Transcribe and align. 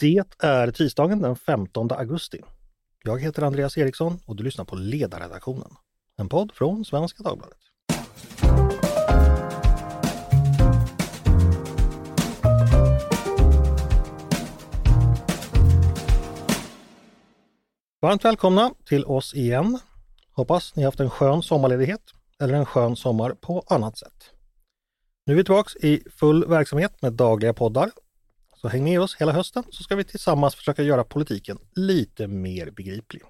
Det 0.00 0.24
är 0.38 0.70
tisdagen 0.70 1.22
den 1.22 1.36
15 1.36 1.92
augusti. 1.92 2.40
Jag 3.04 3.22
heter 3.22 3.42
Andreas 3.42 3.78
Eriksson 3.78 4.18
och 4.24 4.36
du 4.36 4.42
lyssnar 4.42 4.64
på 4.64 4.76
Ledarredaktionen, 4.76 5.70
en 6.16 6.28
podd 6.28 6.52
från 6.54 6.84
Svenska 6.84 7.22
Dagbladet. 7.22 7.58
Varmt 18.00 18.24
välkomna 18.24 18.70
till 18.84 19.04
oss 19.04 19.34
igen. 19.34 19.78
Hoppas 20.32 20.76
ni 20.76 20.82
haft 20.82 21.00
en 21.00 21.10
skön 21.10 21.42
sommarledighet 21.42 22.02
eller 22.40 22.54
en 22.54 22.66
skön 22.66 22.96
sommar 22.96 23.30
på 23.30 23.64
annat 23.66 23.98
sätt. 23.98 24.30
Nu 25.26 25.32
är 25.32 25.36
vi 25.36 25.44
tillbaks 25.44 25.76
i 25.76 26.02
full 26.10 26.48
verksamhet 26.48 27.02
med 27.02 27.12
dagliga 27.12 27.54
poddar. 27.54 27.90
Så 28.60 28.68
häng 28.68 28.84
med 28.84 29.00
oss 29.00 29.16
hela 29.16 29.32
hösten 29.32 29.64
så 29.70 29.82
ska 29.82 29.96
vi 29.96 30.04
tillsammans 30.04 30.54
försöka 30.54 30.82
göra 30.82 31.04
politiken 31.04 31.58
lite 31.74 32.26
mer 32.26 32.70
begriplig. 32.70 33.22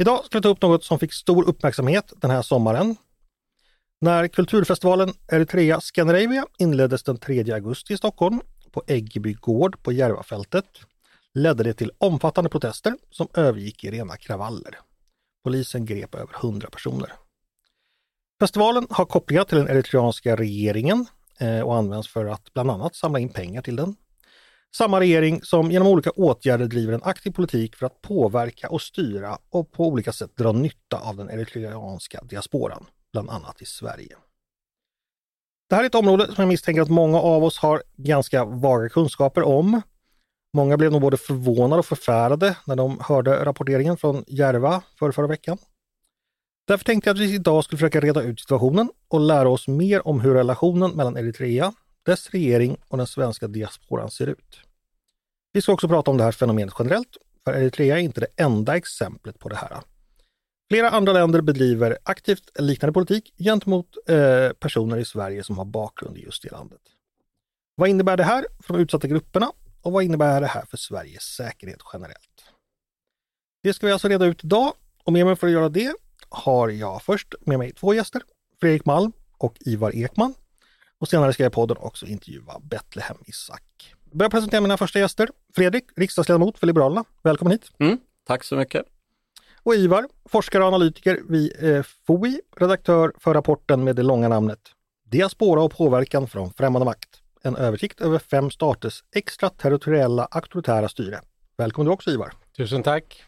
Idag 0.00 0.24
ska 0.24 0.38
vi 0.38 0.42
ta 0.42 0.48
upp 0.48 0.62
något 0.62 0.84
som 0.84 0.98
fick 0.98 1.12
stor 1.12 1.48
uppmärksamhet 1.48 2.12
den 2.16 2.30
här 2.30 2.42
sommaren. 2.42 2.96
När 4.00 4.28
kulturfestivalen 4.28 5.14
Eritrea 5.32 5.80
Scandinavia 5.80 6.46
inleddes 6.58 7.02
den 7.02 7.18
3 7.18 7.52
augusti 7.52 7.94
i 7.94 7.96
Stockholm 7.96 8.40
på 8.70 8.82
Äggeby 8.86 9.32
gård 9.32 9.82
på 9.82 9.92
Järvafältet 9.92 10.66
ledde 11.34 11.64
det 11.64 11.74
till 11.74 11.90
omfattande 11.98 12.50
protester 12.50 12.96
som 13.10 13.28
övergick 13.34 13.84
i 13.84 13.90
rena 13.90 14.16
kravaller. 14.16 14.78
Polisen 15.44 15.86
grep 15.86 16.14
över 16.14 16.34
100 16.34 16.70
personer. 16.70 17.12
Festivalen 18.40 18.86
har 18.90 19.04
kopplingar 19.04 19.44
till 19.44 19.58
den 19.58 19.68
eritreanska 19.68 20.36
regeringen 20.36 21.06
Eh, 21.42 21.60
och 21.60 21.76
används 21.76 22.08
för 22.08 22.26
att 22.26 22.52
bland 22.54 22.70
annat 22.70 22.94
samla 22.94 23.18
in 23.18 23.28
pengar 23.28 23.62
till 23.62 23.76
den. 23.76 23.96
Samma 24.76 25.00
regering 25.00 25.42
som 25.42 25.70
genom 25.70 25.88
olika 25.88 26.10
åtgärder 26.10 26.66
driver 26.66 26.92
en 26.92 27.02
aktiv 27.02 27.30
politik 27.30 27.76
för 27.76 27.86
att 27.86 28.02
påverka 28.02 28.68
och 28.68 28.82
styra 28.82 29.38
och 29.50 29.72
på 29.72 29.86
olika 29.86 30.12
sätt 30.12 30.36
dra 30.36 30.52
nytta 30.52 30.98
av 30.98 31.16
den 31.16 31.30
eritreanska 31.30 32.20
diasporan, 32.24 32.86
bland 33.12 33.30
annat 33.30 33.62
i 33.62 33.66
Sverige. 33.66 34.16
Det 35.68 35.76
här 35.76 35.82
är 35.82 35.86
ett 35.86 35.94
område 35.94 36.26
som 36.26 36.34
jag 36.36 36.48
misstänker 36.48 36.82
att 36.82 36.90
många 36.90 37.18
av 37.18 37.44
oss 37.44 37.58
har 37.58 37.82
ganska 37.96 38.44
vaga 38.44 38.88
kunskaper 38.88 39.42
om. 39.42 39.82
Många 40.56 40.76
blev 40.76 40.92
nog 40.92 41.00
både 41.00 41.16
förvånade 41.16 41.78
och 41.78 41.86
förfärade 41.86 42.56
när 42.66 42.76
de 42.76 43.00
hörde 43.00 43.44
rapporteringen 43.44 43.96
från 43.96 44.24
Järva 44.26 44.82
för 44.98 45.12
förra 45.12 45.26
veckan. 45.26 45.58
Därför 46.64 46.84
tänkte 46.84 47.10
jag 47.10 47.14
att 47.14 47.20
vi 47.20 47.34
idag 47.34 47.64
skulle 47.64 47.78
försöka 47.78 48.00
reda 48.00 48.22
ut 48.22 48.40
situationen 48.40 48.90
och 49.08 49.20
lära 49.20 49.48
oss 49.48 49.68
mer 49.68 50.08
om 50.08 50.20
hur 50.20 50.34
relationen 50.34 50.90
mellan 50.90 51.16
Eritrea, 51.16 51.72
dess 52.02 52.30
regering 52.30 52.76
och 52.88 52.98
den 52.98 53.06
svenska 53.06 53.48
diasporan 53.48 54.10
ser 54.10 54.26
ut. 54.26 54.60
Vi 55.52 55.62
ska 55.62 55.72
också 55.72 55.88
prata 55.88 56.10
om 56.10 56.16
det 56.16 56.24
här 56.24 56.32
fenomenet 56.32 56.74
generellt, 56.78 57.16
för 57.44 57.52
Eritrea 57.52 57.98
är 57.98 58.00
inte 58.00 58.20
det 58.20 58.26
enda 58.36 58.76
exemplet 58.76 59.38
på 59.38 59.48
det 59.48 59.56
här. 59.56 59.80
Flera 60.70 60.90
andra 60.90 61.12
länder 61.12 61.40
bedriver 61.40 61.98
aktivt 62.02 62.50
liknande 62.58 62.92
politik 62.92 63.34
gentemot 63.38 63.96
eh, 64.08 64.48
personer 64.52 64.96
i 64.96 65.04
Sverige 65.04 65.44
som 65.44 65.58
har 65.58 65.64
bakgrund 65.64 66.18
i 66.18 66.22
just 66.22 66.42
det 66.42 66.50
landet. 66.50 66.80
Vad 67.74 67.88
innebär 67.88 68.16
det 68.16 68.24
här 68.24 68.46
för 68.60 68.74
de 68.74 68.80
utsatta 68.80 69.08
grupperna 69.08 69.52
och 69.82 69.92
vad 69.92 70.04
innebär 70.04 70.40
det 70.40 70.46
här 70.46 70.64
för 70.64 70.76
Sveriges 70.76 71.22
säkerhet 71.22 71.80
generellt? 71.92 72.44
Det 73.62 73.74
ska 73.74 73.86
vi 73.86 73.92
alltså 73.92 74.08
reda 74.08 74.26
ut 74.26 74.44
idag 74.44 74.72
och 75.04 75.12
med 75.12 75.26
mig 75.26 75.36
för 75.36 75.46
att 75.46 75.52
göra 75.52 75.68
det 75.68 75.94
har 76.32 76.68
jag 76.68 77.02
först 77.02 77.34
med 77.40 77.58
mig 77.58 77.72
två 77.72 77.94
gäster, 77.94 78.22
Fredrik 78.60 78.84
Malm 78.84 79.12
och 79.38 79.56
Ivar 79.60 79.96
Ekman. 79.96 80.34
Och 80.98 81.08
senare 81.08 81.32
ska 81.32 81.42
jag 81.42 81.50
i 81.50 81.54
podden 81.54 81.76
också 81.80 82.06
intervjua 82.06 82.60
Betlehem 82.62 83.16
Isak. 83.26 83.94
Jag 84.10 84.18
börjar 84.18 84.30
presentera 84.30 84.60
mina 84.60 84.76
första 84.76 84.98
gäster. 84.98 85.28
Fredrik, 85.54 85.84
riksdagsledamot 85.96 86.58
för 86.58 86.66
Liberalerna. 86.66 87.04
Välkommen 87.22 87.52
hit! 87.52 87.70
Mm, 87.78 87.98
tack 88.26 88.44
så 88.44 88.56
mycket! 88.56 88.86
Och 89.62 89.74
Ivar, 89.74 90.08
forskare 90.24 90.62
och 90.62 90.68
analytiker 90.68 91.20
vid 91.28 91.64
eh, 91.64 91.82
FOI, 92.06 92.40
redaktör 92.56 93.12
för 93.18 93.34
rapporten 93.34 93.84
med 93.84 93.96
det 93.96 94.02
långa 94.02 94.28
namnet 94.28 94.60
Diaspora 95.04 95.62
och 95.62 95.72
påverkan 95.72 96.28
från 96.28 96.52
främmande 96.52 96.84
makt. 96.84 97.08
En 97.42 97.56
översikt 97.56 98.00
över 98.00 98.18
fem 98.18 98.50
staters 98.50 99.04
extraterritoriella 99.14 100.28
auktoritära 100.30 100.88
styre. 100.88 101.20
Välkommen 101.56 101.86
du 101.86 101.92
också 101.92 102.10
Ivar! 102.10 102.32
Tusen 102.56 102.82
tack! 102.82 103.24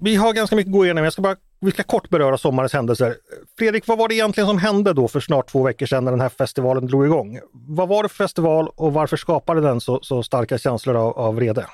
Vi 0.00 0.16
har 0.16 0.32
ganska 0.32 0.56
mycket 0.56 0.68
att 0.68 0.72
gå 0.72 0.84
igenom. 0.84 1.04
Jag 1.04 1.12
ska 1.12 1.22
bara 1.22 1.36
vi 1.60 1.70
ska 1.70 1.82
kort 1.82 2.08
beröra 2.08 2.38
sommarens 2.38 2.72
händelser. 2.72 3.16
Fredrik, 3.58 3.86
vad 3.86 3.98
var 3.98 4.08
det 4.08 4.14
egentligen 4.14 4.48
som 4.48 4.58
hände 4.58 4.92
då 4.92 5.08
för 5.08 5.20
snart 5.20 5.50
två 5.50 5.62
veckor 5.62 5.86
sedan 5.86 6.04
när 6.04 6.10
den 6.10 6.20
här 6.20 6.28
festivalen 6.28 6.86
drog 6.86 7.04
igång? 7.04 7.40
Vad 7.52 7.88
var 7.88 8.02
det 8.02 8.08
för 8.08 8.16
festival 8.16 8.68
och 8.76 8.92
varför 8.92 9.16
skapade 9.16 9.60
den 9.60 9.80
så, 9.80 10.00
så 10.02 10.22
starka 10.22 10.58
känslor 10.58 10.96
av, 10.96 11.18
av 11.18 11.34
vrede? 11.34 11.66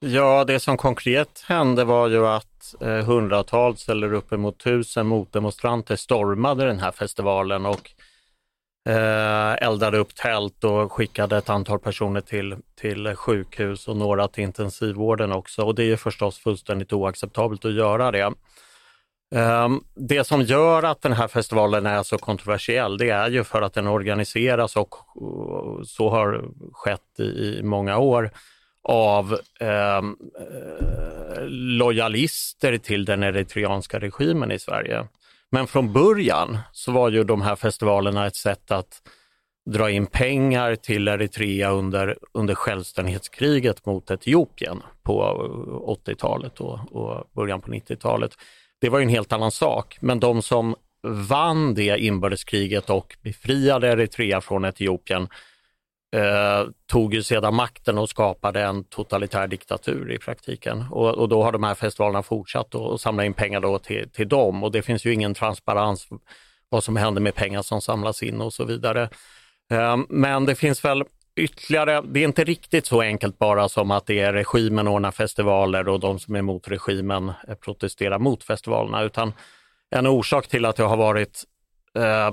Ja, 0.00 0.44
det 0.44 0.60
som 0.60 0.76
konkret 0.76 1.44
hände 1.46 1.84
var 1.84 2.08
ju 2.08 2.26
att 2.26 2.74
eh, 2.80 2.88
hundratals 2.88 3.88
eller 3.88 4.12
uppemot 4.12 4.58
tusen 4.58 5.06
motdemonstranter 5.06 5.96
stormade 5.96 6.64
den 6.64 6.78
här 6.78 6.92
festivalen 6.92 7.66
och 7.66 7.90
eh, 8.88 9.52
eldade 9.52 9.98
upp 9.98 10.14
tält 10.14 10.64
och 10.64 10.92
skickade 10.92 11.36
ett 11.36 11.50
antal 11.50 11.78
personer 11.78 12.20
till, 12.20 12.56
till 12.80 13.14
sjukhus 13.16 13.88
och 13.88 13.96
några 13.96 14.28
till 14.28 14.44
intensivvården 14.44 15.32
också. 15.32 15.62
Och 15.62 15.74
det 15.74 15.84
är 15.84 15.96
förstås 15.96 16.38
fullständigt 16.38 16.92
oacceptabelt 16.92 17.64
att 17.64 17.72
göra 17.72 18.10
det. 18.10 18.32
Eh, 19.34 19.68
det 19.94 20.24
som 20.24 20.42
gör 20.42 20.82
att 20.82 21.02
den 21.02 21.12
här 21.12 21.28
festivalen 21.28 21.86
är 21.86 22.02
så 22.02 22.18
kontroversiell, 22.18 22.98
det 22.98 23.10
är 23.10 23.30
ju 23.30 23.44
för 23.44 23.62
att 23.62 23.74
den 23.74 23.86
organiseras 23.86 24.76
och, 24.76 25.16
och 25.22 25.88
så 25.88 26.10
har 26.10 26.44
skett 26.72 27.18
i, 27.18 27.22
i 27.22 27.62
många 27.62 27.98
år 27.98 28.30
av 28.84 29.38
eh, 29.60 29.96
eh 29.96 30.02
lojalister 31.48 32.78
till 32.78 33.04
den 33.04 33.22
eritreanska 33.22 33.98
regimen 33.98 34.52
i 34.52 34.58
Sverige. 34.58 35.06
Men 35.54 35.66
från 35.66 35.92
början 35.92 36.58
så 36.72 36.92
var 36.92 37.10
ju 37.10 37.24
de 37.24 37.42
här 37.42 37.56
festivalerna 37.56 38.26
ett 38.26 38.36
sätt 38.36 38.70
att 38.70 39.02
dra 39.70 39.90
in 39.90 40.06
pengar 40.06 40.74
till 40.74 41.08
Eritrea 41.08 41.70
under, 41.70 42.18
under 42.34 42.54
självständighetskriget 42.54 43.86
mot 43.86 44.10
Etiopien 44.10 44.82
på 45.02 45.22
80-talet 46.06 46.60
och, 46.60 46.92
och 46.92 47.30
början 47.34 47.60
på 47.60 47.70
90-talet. 47.70 48.32
Det 48.80 48.88
var 48.88 48.98
ju 48.98 49.02
en 49.02 49.08
helt 49.08 49.32
annan 49.32 49.50
sak, 49.50 49.98
men 50.00 50.20
de 50.20 50.42
som 50.42 50.74
vann 51.02 51.74
det 51.74 51.98
inbördeskriget 51.98 52.90
och 52.90 53.16
befriade 53.22 53.88
Eritrea 53.88 54.40
från 54.40 54.64
Etiopien 54.64 55.28
eh, 56.12 56.66
tog 56.86 57.14
ju 57.14 57.22
sedan 57.22 57.54
makten 57.54 57.98
och 57.98 58.08
skapade 58.08 58.62
en 58.62 58.84
totalitär 58.84 59.46
diktatur 59.46 60.12
i 60.12 60.18
praktiken. 60.18 60.84
Och, 60.90 61.08
och 61.08 61.28
då 61.28 61.42
har 61.42 61.52
de 61.52 61.62
här 61.62 61.74
festivalerna 61.74 62.22
fortsatt 62.22 62.74
att 62.74 63.00
samla 63.00 63.24
in 63.24 63.34
pengar 63.34 63.60
då 63.60 63.78
till, 63.78 64.10
till 64.10 64.28
dem 64.28 64.62
och 64.62 64.72
det 64.72 64.82
finns 64.82 65.04
ju 65.04 65.12
ingen 65.12 65.34
transparens 65.34 66.08
vad 66.68 66.84
som 66.84 66.96
händer 66.96 67.20
med 67.20 67.34
pengar 67.34 67.62
som 67.62 67.80
samlas 67.80 68.22
in 68.22 68.40
och 68.40 68.52
så 68.52 68.64
vidare. 68.64 69.08
Eh, 69.70 69.96
men 70.08 70.46
det 70.46 70.54
finns 70.54 70.84
väl 70.84 71.04
ytterligare, 71.36 72.02
det 72.04 72.20
är 72.20 72.24
inte 72.24 72.44
riktigt 72.44 72.86
så 72.86 73.00
enkelt 73.00 73.38
bara 73.38 73.68
som 73.68 73.90
att 73.90 74.06
det 74.06 74.20
är 74.20 74.32
regimen 74.32 74.88
ordnar 74.88 75.10
festivaler 75.10 75.88
och 75.88 76.00
de 76.00 76.18
som 76.18 76.34
är 76.34 76.38
emot 76.38 76.68
regimen 76.68 77.32
eh, 77.48 77.54
protesterar 77.54 78.18
mot 78.18 78.44
festivalerna, 78.44 79.02
utan 79.02 79.32
en 79.90 80.06
orsak 80.06 80.48
till 80.48 80.64
att 80.64 80.76
det 80.76 80.82
har 80.82 80.96
varit 80.96 81.44
eh, 81.94 82.30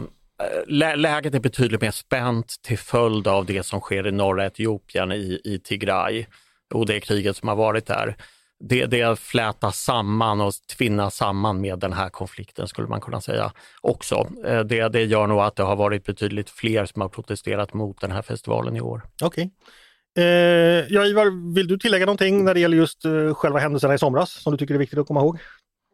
lä 0.67 0.95
läget 0.95 1.35
är 1.35 1.39
betydligt 1.39 1.81
mer 1.81 1.91
spänt 1.91 2.55
till 2.61 2.77
följd 2.77 3.27
av 3.27 3.45
det 3.45 3.63
som 3.63 3.79
sker 3.79 4.07
i 4.07 4.11
norra 4.11 4.45
Etiopien 4.45 5.11
i, 5.11 5.41
i 5.43 5.59
Tigray 5.59 6.25
och 6.73 6.85
det 6.85 6.99
kriget 6.99 7.37
som 7.37 7.47
har 7.47 7.55
varit 7.55 7.85
där. 7.85 8.15
Det, 8.63 8.85
det 8.85 9.19
flätas 9.19 9.83
samman 9.83 10.41
och 10.41 10.53
tvinnas 10.77 11.15
samman 11.15 11.61
med 11.61 11.79
den 11.79 11.93
här 11.93 12.09
konflikten 12.09 12.67
skulle 12.67 12.87
man 12.87 13.01
kunna 13.01 13.21
säga 13.21 13.51
också. 13.81 14.27
Eh, 14.45 14.59
det, 14.59 14.89
det 14.89 15.03
gör 15.03 15.27
nog 15.27 15.39
att 15.39 15.55
det 15.55 15.63
har 15.63 15.75
varit 15.75 16.05
betydligt 16.05 16.49
fler 16.49 16.85
som 16.85 17.01
har 17.01 17.09
protesterat 17.09 17.73
mot 17.73 18.01
den 18.01 18.11
här 18.11 18.21
festivalen 18.21 18.75
i 18.75 18.81
år. 18.81 19.01
Okej. 19.21 19.27
Okay. 19.27 20.25
Eh, 20.25 20.85
ja, 20.89 21.05
Ivar, 21.05 21.53
vill 21.53 21.67
du 21.67 21.77
tillägga 21.77 22.05
någonting 22.05 22.43
när 22.43 22.53
det 22.53 22.59
gäller 22.59 22.77
just 22.77 23.05
eh, 23.05 23.33
själva 23.33 23.59
händelserna 23.59 23.93
i 23.93 23.97
somras 23.97 24.31
som 24.31 24.51
du 24.51 24.57
tycker 24.57 24.73
är 24.73 24.79
viktigt 24.79 24.99
att 24.99 25.07
komma 25.07 25.19
ihåg? 25.19 25.39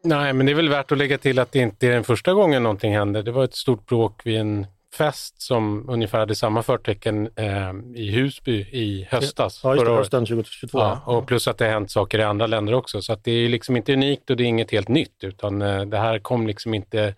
Nej, 0.06 0.32
men 0.32 0.46
det 0.46 0.52
är 0.52 0.56
väl 0.56 0.68
värt 0.68 0.92
att 0.92 0.98
lägga 0.98 1.18
till 1.18 1.38
att 1.38 1.52
det 1.52 1.58
inte 1.58 1.86
är 1.86 1.90
den 1.90 2.04
första 2.04 2.32
gången 2.32 2.62
någonting 2.62 2.94
hände. 2.94 3.22
Det 3.22 3.32
var 3.32 3.44
ett 3.44 3.54
stort 3.54 3.86
bråk 3.86 4.20
vid 4.24 4.40
en 4.40 4.66
fest 4.94 5.42
som 5.42 5.90
ungefär 5.90 6.18
hade 6.18 6.34
samma 6.34 6.62
förtecken 6.62 7.28
eh, 7.36 7.72
i 7.94 8.10
Husby 8.10 8.52
i 8.60 9.08
höstas. 9.10 9.60
Ja, 9.64 9.74
just 9.74 9.86
det, 9.86 9.92
hösten 9.92 10.26
2022. 10.26 10.78
Ja, 10.78 11.02
och 11.06 11.26
plus 11.26 11.48
att 11.48 11.58
det 11.58 11.64
har 11.64 11.72
hänt 11.72 11.90
saker 11.90 12.18
i 12.18 12.22
andra 12.22 12.46
länder 12.46 12.72
också. 12.74 13.02
Så 13.02 13.12
att 13.12 13.24
det 13.24 13.32
är 13.32 13.48
liksom 13.48 13.76
inte 13.76 13.92
unikt 13.92 14.30
och 14.30 14.36
det 14.36 14.44
är 14.44 14.46
inget 14.46 14.70
helt 14.70 14.88
nytt, 14.88 15.24
utan 15.24 15.62
eh, 15.62 15.80
det 15.80 15.98
här 15.98 16.18
kom 16.18 16.46
liksom 16.46 16.74
inte 16.74 17.14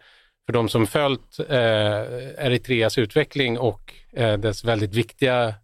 för 0.47 0.53
de 0.53 0.69
som 0.69 0.87
följt 0.87 1.41
eh, 1.49 2.47
Eritreas 2.47 2.99
utveckling 2.99 3.59
och 3.59 3.95
eh, 4.13 4.39
dess 4.39 4.65
väldigt 4.65 4.95
viktiga 4.95 5.55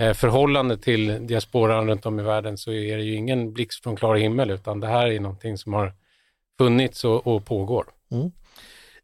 eh, 0.00 0.12
förhållande 0.12 0.78
till 0.78 1.26
diasporan 1.26 1.88
runt 1.88 2.06
om 2.06 2.20
i 2.20 2.22
världen 2.22 2.58
så 2.58 2.72
är 2.72 2.96
det 2.96 3.02
ju 3.02 3.14
ingen 3.14 3.52
blixt 3.52 3.82
från 3.82 3.96
klar 3.96 4.16
himmel, 4.16 4.50
utan 4.50 4.80
det 4.80 4.86
här 4.86 5.06
är 5.06 5.20
någonting 5.20 5.58
som 5.58 5.72
har 5.72 5.94
funnits 6.58 7.04
och, 7.04 7.26
och 7.26 7.44
pågår. 7.44 7.86
Mm. 8.10 8.30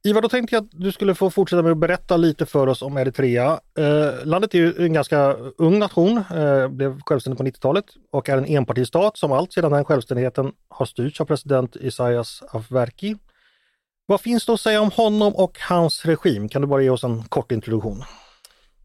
Ivar, 0.05 0.23
då 0.23 0.29
tänkte 0.29 0.55
jag 0.55 0.65
att 0.65 0.71
du 0.73 0.93
skulle 0.93 1.15
få 1.15 1.31
fortsätta 1.31 1.62
med 1.62 1.73
att 1.73 1.79
berätta 1.79 2.17
lite 2.17 2.47
för 2.47 2.67
oss 2.67 2.83
om 2.83 2.97
Eritrea. 2.97 3.61
Eh, 3.79 4.27
landet 4.27 4.55
är 4.55 4.59
ju 4.59 4.87
en 4.87 4.93
ganska 4.93 5.33
ung 5.59 5.79
nation, 5.79 6.23
eh, 6.35 6.69
blev 6.69 7.00
självständigt 7.00 7.39
på 7.39 7.45
90-talet 7.45 7.85
och 8.11 8.29
är 8.29 8.39
en 8.39 8.47
enpartistat 8.47 9.17
som 9.17 9.33
allt 9.33 9.53
sedan 9.53 9.73
den 9.73 9.85
självständigheten 9.85 10.53
har 10.69 10.87
styrts 10.87 11.21
av 11.21 11.25
president 11.25 11.77
Isaias 11.77 12.43
Afwerki. 12.50 13.17
Vad 14.06 14.21
finns 14.21 14.47
det 14.47 14.53
att 14.53 14.61
säga 14.61 14.81
om 14.81 14.91
honom 14.91 15.35
och 15.35 15.59
hans 15.61 16.05
regim? 16.05 16.49
Kan 16.49 16.62
du 16.62 16.69
bara 16.69 16.83
ge 16.83 16.91
oss 16.91 17.05
en 17.05 17.23
kort 17.23 17.53
introduktion? 17.53 18.05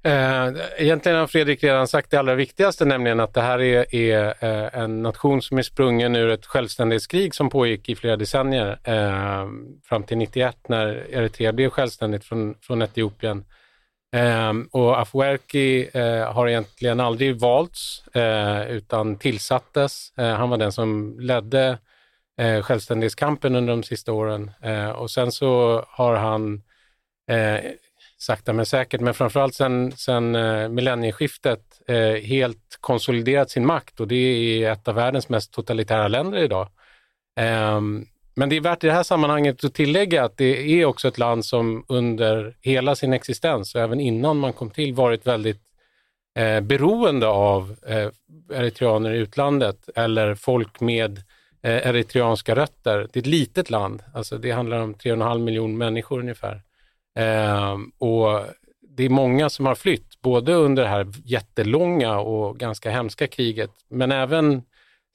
Eh, 0.05 0.53
egentligen 0.77 1.17
har 1.17 1.27
Fredrik 1.27 1.63
redan 1.63 1.87
sagt 1.87 2.11
det 2.11 2.17
allra 2.17 2.35
viktigaste, 2.35 2.85
nämligen 2.85 3.19
att 3.19 3.33
det 3.33 3.41
här 3.41 3.61
är, 3.61 3.95
är 3.95 4.33
eh, 4.39 4.81
en 4.81 5.01
nation 5.01 5.41
som 5.41 5.57
är 5.57 5.61
sprungen 5.61 6.15
ur 6.15 6.29
ett 6.29 6.45
självständighetskrig 6.45 7.35
som 7.35 7.49
pågick 7.49 7.89
i 7.89 7.95
flera 7.95 8.15
decennier, 8.15 8.79
eh, 8.83 9.47
fram 9.83 10.03
till 10.03 10.17
91 10.17 10.57
när 10.67 10.87
Eritrea 11.09 11.53
blev 11.53 11.69
självständigt 11.69 12.25
från, 12.25 12.55
från 12.61 12.81
Etiopien. 12.81 13.45
Och 14.71 15.01
Afwerki 15.01 15.89
har 16.27 16.47
egentligen 16.47 16.99
aldrig 16.99 17.39
valts, 17.39 18.03
utan 18.69 19.17
tillsattes. 19.17 20.13
han 20.15 20.49
var 20.49 20.57
den 20.57 20.71
som 20.71 21.19
ledde 21.19 21.77
självständighetskampen 22.63 23.55
under 23.55 23.73
de 23.73 23.83
sista 23.83 24.11
åren. 24.11 24.51
och 24.95 25.11
sen 25.11 25.31
så 25.31 25.83
har 25.87 26.15
han 26.15 26.61
sakta 28.23 28.53
men 28.53 28.65
säkert, 28.65 29.01
men 29.01 29.13
framförallt 29.13 29.55
sen, 29.55 29.91
sen 29.91 30.35
eh, 30.35 30.69
millennieskiftet 30.69 31.81
eh, 31.87 32.13
helt 32.13 32.77
konsoliderat 32.79 33.49
sin 33.49 33.65
makt 33.65 33.99
och 33.99 34.07
det 34.07 34.15
är 34.15 34.71
ett 34.71 34.87
av 34.87 34.95
världens 34.95 35.29
mest 35.29 35.53
totalitära 35.53 36.07
länder 36.07 36.37
idag. 36.37 36.67
Eh, 37.39 37.81
men 38.35 38.49
det 38.49 38.55
är 38.55 38.61
värt 38.61 38.83
i 38.83 38.87
det 38.87 38.93
här 38.93 39.03
sammanhanget 39.03 39.63
att 39.63 39.73
tillägga 39.73 40.23
att 40.23 40.37
det 40.37 40.81
är 40.81 40.85
också 40.85 41.07
ett 41.07 41.17
land 41.17 41.45
som 41.45 41.85
under 41.87 42.57
hela 42.61 42.95
sin 42.95 43.13
existens 43.13 43.75
och 43.75 43.81
även 43.81 43.99
innan 43.99 44.37
man 44.37 44.53
kom 44.53 44.69
till 44.69 44.93
varit 44.93 45.27
väldigt 45.27 45.61
eh, 46.39 46.61
beroende 46.61 47.27
av 47.27 47.75
eh, 47.87 48.09
eritreaner 48.57 49.13
i 49.13 49.17
utlandet 49.17 49.89
eller 49.95 50.35
folk 50.35 50.79
med 50.79 51.17
eh, 51.63 51.87
eritreanska 51.87 52.55
rötter. 52.55 53.07
Det 53.13 53.19
är 53.19 53.21
ett 53.21 53.27
litet 53.27 53.69
land, 53.69 54.03
alltså 54.13 54.37
det 54.37 54.51
handlar 54.51 54.79
om 54.79 54.95
3,5 54.95 55.39
miljoner 55.39 55.75
människor 55.75 56.19
ungefär. 56.19 56.61
Eh, 57.15 57.77
och 57.97 58.45
det 58.81 59.03
är 59.03 59.09
många 59.09 59.49
som 59.49 59.65
har 59.65 59.75
flytt, 59.75 60.21
både 60.21 60.53
under 60.53 60.83
det 60.83 60.89
här 60.89 61.07
jättelånga 61.25 62.19
och 62.19 62.59
ganska 62.59 62.91
hemska 62.91 63.27
kriget, 63.27 63.71
men 63.89 64.11
även 64.11 64.63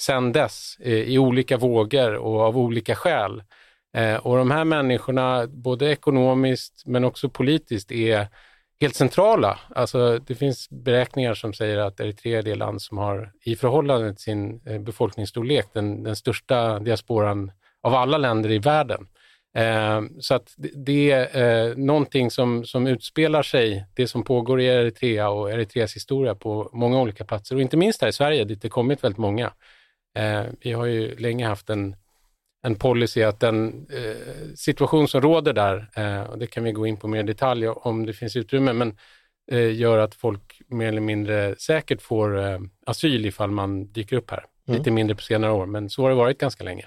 sedan 0.01 0.33
dess 0.33 0.77
eh, 0.81 0.93
i 0.93 1.19
olika 1.19 1.57
vågor 1.57 2.15
och 2.15 2.41
av 2.41 2.59
olika 2.59 2.95
skäl. 2.95 3.43
Eh, 3.97 4.17
och 4.17 4.37
de 4.37 4.51
här 4.51 4.65
människorna, 4.65 5.47
både 5.47 5.93
ekonomiskt 5.93 6.83
men 6.87 7.05
också 7.05 7.29
politiskt, 7.29 7.93
är 7.93 8.29
helt 8.81 8.95
centrala. 8.95 9.59
Alltså, 9.75 10.19
det 10.19 10.35
finns 10.35 10.71
beräkningar 10.71 11.35
som 11.35 11.53
säger 11.53 11.79
att 11.79 12.01
Eritrea 12.01 12.39
är 12.39 12.43
det 12.43 12.55
land 12.55 12.83
som 12.83 12.99
har, 12.99 13.33
i 13.45 13.57
förhållande 13.57 14.15
till 14.15 14.23
sin 14.23 14.61
eh, 14.67 14.79
befolkningsstorlek, 14.79 15.67
den, 15.73 16.03
den 16.03 16.17
största 16.17 16.79
diasporan 16.79 17.53
av 17.83 17.95
alla 17.95 18.19
länder 18.19 18.51
i 18.51 18.59
världen. 18.59 19.07
Eh, 19.59 20.03
så 20.21 20.35
att 20.35 20.55
det 20.57 21.11
är 21.11 21.69
eh, 21.69 21.77
någonting 21.77 22.31
som, 22.31 22.65
som 22.65 22.87
utspelar 22.87 23.43
sig, 23.43 23.85
det 23.95 24.07
som 24.07 24.25
pågår 24.25 24.61
i 24.61 24.67
Eritrea 24.67 25.29
och 25.29 25.51
Eritreas 25.51 25.97
historia 25.97 26.35
på 26.35 26.71
många 26.73 27.01
olika 27.01 27.25
platser 27.25 27.55
och 27.55 27.63
inte 27.63 27.77
minst 27.77 28.03
här 28.03 28.09
i 28.09 28.13
Sverige 28.13 28.45
dit 28.45 28.63
det 28.63 28.69
kommit 28.69 29.05
väldigt 29.05 29.19
många. 29.19 29.53
Eh, 30.19 30.43
vi 30.61 30.73
har 30.73 30.87
ju 30.87 31.17
länge 31.17 31.47
haft 31.47 31.71
en, 31.71 31.97
en 32.63 32.75
policy 32.75 33.23
att 33.23 33.41
den 33.41 33.87
eh, 33.91 34.55
situation 34.55 35.09
som 35.09 35.21
råder 35.21 35.53
där, 35.53 35.91
eh, 35.97 36.23
och 36.23 36.39
det 36.39 36.47
kan 36.47 36.65
vi 36.65 36.73
gå 36.73 36.87
in 36.87 36.97
på 36.97 37.09
mer 37.09 37.21
i 37.21 37.27
detalj 37.27 37.69
om 37.69 38.07
det 38.07 38.13
finns 38.13 38.37
utrymme, 38.37 38.73
men 38.73 38.97
eh, 39.53 39.77
gör 39.77 39.99
att 39.99 40.15
folk 40.15 40.61
mer 40.67 40.89
eller 40.89 41.01
mindre 41.01 41.57
säkert 41.57 42.03
får 42.03 42.59
asyl 42.87 43.27
ifall 43.27 43.51
man 43.51 43.93
dyker 43.93 44.17
upp 44.17 44.31
här. 44.31 44.45
Mm. 44.69 44.79
Lite 44.79 44.91
mindre 44.91 45.17
på 45.17 45.23
senare 45.23 45.53
år, 45.53 45.67
men 45.67 45.91
så 45.91 46.03
har 46.03 46.09
det 46.09 46.17
varit 46.17 46.39
ganska 46.39 46.65
länge. 46.65 46.87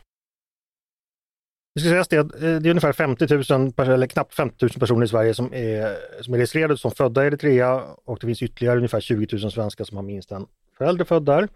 Det 1.75 1.81
ska 1.81 1.89
sägas 1.89 2.07
det, 2.07 2.17
att 2.17 2.29
det 2.29 2.47
är 2.47 2.65
eh, 2.65 2.69
ungefär 2.69 2.93
50 2.93 3.53
000, 3.53 3.73
eller 3.77 4.07
knappt 4.07 4.33
50 4.33 4.65
000 4.65 4.69
personer 4.69 5.05
i 5.05 5.07
Sverige 5.07 5.33
som 5.33 5.53
är, 5.53 5.97
som 6.21 6.33
är 6.33 6.37
registrerade 6.37 6.77
som 6.77 6.91
födda 6.91 7.23
i 7.23 7.27
Eritrea 7.27 7.83
och 8.05 8.17
det 8.21 8.27
finns 8.27 8.41
ytterligare 8.41 8.77
ungefär 8.77 9.01
20 9.01 9.37
000 9.37 9.51
svenskar 9.51 9.85
som 9.85 9.97
har 9.97 10.03
minst 10.03 10.31
en 10.31 10.45
förälder 10.77 11.05
född 11.05 11.25
där. 11.25 11.47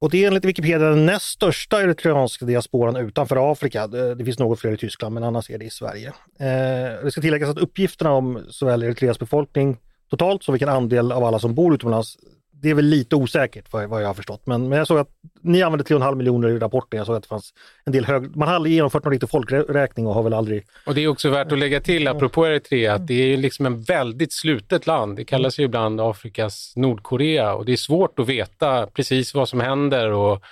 Och 0.00 0.10
det 0.10 0.24
är 0.24 0.26
enligt 0.26 0.44
Wikipedia 0.44 0.78
den 0.78 1.06
näst 1.06 1.26
största 1.26 1.82
eritreanska 1.82 2.44
diasporan 2.44 2.96
utanför 2.96 3.52
Afrika. 3.52 3.86
Det, 3.86 4.14
det, 4.14 4.24
finns 4.24 4.38
något 4.38 4.60
fler 4.60 4.72
i 4.72 4.76
Tyskland 4.76 5.14
men 5.14 5.24
annars 5.24 5.50
är 5.50 5.58
det 5.58 5.64
i 5.64 5.70
Sverige. 5.70 6.08
Eh, 6.38 7.04
det 7.04 7.10
ska 7.10 7.20
tilläggas 7.20 7.50
att 7.50 7.58
uppgifterna 7.58 8.12
om 8.12 8.44
såväl 8.48 8.82
Eritreas 8.82 9.18
befolkning 9.18 9.76
totalt 10.10 10.42
som 10.42 10.52
vilken 10.52 10.68
andel 10.68 11.12
av 11.12 11.24
alla 11.24 11.38
som 11.38 11.54
bor 11.54 11.74
utomlands 11.74 12.18
det 12.62 12.70
är 12.70 12.74
väl 12.74 12.84
lite 12.84 13.16
osäkert 13.16 13.72
vad, 13.72 13.88
vad 13.88 14.02
jag 14.02 14.06
har 14.06 14.14
förstått. 14.14 14.42
Men, 14.44 14.68
men 14.68 14.78
jag 14.78 14.86
såg 14.86 14.98
att 14.98 15.08
ni 15.42 15.62
använde 15.62 15.84
3,5 15.84 16.14
miljoner 16.14 16.48
i 16.48 16.58
rapporten. 16.58 16.98
Jag 16.98 17.06
såg 17.06 17.16
att 17.16 17.22
det 17.22 17.28
fanns 17.28 17.52
en 17.84 17.92
del 17.92 18.04
hög... 18.04 18.36
Man 18.36 18.48
har 18.48 18.54
aldrig 18.54 18.74
genomfört 18.74 19.04
någon 19.04 19.12
riktig 19.12 19.30
folkräkning 19.30 20.06
och 20.06 20.14
har 20.14 20.22
väl 20.22 20.34
aldrig... 20.34 20.66
Och 20.86 20.94
det 20.94 21.00
är 21.00 21.08
också 21.08 21.30
värt 21.30 21.52
att 21.52 21.58
lägga 21.58 21.80
till, 21.80 22.08
apropå 22.08 22.46
Eritrea, 22.46 22.94
att 22.94 23.06
det 23.06 23.32
är 23.32 23.36
liksom 23.36 23.66
en 23.66 23.82
väldigt 23.82 24.32
slutet 24.32 24.86
land. 24.86 25.16
Det 25.16 25.24
kallas 25.24 25.58
ju 25.58 25.64
ibland 25.64 26.00
Afrikas 26.00 26.72
Nordkorea 26.76 27.54
och 27.54 27.64
det 27.64 27.72
är 27.72 27.76
svårt 27.76 28.18
att 28.18 28.28
veta 28.28 28.86
precis 28.86 29.34
vad 29.34 29.48
som 29.48 29.60
händer 29.60 30.10
och 30.10 30.42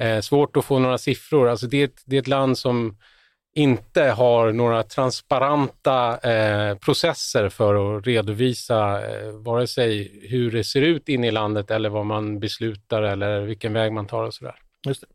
eh, 0.00 0.20
svårt 0.20 0.56
att 0.56 0.64
få 0.64 0.78
några 0.78 0.98
siffror. 0.98 1.48
Alltså 1.48 1.66
det 1.66 1.80
är 1.80 1.84
ett, 1.84 2.02
det 2.06 2.16
är 2.16 2.20
ett 2.20 2.28
land 2.28 2.58
som 2.58 2.96
inte 3.54 4.02
har 4.02 4.52
några 4.52 4.82
transparenta 4.82 6.18
eh, 6.18 6.78
processer 6.78 7.48
för 7.48 7.98
att 7.98 8.06
redovisa 8.06 9.10
eh, 9.10 9.30
vare 9.30 9.66
sig 9.66 10.20
hur 10.30 10.50
det 10.50 10.64
ser 10.64 10.82
ut 10.82 11.08
inne 11.08 11.26
i 11.26 11.30
landet 11.30 11.70
eller 11.70 11.88
vad 11.88 12.06
man 12.06 12.40
beslutar 12.40 13.02
eller 13.02 13.40
vilken 13.40 13.72
väg 13.72 13.92
man 13.92 14.06
tar 14.06 14.22
och 14.22 14.34
sådär. 14.34 14.54
Just 14.86 15.00
det. 15.00 15.06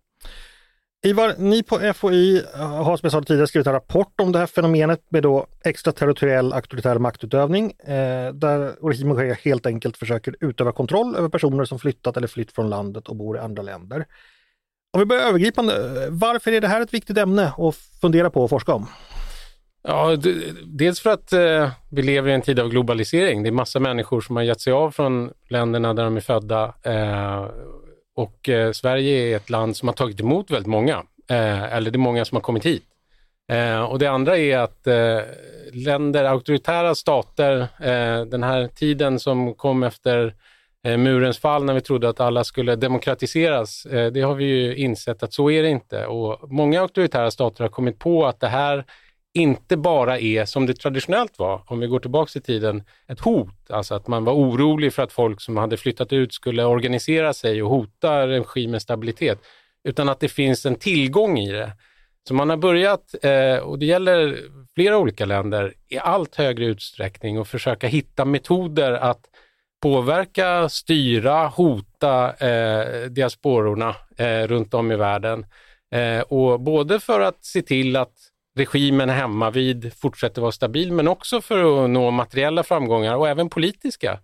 Ivar, 1.10 1.36
ni 1.38 1.64
på 1.64 1.94
FOI 1.94 2.44
eh, 2.56 2.60
har 2.60 2.98
som 2.98 3.06
jag 3.06 3.12
sa 3.12 3.22
tidigare 3.22 3.48
skrivit 3.48 3.68
en 3.68 3.74
rapport 3.74 4.22
om 4.22 4.32
det 4.32 4.40
här 4.40 4.46
fenomenet 4.46 5.02
med 5.10 5.24
då 5.24 5.48
extraterritoriell 5.64 6.54
auktoritär 6.54 6.98
maktutövning 6.98 7.72
eh, 7.72 8.34
där 8.34 8.88
regimen 8.88 9.36
helt 9.44 9.66
enkelt 9.66 9.98
försöker 9.98 10.36
utöva 10.40 10.72
kontroll 10.72 11.16
över 11.16 11.30
personer 11.30 11.66
som 11.66 11.80
flyttat 11.80 12.18
eller 12.18 12.28
flytt 12.28 12.52
från 12.52 12.70
landet 12.70 13.08
och 13.08 13.16
bor 13.16 13.38
i 13.38 13.40
andra 13.40 13.64
länder. 13.64 14.06
Om 14.92 15.00
vi 15.00 15.06
börjar 15.06 15.24
övergripande, 15.24 16.08
varför 16.10 16.52
är 16.52 16.62
det 16.62 16.68
här 16.68 16.82
ett 16.82 16.94
viktigt 16.94 17.18
ämne 17.18 17.54
att 17.58 17.76
fundera 18.02 18.30
på 18.30 18.44
och 18.44 18.50
forska 18.50 18.74
om? 18.74 18.88
Ja, 19.84 20.18
dels 20.66 21.00
för 21.00 21.10
att 21.10 21.34
eh, 21.34 21.70
vi 21.92 22.02
lever 22.02 22.30
i 22.30 22.34
en 22.34 22.42
tid 22.42 22.60
av 22.60 22.70
globalisering. 22.70 23.44
Det 23.44 23.50
är 23.50 23.52
massa 23.52 23.80
människor 23.80 24.22
som 24.22 24.36
har 24.36 24.44
gett 24.44 24.62
sig 24.62 24.74
av 24.74 24.92
från 24.92 25.32
länderna 25.50 25.94
där 25.94 26.04
de 26.04 26.18
är 26.18 26.22
födda. 26.22 26.74
Eh, 26.84 27.46
och 28.16 28.50
eh, 28.50 28.72
Sverige 28.72 29.32
är 29.32 29.36
ett 29.36 29.50
land 29.50 29.78
som 29.78 29.88
har 29.88 29.96
tagit 29.96 30.20
emot 30.20 30.52
väldigt 30.52 30.68
många. 30.68 31.04
Eh, 31.30 31.74
eller 31.74 31.92
det 31.92 31.96
är 31.96 32.00
många 32.00 32.26
som 32.26 32.36
har 32.36 32.42
kommit 32.42 32.66
hit. 32.66 32.84
Eh, 33.52 33.82
och 33.82 34.00
det 34.00 34.08
andra 34.08 34.38
är 34.38 34.58
att 34.58 34.88
eh, 34.88 35.20
länder, 35.74 36.24
auktoritära 36.26 36.96
stater, 36.96 37.62
eh, 37.62 38.26
den 38.26 38.44
här 38.44 38.68
tiden 38.68 39.20
som 39.20 39.54
kom 39.54 39.84
efter 39.84 40.36
Eh, 40.84 40.98
murens 40.98 41.40
fall 41.40 41.66
när 41.66 41.74
vi 41.74 41.82
trodde 41.82 42.10
att 42.10 42.20
alla 42.20 42.44
skulle 42.44 42.76
demokratiseras. 42.76 43.86
Eh, 43.86 44.12
det 44.12 44.22
har 44.22 44.36
vi 44.36 44.46
ju 44.46 44.76
insett 44.76 45.24
att 45.24 45.34
så 45.34 45.52
är 45.52 45.64
det 45.64 45.70
inte 45.70 46.06
och 46.06 46.52
många 46.52 46.82
auktoritära 46.82 47.32
stater 47.32 47.64
har 47.64 47.70
kommit 47.70 48.00
på 48.00 48.26
att 48.26 48.40
det 48.40 48.48
här 48.48 48.86
inte 49.34 49.78
bara 49.78 50.20
är 50.20 50.46
som 50.46 50.66
det 50.66 50.74
traditionellt 50.74 51.40
var, 51.40 51.64
om 51.68 51.80
vi 51.80 51.88
går 51.88 52.00
tillbaka 52.00 52.40
i 52.40 52.42
tiden, 52.42 52.84
ett 53.08 53.20
hot. 53.20 53.70
Alltså 53.70 53.96
att 53.96 54.08
man 54.08 54.24
var 54.24 54.34
orolig 54.34 54.94
för 54.94 55.04
att 55.04 55.12
folk 55.12 55.42
som 55.42 55.58
hade 55.58 55.78
flyttat 55.78 56.14
ut 56.14 56.34
skulle 56.34 56.66
organisera 56.66 57.34
sig 57.34 57.64
och 57.64 57.70
hota 57.70 58.28
regimens 58.28 58.84
stabilitet, 58.84 59.40
utan 59.84 60.10
att 60.10 60.20
det 60.20 60.30
finns 60.30 60.66
en 60.66 60.76
tillgång 60.76 61.40
i 61.40 61.52
det. 61.52 61.72
Så 62.28 62.34
man 62.34 62.50
har 62.50 62.58
börjat, 62.58 63.16
eh, 63.22 63.58
och 63.58 63.80
det 63.80 63.86
gäller 63.86 64.38
flera 64.76 64.98
olika 64.98 65.26
länder, 65.26 65.74
i 65.88 65.98
allt 65.98 66.36
högre 66.36 66.66
utsträckning 66.66 67.38
att 67.38 67.48
försöka 67.48 67.88
hitta 67.88 68.26
metoder 68.26 68.92
att 68.92 69.22
påverka, 69.82 70.70
styra, 70.70 71.48
hota 71.48 72.34
eh, 72.34 73.02
diaspororna 73.10 73.96
eh, 74.18 74.48
runt 74.48 74.74
om 74.74 74.92
i 74.92 74.96
världen. 74.96 75.46
Eh, 75.92 76.22
och 76.22 76.62
både 76.62 77.00
för 77.00 77.20
att 77.20 77.46
se 77.46 77.62
till 77.62 77.96
att 77.96 78.14
regimen 78.56 79.10
hemma 79.10 79.52
vid 79.52 79.94
fortsätter 79.94 80.42
vara 80.42 80.52
stabil, 80.52 80.92
men 80.92 81.08
också 81.08 81.42
för 81.42 81.84
att 81.84 81.90
nå 81.90 82.12
materiella 82.12 82.64
framgångar 82.64 83.16
och 83.16 83.30
även 83.30 83.50
politiska. 83.50 84.20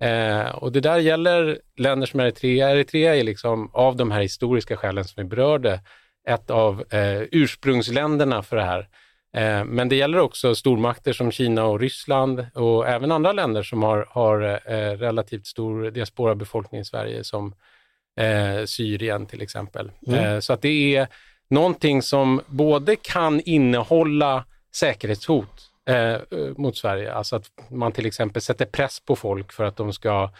Eh, 0.00 0.48
och 0.48 0.72
det 0.72 0.80
där 0.80 0.98
gäller 0.98 1.58
länder 1.76 2.06
som 2.06 2.20
Eritrea. 2.20 2.70
Eritrea 2.70 3.16
är 3.16 3.24
liksom, 3.24 3.70
av 3.72 3.96
de 3.96 4.10
här 4.10 4.20
historiska 4.20 4.76
skälen 4.76 5.04
som 5.04 5.22
vi 5.22 5.28
berörde, 5.28 5.80
ett 6.28 6.50
av 6.50 6.84
eh, 6.90 7.22
ursprungsländerna 7.32 8.42
för 8.42 8.56
det 8.56 8.64
här. 8.64 8.88
Eh, 9.36 9.64
men 9.64 9.88
det 9.88 9.96
gäller 9.96 10.18
också 10.18 10.54
stormakter 10.54 11.12
som 11.12 11.32
Kina 11.32 11.64
och 11.64 11.80
Ryssland 11.80 12.46
och 12.54 12.88
även 12.88 13.12
andra 13.12 13.32
länder 13.32 13.62
som 13.62 13.82
har, 13.82 14.06
har 14.10 14.60
eh, 14.66 14.98
relativt 14.98 15.46
stor 15.46 15.90
diasporabefolkning 15.90 16.80
i 16.80 16.84
Sverige 16.84 17.24
som 17.24 17.54
eh, 18.20 18.64
Syrien 18.64 19.26
till 19.26 19.42
exempel. 19.42 19.90
Mm. 20.06 20.42
Så 20.42 20.52
att 20.52 20.62
det 20.62 20.96
är 20.96 21.08
någonting 21.50 22.02
som 22.02 22.40
både 22.46 22.96
kan 22.96 23.40
innehålla 23.40 24.44
säkerhetshot 24.74 25.64
mot 26.56 26.76
Sverige. 26.76 27.12
Alltså 27.12 27.36
att 27.36 27.50
man 27.70 27.92
till 27.92 28.06
exempel 28.06 28.42
sätter 28.42 28.64
press 28.64 29.00
på 29.00 29.16
folk 29.16 29.52
för 29.52 29.64
att 29.64 29.76
de 29.76 29.92
ska 29.92 30.30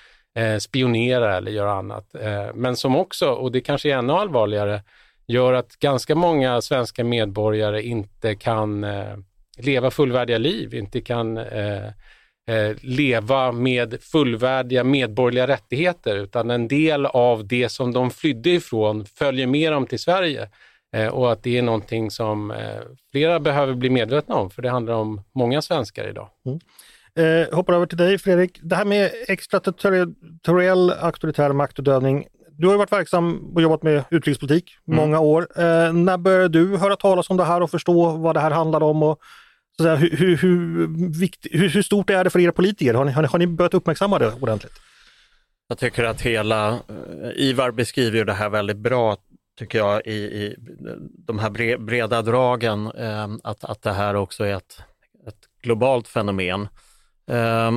spionera 0.59 1.37
eller 1.37 1.51
göra 1.51 1.73
annat. 1.73 2.15
Men 2.55 2.77
som 2.77 2.97
också, 2.97 3.31
och 3.31 3.53
det 3.53 3.61
kanske 3.61 3.91
är 3.91 3.97
ännu 3.97 4.13
allvarligare, 4.13 4.83
gör 5.29 5.53
att 5.53 5.77
ganska 5.79 6.15
många 6.15 6.61
svenska 6.61 7.05
medborgare 7.05 7.83
inte 7.83 8.35
kan 8.35 8.85
eh, 8.85 9.17
leva 9.59 9.91
fullvärdiga 9.91 10.39
liv, 10.39 10.75
inte 10.75 11.01
kan 11.01 11.37
eh, 11.37 11.87
eh, 12.49 12.77
leva 12.81 13.53
med 13.53 14.03
fullvärdiga 14.03 14.85
medborgerliga 14.85 15.47
rättigheter, 15.47 16.17
utan 16.17 16.51
en 16.51 16.69
del 16.69 17.07
av 17.07 17.47
det 17.47 17.69
som 17.69 17.93
de 17.93 18.11
flydde 18.11 18.51
ifrån 18.51 19.07
följer 19.07 19.47
med 19.47 19.73
dem 19.73 19.87
till 19.87 19.99
Sverige. 19.99 20.49
Eh, 20.97 21.07
och 21.07 21.33
att 21.33 21.43
det 21.43 21.59
är 21.59 21.63
någonting 21.63 22.11
som 22.11 22.51
eh, 22.51 22.81
flera 23.11 23.41
behöver 23.41 23.75
bli 23.75 23.91
medvetna 23.91 24.35
om, 24.35 24.51
för 24.51 24.63
det 24.63 24.71
handlar 24.71 24.95
om 24.95 25.23
många 25.35 25.63
svenskar 25.63 26.09
idag. 26.09 26.29
Mm. 26.47 26.59
Eh, 27.19 27.55
hoppar 27.55 27.73
över 27.73 27.87
till 27.87 27.99
dig 27.99 28.19
Fredrik. 28.19 28.59
Det 28.63 28.77
här 28.77 28.85
med 28.85 29.11
extraterritoriell 29.29 30.91
auktoritär 30.91 31.53
maktutövning. 31.53 32.27
Du 32.59 32.67
har 32.67 32.77
varit 32.77 32.93
verksam 32.93 33.53
och 33.55 33.63
jobbat 33.63 33.83
med 33.83 34.05
utrikespolitik 34.11 34.77
mm. 34.89 34.97
många 34.97 35.21
år. 35.21 35.49
Eh, 35.57 35.93
när 35.93 36.17
började 36.17 36.49
du 36.49 36.77
höra 36.77 36.97
talas 36.97 37.31
om 37.31 37.37
det 37.37 37.45
här 37.45 37.61
och 37.61 37.71
förstå 37.71 38.11
vad 38.11 38.37
det 38.37 38.41
här 38.41 38.51
handlar 38.51 38.83
om? 38.83 39.03
Och, 39.03 39.21
så 39.77 39.83
säga, 39.83 39.97
hur, 39.97 40.17
hur, 40.17 40.37
hur, 40.37 40.87
vikt, 41.21 41.47
hur, 41.51 41.69
hur, 41.69 41.83
stort 41.83 42.11
är 42.11 42.25
det 42.25 42.31
för 42.31 42.39
era 42.39 42.53
politiker? 42.53 42.95
Har 42.95 43.05
ni, 43.05 43.13
har, 43.13 43.23
ni, 43.23 43.29
har 43.29 43.39
ni 43.39 43.47
börjat 43.47 43.75
uppmärksamma 43.75 44.19
det 44.19 44.33
ordentligt? 44.41 44.73
Jag 45.69 45.79
tycker 45.79 46.05
att 46.05 46.21
hela, 46.21 46.69
eh, 46.69 47.31
Ivar 47.35 47.71
beskriver 47.71 48.25
det 48.25 48.33
här 48.33 48.49
väldigt 48.49 48.77
bra 48.77 49.17
tycker 49.59 49.79
jag 49.79 50.07
i, 50.07 50.13
i 50.13 50.57
de 51.27 51.39
här 51.39 51.79
breda 51.79 52.23
dragen, 52.23 52.87
eh, 52.87 53.29
att, 53.45 53.65
att 53.65 53.83
det 53.83 53.93
här 53.93 54.15
också 54.15 54.45
är 54.45 54.57
ett, 54.57 54.83
ett 55.27 55.63
globalt 55.63 56.09
fenomen. 56.09 56.69
Eh, 57.31 57.71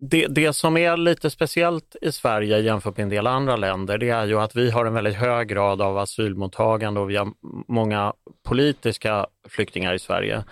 det, 0.00 0.26
det 0.26 0.52
som 0.52 0.76
är 0.76 0.96
lite 0.96 1.30
speciellt 1.30 1.96
i 2.02 2.12
Sverige 2.12 2.58
jämfört 2.58 2.96
med 2.96 3.02
en 3.02 3.08
del 3.08 3.26
andra 3.26 3.56
länder, 3.56 3.98
det 3.98 4.10
är 4.10 4.26
ju 4.26 4.40
att 4.40 4.56
vi 4.56 4.70
har 4.70 4.86
en 4.86 4.94
väldigt 4.94 5.16
hög 5.16 5.48
grad 5.48 5.82
av 5.82 5.98
asylmottagande 5.98 7.00
och 7.00 7.10
vi 7.10 7.16
har 7.16 7.28
många 7.68 8.12
politiska 8.48 9.26
flyktingar 9.48 9.94
i 9.94 9.98
Sverige. 9.98 10.44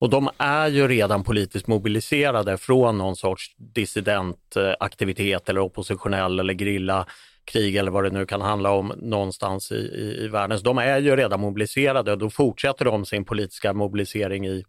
Och 0.00 0.10
de 0.10 0.30
är 0.38 0.68
ju 0.68 0.88
redan 0.88 1.24
politiskt 1.24 1.66
mobiliserade 1.66 2.58
från 2.58 2.98
någon 2.98 3.16
sorts 3.16 3.56
dissidentaktivitet 3.56 5.48
eller 5.48 5.60
oppositionell 5.60 6.40
eller 6.40 6.54
grilla 6.54 7.06
krig 7.44 7.76
eller 7.76 7.90
vad 7.90 8.04
det 8.04 8.10
nu 8.10 8.26
kan 8.26 8.40
handla 8.40 8.70
om 8.70 8.92
någonstans 8.96 9.72
i, 9.72 9.74
i, 9.74 10.24
i 10.24 10.28
världen. 10.28 10.58
Så 10.58 10.64
de 10.64 10.78
är 10.78 10.98
ju 10.98 11.16
redan 11.16 11.40
mobiliserade 11.40 12.12
och 12.12 12.18
då 12.18 12.30
fortsätter 12.30 12.84
de 12.84 13.04
sin 13.04 13.24
politiska 13.24 13.72
mobilisering 13.72 14.46
i, 14.46 14.64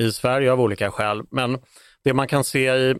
i 0.00 0.12
Sverige 0.12 0.52
av 0.52 0.60
olika 0.60 0.90
skäl. 0.90 1.22
Men 1.30 1.58
det 2.04 2.14
man 2.14 2.28
kan 2.28 2.44
se 2.44 2.74
i, 2.74 2.94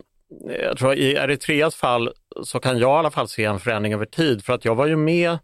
jag 0.61 0.77
tror 0.77 0.93
i 0.93 1.13
Eritreas 1.13 1.75
fall 1.75 2.13
så 2.43 2.59
kan 2.59 2.77
jag 2.77 2.89
i 2.89 2.99
alla 2.99 3.11
fall 3.11 3.27
se 3.27 3.45
en 3.45 3.59
förändring 3.59 3.93
över 3.93 4.05
tid 4.05 4.45
för 4.45 4.53
att 4.53 4.65
jag 4.65 4.75
var 4.75 4.85
ju 4.85 4.95
med 4.95 5.37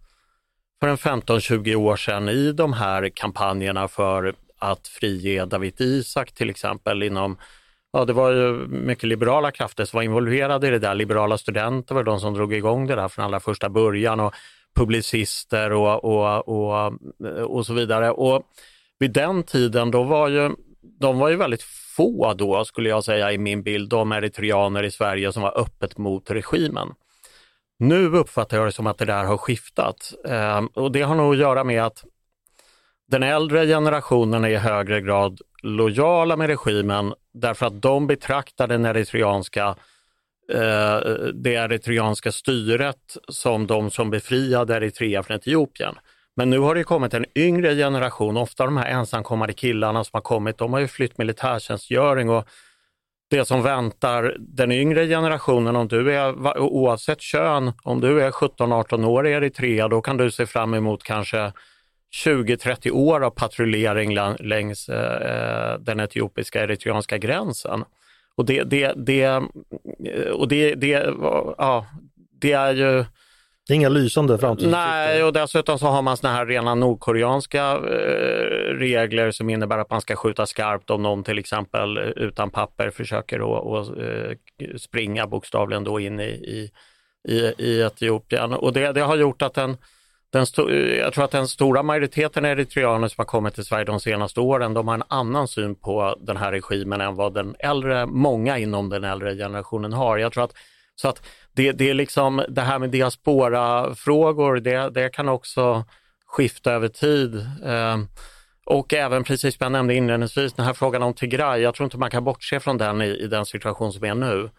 för 0.79 0.87
en 0.87 0.97
15-20 0.97 1.75
år 1.75 1.95
sedan 1.95 2.29
i 2.29 2.51
de 2.51 2.73
här 2.73 3.09
kampanjerna 3.09 3.87
för 3.87 4.33
att 4.59 4.87
frige 4.87 5.45
David 5.45 5.81
Isak 5.81 6.31
till 6.31 6.49
exempel 6.49 7.03
inom 7.03 7.37
Ja, 7.91 8.05
det 8.05 8.13
var 8.13 8.31
ju 8.31 8.67
mycket 8.67 9.03
liberala 9.03 9.51
krafter 9.51 9.85
som 9.85 9.97
var 9.97 10.03
involverade 10.03 10.67
i 10.67 10.69
det 10.69 10.79
där. 10.79 10.95
Liberala 10.95 11.37
studenter 11.37 11.95
var 11.95 12.03
de 12.03 12.19
som 12.19 12.33
drog 12.33 12.53
igång 12.53 12.87
det 12.87 12.95
där 12.95 13.07
från 13.07 13.25
allra 13.25 13.39
första 13.39 13.69
början 13.69 14.19
och 14.19 14.33
publicister 14.75 15.71
och, 15.71 16.03
och, 16.05 16.47
och, 16.47 16.93
och 17.43 17.65
så 17.65 17.73
vidare. 17.73 18.11
Och 18.11 18.43
vid 18.99 19.11
den 19.13 19.43
tiden, 19.43 19.91
då 19.91 20.03
var 20.03 20.27
ju, 20.27 20.51
de 20.99 21.19
var 21.19 21.29
ju 21.29 21.35
väldigt 21.35 21.63
få 21.95 22.33
då, 22.33 22.65
skulle 22.65 22.89
jag 22.89 23.03
säga 23.03 23.31
i 23.31 23.37
min 23.37 23.63
bild, 23.63 23.89
de 23.89 24.11
eritreaner 24.11 24.83
i 24.83 24.91
Sverige 24.91 25.31
som 25.33 25.41
var 25.41 25.59
öppet 25.59 25.97
mot 25.97 26.31
regimen. 26.31 26.87
Nu 27.79 28.05
uppfattar 28.05 28.57
jag 28.57 28.67
det 28.67 28.71
som 28.71 28.87
att 28.87 28.97
det 28.97 29.05
där 29.05 29.23
har 29.23 29.37
skiftat 29.37 30.13
eh, 30.25 30.61
och 30.73 30.91
det 30.91 31.01
har 31.01 31.15
nog 31.15 31.33
att 31.33 31.39
göra 31.39 31.63
med 31.63 31.83
att 31.83 32.03
den 33.07 33.23
äldre 33.23 33.67
generationen 33.67 34.43
är 34.43 34.49
i 34.49 34.55
högre 34.55 35.01
grad 35.01 35.41
lojala 35.63 36.35
med 36.35 36.47
regimen 36.47 37.13
därför 37.33 37.65
att 37.65 37.81
de 37.81 38.07
betraktar 38.07 38.67
den 38.67 38.85
eritreanska, 38.85 39.75
eh, 40.53 40.99
det 41.33 41.53
eritreanska 41.53 42.31
styret 42.31 43.17
som 43.27 43.67
de 43.67 43.91
som 43.91 44.09
befriade 44.09 44.75
Eritrea 44.75 45.23
från 45.23 45.37
Etiopien. 45.37 45.95
Men 46.39 46.49
nu 46.49 46.59
har 46.59 46.75
det 46.75 46.83
kommit 46.83 47.13
en 47.13 47.25
yngre 47.35 47.75
generation, 47.75 48.37
ofta 48.37 48.65
de 48.65 48.77
här 48.77 48.85
ensamkommande 48.85 49.53
killarna 49.53 50.03
som 50.03 50.09
har 50.13 50.21
kommit, 50.21 50.57
de 50.57 50.73
har 50.73 50.79
ju 50.79 50.87
flytt 50.87 51.17
militärtjänstgöring 51.17 52.29
och 52.29 52.47
det 53.29 53.45
som 53.45 53.63
väntar 53.63 54.35
den 54.39 54.71
yngre 54.71 55.07
generationen, 55.07 55.75
om 55.75 55.87
du 55.87 56.13
är, 56.13 56.57
oavsett 56.59 57.21
kön, 57.21 57.71
om 57.83 58.01
du 58.01 58.21
är 58.21 58.31
17-18 58.31 59.05
år 59.05 59.27
i 59.27 59.31
Eritrea, 59.31 59.87
då 59.87 60.01
kan 60.01 60.17
du 60.17 60.31
se 60.31 60.45
fram 60.45 60.73
emot 60.73 61.03
kanske 61.03 61.53
20-30 62.25 62.91
år 62.91 63.23
av 63.23 63.29
patrullering 63.29 64.13
längs 64.39 64.89
eh, 64.89 65.31
eh, 65.31 65.79
den 65.79 65.99
etiopiska 65.99 66.63
eritreanska 66.63 67.17
gränsen. 67.17 67.83
Och 68.35 68.45
det, 68.45 68.63
det, 68.63 68.93
det, 68.95 69.43
och 70.31 70.47
det, 70.47 70.75
det, 70.75 71.13
ja, 71.57 71.85
det 72.41 72.51
är 72.51 72.73
ju 72.73 73.05
det 73.69 73.73
är 73.73 73.75
inga 73.75 73.89
lysande 73.89 74.37
framtidsutsikter. 74.37 74.85
Nej, 74.87 75.23
och 75.23 75.33
dessutom 75.33 75.79
så 75.79 75.87
har 75.87 76.01
man 76.01 76.17
såna 76.17 76.33
här 76.33 76.45
rena 76.45 76.75
nordkoreanska 76.75 77.71
eh, 77.71 78.73
regler 78.77 79.31
som 79.31 79.49
innebär 79.49 79.77
att 79.77 79.89
man 79.89 80.01
ska 80.01 80.15
skjuta 80.15 80.45
skarpt 80.45 80.89
om 80.89 81.03
någon 81.03 81.23
till 81.23 81.39
exempel 81.39 81.97
eh, 81.97 82.03
utan 82.03 82.49
papper 82.49 82.89
försöker 82.89 83.39
att 83.39 83.87
eh, 83.87 84.77
springa 84.77 85.27
bokstavligen 85.27 85.83
då 85.83 85.99
in 85.99 86.19
i, 86.19 86.71
i, 87.23 87.53
i 87.57 87.81
Etiopien. 87.81 88.53
Och 88.53 88.73
det, 88.73 88.91
det 88.91 89.01
har 89.01 89.15
gjort 89.15 89.41
att 89.41 89.53
den 89.53 89.77
den 90.31 90.45
jag 90.99 91.13
tror 91.13 91.23
att 91.23 91.31
den 91.31 91.47
stora 91.47 91.83
majoriteten 91.83 92.45
eritreaner 92.45 93.07
som 93.07 93.15
har 93.17 93.25
kommit 93.25 93.53
till 93.53 93.65
Sverige 93.65 93.85
de 93.85 93.99
senaste 93.99 94.39
åren, 94.39 94.73
de 94.73 94.87
har 94.87 94.95
en 94.95 95.03
annan 95.07 95.47
syn 95.47 95.75
på 95.75 96.15
den 96.19 96.37
här 96.37 96.51
regimen 96.51 97.01
än 97.01 97.15
vad 97.15 97.33
den 97.33 97.55
äldre, 97.59 98.05
många 98.05 98.57
inom 98.57 98.89
den 98.89 99.03
äldre 99.03 99.35
generationen 99.35 99.93
har. 99.93 100.17
Jag 100.17 100.33
tror 100.33 100.43
att, 100.43 100.53
så 100.95 101.07
att 101.07 101.21
det, 101.59 101.71
det 101.71 101.89
är 101.89 101.93
liksom 101.93 102.43
det 102.49 102.61
här 102.61 102.79
med 102.79 102.89
diaspora-frågor, 102.89 104.59
det, 104.59 104.89
det 104.89 105.09
kan 105.09 105.29
också 105.29 105.85
skifta 106.25 106.71
över 106.71 106.87
tid. 106.87 107.47
Ehm, 107.65 108.07
och 108.65 108.93
även 108.93 109.23
precis 109.23 109.57
som 109.57 109.63
jag 109.63 109.71
nämnde 109.71 109.95
inledningsvis, 109.95 110.53
den 110.53 110.65
här 110.65 110.73
frågan 110.73 111.03
om 111.03 111.13
Tigray, 111.13 111.61
jag 111.61 111.75
tror 111.75 111.85
inte 111.85 111.97
man 111.97 112.09
kan 112.09 112.23
bortse 112.23 112.59
från 112.59 112.77
den 112.77 113.01
i, 113.01 113.05
i 113.05 113.27
den 113.27 113.45
situation 113.45 113.93
som 113.93 114.03
är 114.03 114.15
nu. 114.15 114.49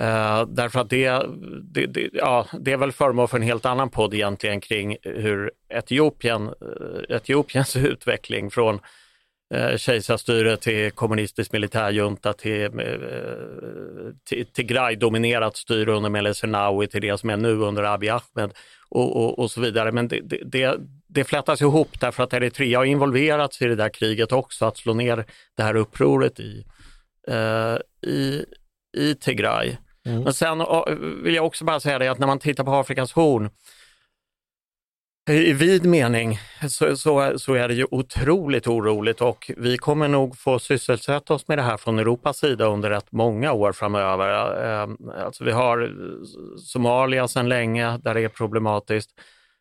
Uh, 0.00 0.46
därför 0.48 0.80
att 0.80 0.90
det, 0.90 1.22
det, 1.62 1.86
det, 1.86 2.10
ja, 2.12 2.46
det 2.60 2.72
är 2.72 2.76
väl 2.76 2.92
föremål 2.92 3.28
för 3.28 3.36
en 3.36 3.42
helt 3.42 3.66
annan 3.66 3.90
podd 3.90 4.14
egentligen 4.14 4.60
kring 4.60 4.96
hur 5.02 5.50
Etiopien, 5.68 6.48
uh, 6.48 7.16
Etiopiens 7.16 7.76
utveckling 7.92 8.50
från 8.50 8.80
uh, 9.54 9.76
kejsarstyre 9.76 10.56
till 10.56 10.90
kommunistisk 10.90 11.52
militärjunta 11.52 12.32
till, 12.32 12.80
uh, 12.80 14.12
till 14.24 14.46
Tigray-dominerat 14.46 15.56
styre 15.56 15.92
under 15.92 16.10
Meles 16.10 16.38
Zenawi 16.38 16.86
till 16.86 17.02
det 17.02 17.18
som 17.18 17.30
är 17.30 17.36
nu 17.36 17.52
under 17.52 17.82
Abiy 17.82 18.08
Ahmed 18.08 18.52
och, 18.88 19.16
och, 19.16 19.38
och 19.38 19.50
så 19.50 19.60
vidare. 19.60 19.92
Men 19.92 20.08
det, 20.08 20.20
det, 20.44 20.76
det, 21.08 21.24
flätas 21.24 21.60
ihop 21.60 22.00
därför 22.00 22.22
att 22.22 22.32
Eritrea 22.32 22.78
har 22.78 22.84
involverats 22.84 23.62
i 23.62 23.66
det 23.66 23.76
där 23.76 23.88
kriget 23.88 24.32
också, 24.32 24.64
att 24.64 24.76
slå 24.76 24.94
ner 24.94 25.24
det 25.56 25.62
här 25.62 25.76
upproret 25.76 26.40
i, 26.40 26.64
i 28.06 28.44
i 28.96 29.14
Tigray. 29.14 29.76
Mm. 30.06 30.22
Men 30.22 30.34
sen 30.34 30.58
vill 31.22 31.34
jag 31.34 31.46
också 31.46 31.64
bara 31.64 31.80
säga 31.80 31.98
det 31.98 32.08
att 32.08 32.18
när 32.18 32.26
man 32.26 32.38
tittar 32.38 32.64
på 32.64 32.74
Afrikas 32.74 33.12
horn, 33.12 33.50
i 35.30 35.52
vid 35.52 35.84
mening 35.84 36.38
så, 36.68 36.96
så, 36.96 37.38
så, 37.38 37.54
är 37.54 37.68
det 37.68 37.74
ju 37.74 37.86
otroligt 37.90 38.66
oroligt 38.66 39.20
och 39.20 39.50
vi 39.56 39.78
kommer 39.78 40.08
nog 40.08 40.38
få 40.38 40.58
sysselsätta 40.58 41.34
oss 41.34 41.48
med 41.48 41.58
det 41.58 41.62
här 41.62 41.76
från 41.76 41.98
Europas 41.98 42.38
sida 42.38 42.64
under 42.64 42.90
rätt 42.90 43.12
många 43.12 43.52
år 43.52 43.72
framöver. 43.72 44.62
Ehm, 44.64 44.96
alltså 45.24 45.44
vi 45.44 45.52
har 45.52 45.92
Somalia 46.58 47.28
sedan 47.28 47.48
länge 47.48 47.98
där 47.98 48.14
det 48.14 48.20
är 48.20 48.28
problematiskt 48.28 49.10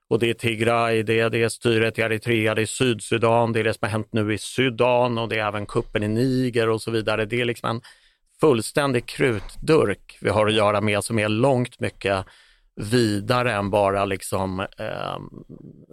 och 0.09 0.19
det 0.19 0.29
är 0.29 0.33
Tigray, 0.33 1.03
det 1.03 1.19
är, 1.19 1.29
det 1.29 1.43
är 1.43 1.49
styret 1.49 1.99
i 1.99 2.01
Eritrea, 2.01 2.55
det 2.55 2.61
är 2.61 2.65
Sydsudan, 2.65 3.53
det 3.53 3.59
är 3.59 3.63
det 3.63 3.73
som 3.73 3.85
har 3.85 3.89
hänt 3.89 4.09
nu 4.11 4.33
i 4.33 4.37
Sudan 4.37 5.17
och 5.17 5.29
det 5.29 5.39
är 5.39 5.47
även 5.47 5.65
kuppen 5.65 6.03
i 6.03 6.07
Niger 6.07 6.69
och 6.69 6.81
så 6.81 6.91
vidare. 6.91 7.25
Det 7.25 7.41
är 7.41 7.45
liksom 7.45 7.69
en 7.69 7.81
fullständig 8.39 9.05
krutdurk 9.05 10.17
vi 10.21 10.29
har 10.29 10.47
att 10.47 10.53
göra 10.53 10.81
med 10.81 11.03
som 11.03 11.19
är 11.19 11.29
långt 11.29 11.79
mycket 11.79 12.25
vidare 12.79 13.53
än 13.53 13.69
bara 13.69 14.05
liksom, 14.05 14.59
ehm, 14.59 14.67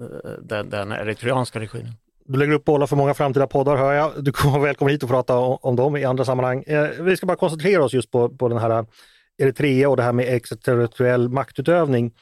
eh, 0.01 0.31
den, 0.43 0.71
den 0.71 0.93
eritreanska 0.93 1.61
regimen. 1.61 1.93
Du 2.29 2.39
lägger 2.39 2.53
upp 2.53 2.65
bollar 2.65 2.87
för 2.87 2.97
många 2.97 3.15
framtida 3.15 3.47
poddar 3.47 3.77
hör 3.77 3.93
jag. 3.93 4.13
Du 4.25 4.33
kommer 4.33 4.59
välkommen 4.59 4.93
hit 4.93 5.03
och 5.03 5.09
prata 5.09 5.39
om, 5.39 5.59
om 5.61 5.77
dem 5.77 5.97
i 5.97 6.05
andra 6.05 6.25
sammanhang. 6.25 6.63
Eh, 6.67 6.89
vi 7.01 7.17
ska 7.17 7.27
bara 7.27 7.37
koncentrera 7.37 7.85
oss 7.85 7.93
just 7.93 8.11
på, 8.11 8.29
på 8.29 8.49
den 8.49 8.59
här 8.59 8.71
eh, 8.71 8.85
Eritrea 9.39 9.89
och 9.89 9.97
det 9.97 10.03
här 10.03 10.13
med 10.13 10.35
extraterritoriell 10.35 11.29
maktutövning. 11.29 12.13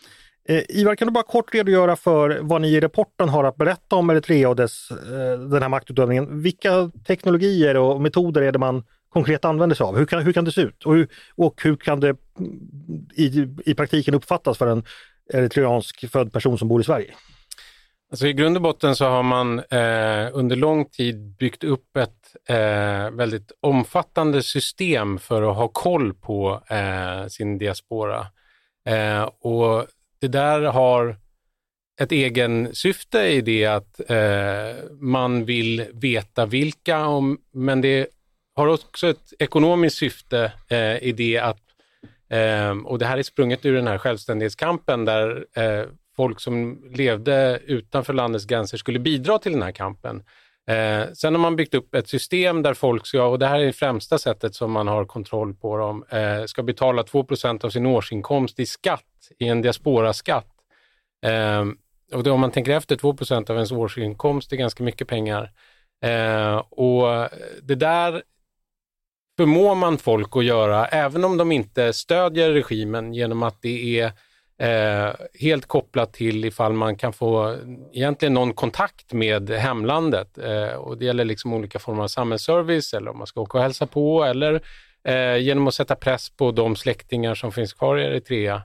Eh, 0.48 0.62
Ivar, 0.68 0.94
kan 0.94 1.08
du 1.08 1.12
bara 1.12 1.24
kort 1.24 1.54
redogöra 1.54 1.96
för 1.96 2.38
vad 2.42 2.60
ni 2.60 2.68
i 2.68 2.80
rapporten 2.80 3.28
har 3.28 3.44
att 3.44 3.56
berätta 3.56 3.96
om 3.96 4.10
Eritrea 4.10 4.48
och 4.48 4.56
dess, 4.56 4.90
eh, 4.90 5.38
den 5.38 5.62
här 5.62 5.68
maktutövningen? 5.68 6.42
Vilka 6.42 6.90
teknologier 7.06 7.76
och 7.76 8.00
metoder 8.00 8.42
är 8.42 8.52
det 8.52 8.58
man 8.58 8.82
konkret 9.14 9.44
använder 9.44 9.76
sig 9.76 9.84
av? 9.84 9.96
Hur 9.96 10.06
kan, 10.06 10.22
hur 10.22 10.32
kan 10.32 10.44
det 10.44 10.52
se 10.52 10.60
ut? 10.60 10.84
Och 10.84 10.94
hur, 10.94 11.08
och 11.34 11.62
hur 11.62 11.76
kan 11.76 12.00
det 12.00 12.16
i, 13.14 13.48
i 13.64 13.74
praktiken 13.74 14.14
uppfattas 14.14 14.58
för 14.58 14.66
en 14.66 14.84
eritreansk 15.32 16.10
född 16.10 16.32
person 16.32 16.58
som 16.58 16.68
bor 16.68 16.80
i 16.80 16.84
Sverige? 16.84 17.14
Alltså 18.10 18.26
I 18.26 18.32
grund 18.32 18.56
och 18.56 18.62
botten 18.62 18.96
så 18.96 19.04
har 19.04 19.22
man 19.22 19.58
eh, 19.58 20.28
under 20.32 20.56
lång 20.56 20.84
tid 20.84 21.36
byggt 21.36 21.64
upp 21.64 21.96
ett 21.96 22.36
eh, 22.48 23.10
väldigt 23.10 23.52
omfattande 23.60 24.42
system 24.42 25.18
för 25.18 25.50
att 25.50 25.56
ha 25.56 25.68
koll 25.68 26.14
på 26.14 26.62
eh, 26.68 27.26
sin 27.28 27.58
diaspora. 27.58 28.26
Eh, 28.88 29.22
och 29.22 29.86
det 30.20 30.28
där 30.28 30.60
har 30.60 31.16
ett 32.00 32.12
egen 32.12 32.74
syfte 32.74 33.18
i 33.18 33.40
det 33.40 33.66
att 33.66 34.10
eh, 34.10 34.84
man 35.00 35.44
vill 35.44 35.86
veta 35.92 36.46
vilka, 36.46 37.06
om, 37.06 37.38
men 37.52 37.80
det 37.80 38.08
har 38.54 38.66
också 38.66 39.08
ett 39.08 39.32
ekonomiskt 39.38 39.96
syfte 39.96 40.52
eh, 40.68 41.02
i 41.02 41.12
det 41.12 41.38
att, 41.38 41.62
ehm, 42.30 42.86
och 42.86 42.98
det 42.98 43.06
här 43.06 43.18
är 43.18 43.22
sprunget 43.22 43.66
ur 43.66 43.74
den 43.74 43.86
här 43.86 43.98
självständighetskampen 43.98 45.04
där 45.04 45.46
eh, 45.56 45.86
folk 46.16 46.40
som 46.40 46.82
levde 46.94 47.60
utanför 47.64 48.12
landets 48.12 48.46
gränser 48.46 48.78
skulle 48.78 48.98
bidra 48.98 49.38
till 49.38 49.52
den 49.52 49.62
här 49.62 49.72
kampen. 49.72 50.22
Eh, 50.66 51.12
sen 51.12 51.34
har 51.34 51.40
man 51.40 51.56
byggt 51.56 51.74
upp 51.74 51.94
ett 51.94 52.08
system 52.08 52.62
där 52.62 52.74
folk 52.74 53.06
ska, 53.06 53.24
och 53.24 53.38
det 53.38 53.46
här 53.46 53.60
är 53.60 53.66
det 53.66 53.72
främsta 53.72 54.18
sättet 54.18 54.54
som 54.54 54.72
man 54.72 54.88
har 54.88 55.04
kontroll 55.04 55.54
på 55.54 55.76
dem, 55.76 56.04
eh, 56.08 56.44
ska 56.44 56.62
betala 56.62 57.02
2% 57.02 57.64
av 57.64 57.70
sin 57.70 57.86
årsinkomst 57.86 58.60
i 58.60 58.66
skatt, 58.66 59.30
i 59.38 59.48
en 59.48 59.62
diasporaskatt. 59.62 60.48
Eh, 61.26 61.64
och 62.12 62.22
då, 62.22 62.32
om 62.32 62.40
man 62.40 62.50
tänker 62.50 62.72
efter, 62.72 62.96
2% 62.96 63.50
av 63.50 63.56
ens 63.56 63.72
årsinkomst 63.72 64.52
är 64.52 64.56
ganska 64.56 64.84
mycket 64.84 65.08
pengar. 65.08 65.50
Eh, 66.04 66.56
och 66.56 67.28
det 67.62 67.74
där 67.74 68.22
förmår 69.36 69.74
man 69.74 69.98
folk 69.98 70.36
att 70.36 70.44
göra, 70.44 70.86
även 70.86 71.24
om 71.24 71.36
de 71.36 71.52
inte 71.52 71.92
stödjer 71.92 72.50
regimen 72.50 73.14
genom 73.14 73.42
att 73.42 73.62
det 73.62 74.00
är 74.00 74.12
Eh, 74.58 75.14
helt 75.40 75.66
kopplat 75.66 76.12
till 76.12 76.44
ifall 76.44 76.72
man 76.72 76.96
kan 76.96 77.12
få 77.12 77.56
egentligen 77.92 78.34
någon 78.34 78.54
kontakt 78.54 79.12
med 79.12 79.50
hemlandet. 79.50 80.38
Eh, 80.38 80.74
och 80.74 80.98
det 80.98 81.04
gäller 81.04 81.24
liksom 81.24 81.52
olika 81.52 81.78
former 81.78 82.02
av 82.02 82.08
samhällsservice 82.08 82.94
eller 82.94 83.10
om 83.10 83.18
man 83.18 83.26
ska 83.26 83.40
åka 83.40 83.58
och 83.58 83.64
hälsa 83.64 83.86
på 83.86 84.24
eller 84.24 84.60
eh, 85.08 85.36
genom 85.36 85.68
att 85.68 85.74
sätta 85.74 85.94
press 85.94 86.30
på 86.30 86.50
de 86.50 86.76
släktingar 86.76 87.34
som 87.34 87.52
finns 87.52 87.72
kvar 87.72 87.98
i 87.98 88.04
Eritrea. 88.04 88.62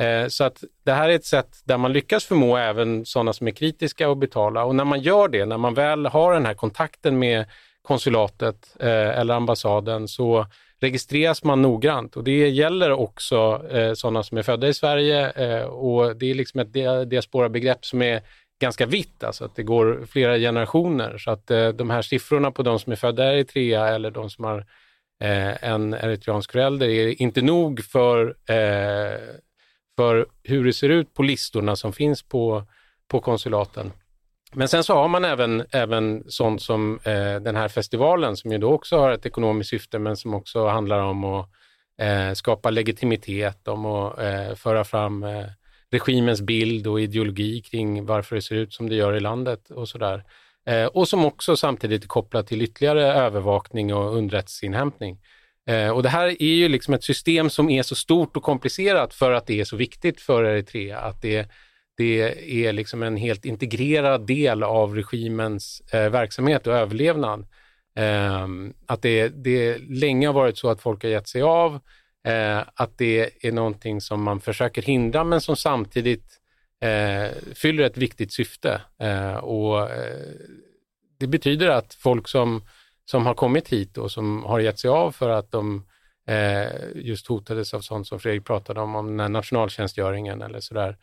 Eh, 0.00 0.28
så 0.28 0.44
att 0.44 0.64
det 0.84 0.92
här 0.92 1.08
är 1.08 1.14
ett 1.14 1.24
sätt 1.24 1.60
där 1.64 1.78
man 1.78 1.92
lyckas 1.92 2.24
förmå 2.24 2.56
även 2.56 3.06
sådana 3.06 3.32
som 3.32 3.46
är 3.46 3.52
kritiska 3.52 4.10
att 4.10 4.18
betala 4.18 4.64
och 4.64 4.74
när 4.74 4.84
man 4.84 5.00
gör 5.00 5.28
det, 5.28 5.44
när 5.44 5.58
man 5.58 5.74
väl 5.74 6.06
har 6.06 6.34
den 6.34 6.46
här 6.46 6.54
kontakten 6.54 7.18
med 7.18 7.46
konsulatet 7.86 8.76
eh, 8.80 9.18
eller 9.18 9.34
ambassaden 9.34 10.08
så 10.08 10.46
registreras 10.80 11.44
man 11.44 11.62
noggrant 11.62 12.16
och 12.16 12.24
det 12.24 12.48
gäller 12.48 12.90
också 12.90 13.62
eh, 13.70 13.94
sådana 13.94 14.22
som 14.22 14.38
är 14.38 14.42
födda 14.42 14.68
i 14.68 14.74
Sverige 14.74 15.30
eh, 15.30 15.64
och 15.64 16.16
det 16.16 16.30
är 16.30 16.34
liksom 16.34 16.60
ett 16.60 16.72
diasporabegrepp 17.10 17.84
som 17.84 18.02
är 18.02 18.22
ganska 18.60 18.86
vitt, 18.86 19.24
alltså 19.24 19.44
att 19.44 19.56
det 19.56 19.62
går 19.62 20.06
flera 20.06 20.38
generationer. 20.38 21.18
Så 21.18 21.30
att 21.30 21.50
eh, 21.50 21.68
de 21.68 21.90
här 21.90 22.02
siffrorna 22.02 22.50
på 22.50 22.62
de 22.62 22.78
som 22.78 22.92
är 22.92 22.96
födda 22.96 23.24
i 23.24 23.34
Eritrea 23.34 23.88
eller 23.88 24.10
de 24.10 24.30
som 24.30 24.44
har 24.44 24.58
eh, 25.22 25.64
en 25.64 25.94
eritreansk 25.94 26.52
förälder 26.52 26.88
är 26.88 27.22
inte 27.22 27.42
nog 27.42 27.84
för, 27.84 28.26
eh, 28.28 29.18
för 29.96 30.26
hur 30.42 30.64
det 30.64 30.72
ser 30.72 30.88
ut 30.88 31.14
på 31.14 31.22
listorna 31.22 31.76
som 31.76 31.92
finns 31.92 32.22
på, 32.22 32.64
på 33.08 33.20
konsulaten. 33.20 33.92
Men 34.52 34.68
sen 34.68 34.84
så 34.84 34.94
har 34.94 35.08
man 35.08 35.24
även, 35.24 35.64
även 35.70 36.24
sånt 36.28 36.62
som 36.62 36.98
eh, 37.04 37.36
den 37.36 37.56
här 37.56 37.68
festivalen 37.68 38.36
som 38.36 38.52
ju 38.52 38.58
då 38.58 38.72
också 38.72 38.98
har 38.98 39.10
ett 39.10 39.26
ekonomiskt 39.26 39.70
syfte 39.70 39.98
men 39.98 40.16
som 40.16 40.34
också 40.34 40.66
handlar 40.66 41.00
om 41.00 41.24
att 41.24 41.48
eh, 42.00 42.32
skapa 42.32 42.70
legitimitet, 42.70 43.68
om 43.68 43.86
att 43.86 44.18
eh, 44.18 44.54
föra 44.54 44.84
fram 44.84 45.22
eh, 45.22 45.44
regimens 45.90 46.40
bild 46.40 46.86
och 46.86 47.00
ideologi 47.00 47.62
kring 47.62 48.06
varför 48.06 48.36
det 48.36 48.42
ser 48.42 48.54
ut 48.54 48.74
som 48.74 48.88
det 48.88 48.94
gör 48.94 49.16
i 49.16 49.20
landet 49.20 49.70
och 49.70 49.88
sådär. 49.88 50.24
Eh, 50.66 50.86
och 50.86 51.08
som 51.08 51.24
också 51.24 51.56
samtidigt 51.56 52.04
är 52.04 52.08
kopplat 52.08 52.46
till 52.46 52.62
ytterligare 52.62 53.12
övervakning 53.12 53.94
och 53.94 54.16
underrättelseinhämtning. 54.16 55.18
Eh, 55.66 55.90
och 55.90 56.02
det 56.02 56.08
här 56.08 56.42
är 56.42 56.54
ju 56.54 56.68
liksom 56.68 56.94
ett 56.94 57.04
system 57.04 57.50
som 57.50 57.70
är 57.70 57.82
så 57.82 57.94
stort 57.94 58.36
och 58.36 58.42
komplicerat 58.42 59.14
för 59.14 59.32
att 59.32 59.46
det 59.46 59.60
är 59.60 59.64
så 59.64 59.76
viktigt 59.76 60.20
för 60.20 60.44
Eritrea 60.44 60.98
att 60.98 61.22
det 61.22 61.50
det 61.96 62.20
är 62.66 62.72
liksom 62.72 63.02
en 63.02 63.16
helt 63.16 63.44
integrerad 63.44 64.26
del 64.26 64.62
av 64.62 64.94
regimens 64.94 65.82
eh, 65.92 66.10
verksamhet 66.10 66.66
och 66.66 66.74
överlevnad. 66.74 67.46
Eh, 67.96 68.46
att 68.86 69.02
det, 69.02 69.28
det 69.28 69.78
länge 69.78 70.26
har 70.26 70.34
varit 70.34 70.58
så 70.58 70.68
att 70.70 70.80
folk 70.80 71.02
har 71.02 71.10
gett 71.10 71.28
sig 71.28 71.42
av, 71.42 71.74
eh, 72.26 72.58
att 72.74 72.98
det 72.98 73.46
är 73.46 73.52
någonting 73.52 74.00
som 74.00 74.22
man 74.22 74.40
försöker 74.40 74.82
hindra 74.82 75.24
men 75.24 75.40
som 75.40 75.56
samtidigt 75.56 76.40
eh, 76.80 77.30
fyller 77.54 77.84
ett 77.84 77.96
viktigt 77.96 78.32
syfte. 78.32 78.80
Eh, 79.00 79.36
och 79.36 79.90
eh, 79.90 80.16
Det 81.18 81.26
betyder 81.26 81.68
att 81.68 81.94
folk 81.94 82.28
som, 82.28 82.62
som 83.04 83.26
har 83.26 83.34
kommit 83.34 83.68
hit 83.68 83.98
och 83.98 84.10
som 84.10 84.44
har 84.44 84.60
gett 84.60 84.78
sig 84.78 84.90
av 84.90 85.12
för 85.12 85.30
att 85.30 85.50
de 85.50 85.86
eh, 86.28 86.68
just 86.94 87.26
hotades 87.26 87.74
av 87.74 87.80
sånt 87.80 88.06
som 88.06 88.20
Fredrik 88.20 88.44
pratade 88.44 88.80
om, 88.80 88.94
om 88.94 89.06
den 89.06 89.20
här 89.20 89.28
nationaltjänstgöringen 89.28 90.42
eller 90.42 90.60
sådär, 90.60 90.88
eh, 90.88 90.96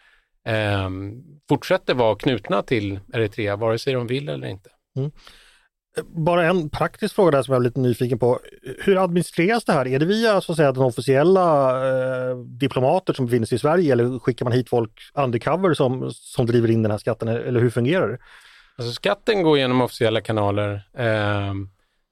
fortsätter 1.49 1.93
vara 1.93 2.15
knutna 2.15 2.61
till 2.61 2.99
Eritrea, 3.13 3.55
vare 3.55 3.79
sig 3.79 3.93
de 3.93 4.07
vill 4.07 4.29
eller 4.29 4.47
inte. 4.47 4.69
Mm. 4.97 5.11
Bara 6.05 6.45
en 6.45 6.69
praktisk 6.69 7.15
fråga 7.15 7.31
där 7.31 7.43
som 7.43 7.53
jag 7.53 7.61
är 7.61 7.63
lite 7.63 7.79
nyfiken 7.79 8.19
på. 8.19 8.39
Hur 8.79 9.03
administreras 9.03 9.65
det 9.65 9.73
här? 9.73 9.87
Är 9.87 9.99
det 9.99 10.05
via 10.05 10.41
så 10.41 10.51
att 10.51 10.55
säga, 10.55 10.71
den 10.71 10.83
officiella 10.83 11.77
eh, 11.87 12.37
diplomater 12.37 13.13
som 13.13 13.25
befinner 13.25 13.45
sig 13.45 13.55
i 13.55 13.59
Sverige 13.59 13.91
eller 13.91 14.19
skickar 14.19 14.45
man 14.45 14.53
hit 14.53 14.69
folk 14.69 14.91
undercover 15.13 15.73
som, 15.73 16.11
som 16.11 16.45
driver 16.45 16.71
in 16.71 16.83
den 16.83 16.91
här 16.91 16.97
skatten 16.97 17.27
eller 17.27 17.59
hur 17.59 17.69
fungerar 17.69 18.07
det? 18.07 18.17
Alltså 18.77 18.93
skatten 18.93 19.43
går 19.43 19.57
genom 19.57 19.81
officiella 19.81 20.21
kanaler. 20.21 20.73
Eh, 20.97 21.53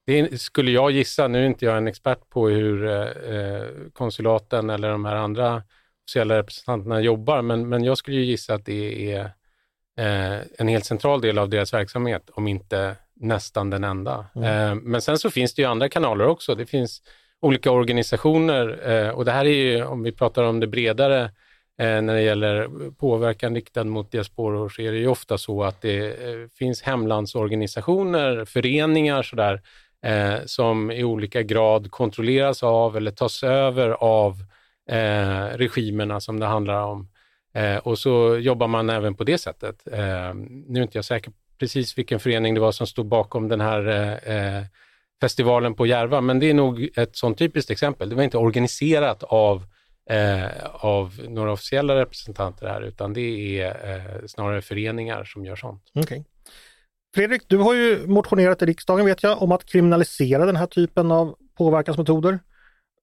det 0.06 0.40
skulle 0.40 0.70
jag 0.70 0.90
gissa, 0.90 1.28
nu 1.28 1.42
är 1.42 1.46
inte 1.46 1.64
jag 1.64 1.76
en 1.76 1.88
expert 1.88 2.30
på 2.30 2.48
hur 2.48 2.86
eh, 2.86 3.66
konsulaten 3.92 4.70
eller 4.70 4.90
de 4.90 5.04
här 5.04 5.16
andra 5.16 5.62
officiella 6.04 6.36
representanterna 6.36 7.00
jobbar, 7.00 7.42
men, 7.42 7.68
men 7.68 7.84
jag 7.84 7.98
skulle 7.98 8.16
gissa 8.16 8.54
att 8.54 8.66
det 8.66 9.12
är 9.12 9.20
eh, 9.98 10.40
en 10.58 10.68
helt 10.68 10.84
central 10.84 11.20
del 11.20 11.38
av 11.38 11.48
deras 11.48 11.74
verksamhet, 11.74 12.30
om 12.32 12.48
inte 12.48 12.96
nästan 13.14 13.70
den 13.70 13.84
enda. 13.84 14.26
Mm. 14.34 14.70
Eh, 14.70 14.74
men 14.74 15.02
sen 15.02 15.18
så 15.18 15.30
finns 15.30 15.54
det 15.54 15.62
ju 15.62 15.68
andra 15.68 15.88
kanaler 15.88 16.26
också. 16.26 16.54
Det 16.54 16.66
finns 16.66 17.02
olika 17.40 17.70
organisationer 17.70 18.90
eh, 18.90 19.08
och 19.08 19.24
det 19.24 19.32
här 19.32 19.44
är 19.44 19.48
ju, 19.48 19.84
om 19.84 20.02
vi 20.02 20.12
pratar 20.12 20.44
om 20.44 20.60
det 20.60 20.66
bredare, 20.66 21.22
eh, 21.78 22.02
när 22.02 22.14
det 22.14 22.22
gäller 22.22 22.68
påverkan 22.90 23.54
riktad 23.54 23.84
mot 23.84 24.12
diasporor 24.12 24.68
så 24.68 24.82
är 24.82 24.92
det 24.92 24.98
ju 24.98 25.06
ofta 25.06 25.38
så 25.38 25.62
att 25.62 25.82
det 25.82 26.06
eh, 26.06 26.48
finns 26.58 26.82
hemlandsorganisationer, 26.82 28.44
föreningar 28.44 29.22
sådär, 29.22 29.62
eh, 30.04 30.44
som 30.46 30.90
i 30.90 31.04
olika 31.04 31.42
grad 31.42 31.90
kontrolleras 31.90 32.62
av 32.62 32.96
eller 32.96 33.10
tas 33.10 33.42
över 33.42 33.90
av 33.90 34.34
eh, 34.88 35.56
regimerna 35.56 36.20
som 36.20 36.40
det 36.40 36.46
handlar 36.46 36.82
om. 36.82 37.08
Eh, 37.54 37.76
och 37.76 37.98
så 37.98 38.36
jobbar 38.36 38.68
man 38.68 38.90
även 38.90 39.14
på 39.14 39.24
det 39.24 39.38
sättet. 39.38 39.86
Eh, 39.86 40.34
nu 40.66 40.78
är 40.78 40.82
inte 40.82 40.98
jag 40.98 41.04
säker 41.04 41.32
precis 41.58 41.98
vilken 41.98 42.20
förening 42.20 42.54
det 42.54 42.60
var 42.60 42.72
som 42.72 42.86
stod 42.86 43.06
bakom 43.06 43.48
den 43.48 43.60
här 43.60 43.88
eh, 43.88 44.36
eh 44.36 44.64
festivalen 45.22 45.74
på 45.74 45.86
Järva, 45.86 46.20
men 46.20 46.38
det 46.38 46.50
är 46.50 46.54
nog 46.54 46.88
ett 46.96 47.16
sånt 47.16 47.38
typiskt 47.38 47.70
exempel. 47.70 48.08
Det 48.08 48.14
var 48.14 48.22
inte 48.22 48.38
organiserat 48.38 49.22
av, 49.22 49.64
eh, 50.10 50.64
av 50.72 51.20
några 51.28 51.52
officiella 51.52 51.96
representanter 51.96 52.66
här, 52.66 52.80
utan 52.80 53.12
det 53.12 53.60
är 53.60 53.94
eh, 53.94 54.26
snarare 54.26 54.62
föreningar 54.62 55.24
som 55.24 55.44
gör 55.44 55.56
sånt. 55.56 55.82
Okay. 55.94 56.22
Fredrik, 57.14 57.42
du 57.46 57.58
har 57.58 57.74
ju 57.74 58.06
motionerat 58.06 58.62
i 58.62 58.66
riksdagen 58.66 59.06
vet 59.06 59.22
jag 59.22 59.42
om 59.42 59.52
att 59.52 59.64
kriminalisera 59.64 60.46
den 60.46 60.56
här 60.56 60.66
typen 60.66 61.12
av 61.12 61.34
påverkansmetoder. 61.58 62.38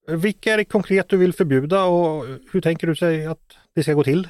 Vilka 0.06 0.52
är 0.52 0.56
det 0.56 0.64
konkret 0.64 1.08
du 1.08 1.16
vill 1.16 1.32
förbjuda 1.32 1.84
och 1.84 2.26
hur 2.52 2.60
tänker 2.60 2.86
du 2.86 2.96
sig 2.96 3.26
att 3.26 3.56
det 3.74 3.82
ska 3.82 3.92
gå 3.92 4.04
till 4.04 4.28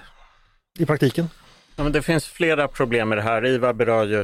i 0.78 0.86
praktiken? 0.86 1.28
Ja, 1.76 1.82
men 1.82 1.92
det 1.92 2.02
finns 2.02 2.26
flera 2.26 2.68
problem 2.68 3.08
med 3.08 3.18
det 3.18 3.22
här. 3.22 3.46
IVA 3.46 3.72
berör 3.72 4.06
ju 4.06 4.20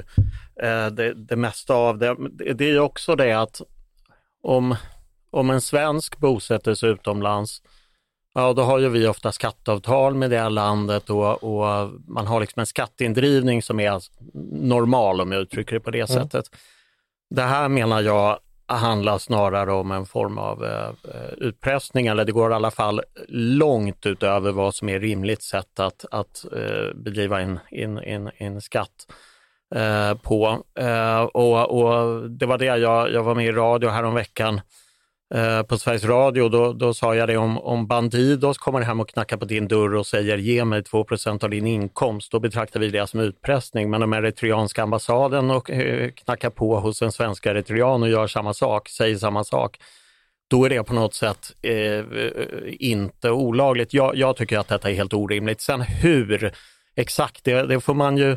eh, 0.63 0.87
det, 0.87 1.15
det 1.15 1.37
mesta 1.37 1.75
av 1.75 1.99
det. 1.99 2.17
Det 2.55 2.65
är 2.65 2.69
ju 2.69 2.81
också 2.81 3.17
det 3.17 3.33
att 3.33 3.63
om, 4.43 4.77
om 5.31 5.51
en 5.51 5.61
svensk 5.61 6.19
bosätter 6.19 6.75
sig 6.75 6.91
utomlands, 6.91 7.63
ja 8.35 8.53
då 8.53 8.63
har 8.63 8.79
ju 8.79 8.89
vi 8.89 9.07
ofta 9.07 9.33
skatteavtal 9.33 10.15
med 10.15 10.31
det 10.31 10.49
landet 10.49 11.11
och, 11.11 11.45
och 11.45 11.91
man 12.09 12.27
har 12.27 12.41
liksom 12.41 12.61
en 12.61 12.67
skatteindrivning 12.67 13.63
som 13.63 13.81
är 13.81 14.01
normal 14.53 15.21
om 15.21 15.33
jag 15.33 15.43
uttrycker 15.43 15.75
det 15.75 15.81
på 15.81 15.91
det 15.91 16.11
mm. 16.11 16.23
sättet. 16.23 16.51
Det 17.31 17.43
här 17.43 17.69
menar 17.69 18.03
jag 18.03 18.39
handlar 18.75 19.19
snarare 19.19 19.73
om 19.73 19.91
en 19.91 20.07
form 20.07 20.39
av 20.39 20.65
eh, 20.65 20.89
eh, 20.89 21.33
utpressning 21.37 22.07
eller 22.07 22.25
det 22.25 22.33
går 22.33 22.51
i 22.51 22.55
alla 22.55 22.71
fall 22.71 23.03
långt 23.29 24.07
utöver 24.07 24.53
vad 24.53 24.75
som 24.75 24.89
är 24.89 25.01
rimligt 25.01 25.43
sätt 25.43 25.81
att, 25.81 26.05
att 26.11 26.45
eh, 26.53 26.95
bedriva 26.95 27.41
en, 27.41 27.59
en, 27.71 27.99
en, 27.99 28.31
en 28.37 28.61
skatt 28.61 29.07
eh, 29.75 30.15
på. 30.15 30.63
Eh, 30.79 31.21
och, 31.21 31.71
och 31.71 32.31
det 32.31 32.47
var 32.47 32.59
det 32.59 32.65
jag, 32.65 33.13
jag 33.13 33.23
var 33.23 33.35
med 33.35 33.47
i 33.47 33.53
radio 33.53 33.91
häromveckan 33.91 34.61
Eh, 35.35 35.63
på 35.63 35.79
Sveriges 35.79 36.05
Radio, 36.05 36.49
då, 36.49 36.73
då 36.73 36.95
sa 36.95 37.15
jag 37.15 37.29
det 37.29 37.37
om, 37.37 37.59
om 37.59 37.87
Bandidos 37.87 38.59
kommer 38.59 38.81
hem 38.81 39.01
och 39.01 39.09
knackar 39.09 39.37
på 39.37 39.45
din 39.45 39.69
dörr 39.69 39.95
och 39.95 40.07
säger 40.07 40.39
ge 40.39 40.65
mig 40.65 40.83
2% 40.83 41.45
av 41.45 41.51
din 41.51 41.67
inkomst, 41.67 42.33
då 42.33 42.41
betraktar 42.41 42.81
vi 42.81 42.91
det 42.91 43.07
som 43.07 43.21
utpressning. 43.21 43.91
Men 43.91 44.03
om 44.03 44.13
eritreanska 44.13 44.83
ambassaden 44.83 45.51
och, 45.51 45.71
eh, 45.71 46.11
knackar 46.11 46.51
på 46.51 46.81
hos 46.81 47.03
en 47.03 47.13
svensk 47.13 47.47
eritrean 47.47 48.03
och 48.03 48.09
gör 48.09 48.27
samma 48.27 48.55
sak, 48.55 48.89
säger 48.89 49.17
samma 49.17 49.45
sak, 49.45 49.79
då 50.49 50.65
är 50.65 50.71
det 50.71 50.85
på 50.85 50.95
något 50.95 51.15
sätt 51.15 51.53
eh, 51.63 52.05
inte 52.67 53.31
olagligt. 53.31 53.95
Jag, 53.95 54.17
jag, 54.17 54.37
tycker 54.37 54.59
att 54.59 54.69
detta 54.69 54.91
är 54.91 54.95
helt 54.95 55.15
orimligt. 55.15 55.61
Sen 55.61 55.81
hur 55.81 56.53
exakt, 56.97 57.45
det, 57.45 57.63
det 57.67 57.81
får 57.81 57.95
man 57.95 58.17
ju 58.17 58.37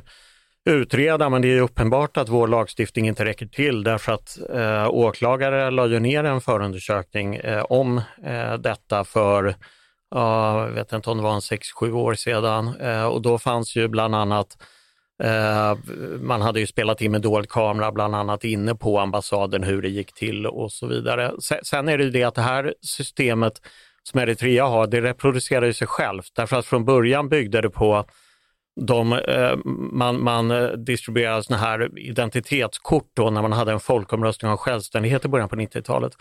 utreda, 0.70 1.30
men 1.30 1.42
det 1.42 1.48
är 1.48 1.62
uppenbart 1.62 2.18
att 2.18 2.30
vår 2.30 2.48
lagstiftning 2.48 3.08
inte 3.08 3.26
räcker 3.26 3.46
till 3.46 3.84
därför 3.84 4.12
att 4.12 4.38
eh, 4.54 4.90
åklagare 4.90 5.72
la 5.72 5.88
ju 5.88 6.00
ner 6.00 6.24
en 6.24 6.42
förundersökning 6.42 7.36
eh, 7.36 7.62
om 7.62 7.98
eh, 8.26 8.54
detta 8.54 9.04
för, 9.04 9.56
jag 10.12 10.68
vet 10.68 10.94
inte 10.94 11.10
om 11.10 11.18
det 11.18 11.24
var 11.24 11.34
en 11.34 11.40
6-7 11.40 11.92
år 11.92 12.14
sedan 12.14 12.76
eh, 12.82 13.06
och 13.06 13.22
då 13.22 13.38
fanns 13.38 13.76
ju 13.76 13.88
bland 13.88 14.16
annat 14.16 14.58
eh, 15.24 15.78
man 16.22 16.42
hade 16.42 16.60
ju 16.60 16.68
spelat 16.68 17.02
in 17.02 17.12
med 17.12 17.22
dold 17.22 17.50
kamera 17.50 17.92
bland 17.92 18.16
annat 18.16 18.44
inne 18.44 18.76
på 18.76 19.00
ambassaden 19.00 19.64
hur 19.64 19.82
det 19.82 19.90
gick 19.90 20.14
till 20.14 20.48
och 20.48 20.72
så 20.72 20.88
vidare. 20.88 21.32
Sen 21.64 21.90
är 21.90 21.98
det 21.98 22.04
ju 22.04 22.10
det 22.10 22.24
att 22.24 22.36
det 22.36 22.42
här 22.42 22.74
systemet 22.82 23.54
som 24.04 24.20
Eritrea 24.20 24.66
har, 24.66 24.88
det 24.88 25.02
reproducerar 25.02 25.66
ju 25.66 25.74
sig 25.74 25.88
självt 25.88 26.32
därför 26.36 26.58
att 26.58 26.66
från 26.66 26.86
början 26.86 27.30
byggde 27.30 27.62
det 27.62 27.70
på 27.70 28.06
de, 28.80 29.14
eh, 29.14 29.56
man, 29.92 30.24
man 30.24 30.52
eh, 30.52 30.68
distribuerade 30.68 31.44
såna 31.44 31.58
här 31.58 32.00
identitetskort 32.00 33.12
då 33.14 33.30
när 33.30 33.42
man 33.42 33.52
hade 33.52 33.72
en 33.72 33.80
folkomröstning 33.80 34.52
om 34.52 34.58
självständighet 34.58 35.26
i 35.26 35.28
början 35.28 35.50
på 35.50 35.56
90-talet. 35.56 36.14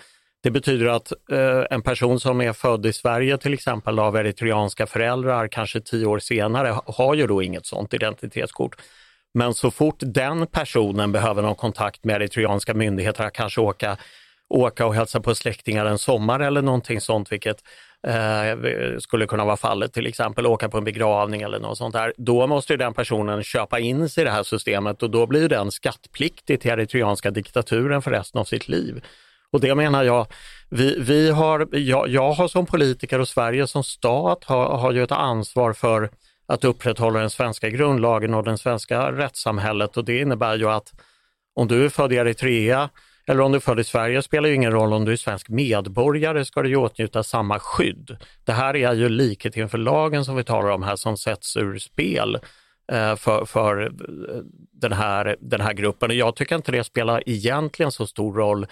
Det 0.42 0.51
betyder 0.51 0.87
att 0.87 1.12
eh, 1.33 1.64
en 1.71 1.83
person 1.83 2.21
som 2.21 2.40
är 2.40 2.53
född 2.53 2.87
i 2.87 2.92
Sverige 2.92 3.38
till 3.38 3.55
exempel 3.55 3.99
av 3.99 4.16
eritreanska 4.16 4.87
föräldrar, 4.87 5.49
kanske 5.49 5.81
tio 5.81 6.07
år 6.07 6.18
senare, 6.18 6.81
har 6.87 7.14
ju 7.14 7.27
då 7.27 7.42
inget 7.42 7.66
sådant 7.66 7.94
identitetskort. 7.94 8.77
Men 9.35 9.55
så 9.55 9.71
fort 9.71 9.97
den 10.01 10.47
personen 10.47 11.12
behöver 11.12 11.42
någon 11.42 11.55
kontakt 11.55 12.05
med 12.05 12.16
eritreanska 12.16 12.75
myndigheter, 12.75 13.31
kanske 13.31 13.61
åka, 13.61 13.97
åka 14.49 14.87
och 14.87 14.94
hälsa 14.94 15.21
på 15.21 15.35
släktingar 15.35 15.87
en 15.87 15.99
sommar 15.99 16.40
eller 16.40 16.62
någonting 16.62 17.01
sånt, 17.01 17.33
vilket 17.33 17.62
eh, 18.06 18.98
skulle 18.98 19.26
kunna 19.26 19.44
vara 19.44 19.56
fallet, 19.56 19.92
till 19.92 20.06
exempel 20.06 20.46
åka 20.46 20.68
på 20.68 20.78
en 20.78 20.84
begravning 20.84 21.42
eller 21.42 21.58
något 21.58 21.78
sånt 21.78 21.94
där, 21.94 22.12
då 22.16 22.46
måste 22.46 22.76
den 22.76 22.94
personen 22.94 23.42
köpa 23.42 23.78
in 23.78 24.08
sig 24.08 24.22
i 24.22 24.24
det 24.24 24.30
här 24.30 24.42
systemet 24.42 25.02
och 25.02 25.11
då 25.11 25.26
blir 25.26 25.48
den 25.48 25.70
skattpliktig 25.70 26.61
till 26.61 26.70
eritreanska 26.70 27.30
diktaturen 27.30 28.02
för 28.02 28.11
resten 28.11 28.40
av 28.40 28.44
sitt 28.44 28.68
liv. 28.68 29.04
Och 29.50 29.61
det 29.61 29.74
menar 29.74 30.02
jag, 30.02 30.26
vi, 30.68 30.98
vi 31.00 31.30
har, 31.30 31.68
jag, 31.72 32.08
jag 32.08 32.32
har 32.32 32.48
som 32.48 32.66
politiker 32.66 33.18
och 33.18 33.28
Sverige 33.28 33.66
som 33.66 33.84
stat 33.84 34.44
har, 34.44 34.78
har 34.78 34.92
ju 34.92 35.02
ett 35.02 35.12
ansvar 35.12 35.72
för 35.72 36.11
att 36.46 36.64
upprätthålla 36.64 37.20
den 37.20 37.30
svenska 37.30 37.68
grundlagen 37.68 38.34
och 38.34 38.44
den 38.44 38.58
svenska 38.58 39.12
rättssamhället 39.12 39.96
och 39.96 40.04
det 40.04 40.20
innebär 40.20 40.56
ju 40.56 40.70
att 40.70 40.92
om 41.54 41.68
du 41.68 41.84
är 41.84 41.88
född 41.88 42.12
i 42.12 42.16
Eritrea 42.16 42.90
eller 43.28 43.40
om 43.40 43.52
du 43.52 43.56
är 43.56 43.60
född 43.60 43.80
i 43.80 43.84
Sverige 43.84 44.22
spelar 44.22 44.48
ju 44.48 44.54
ingen 44.54 44.72
roll 44.72 44.92
om 44.92 45.04
du 45.04 45.12
är 45.12 45.16
svensk 45.16 45.48
medborgare 45.48 46.44
ska 46.44 46.62
du 46.62 46.68
ju 46.68 46.76
åtnjuta 46.76 47.22
samma 47.22 47.58
skydd. 47.58 48.16
Det 48.44 48.52
här 48.52 48.76
är 48.76 48.92
ju 48.92 49.08
likhet 49.08 49.56
inför 49.56 49.78
lagen 49.78 50.24
som 50.24 50.36
vi 50.36 50.44
talar 50.44 50.70
om 50.70 50.82
här 50.82 50.96
som 50.96 51.16
sätts 51.16 51.56
ur 51.56 51.78
spel 51.78 52.38
eh, 52.92 53.16
för, 53.16 53.44
för 53.44 53.82
eh, 53.84 53.90
den, 54.72 54.92
här, 54.92 55.36
den 55.40 55.60
här 55.60 55.72
gruppen. 55.72 56.10
Och 56.10 56.16
jag 56.16 56.36
tycker 56.36 56.56
inte 56.56 56.72
det 56.72 56.84
spelar 56.84 57.22
egentligen 57.26 57.92
så 57.92 58.06
stor 58.06 58.34
roll 58.34 58.66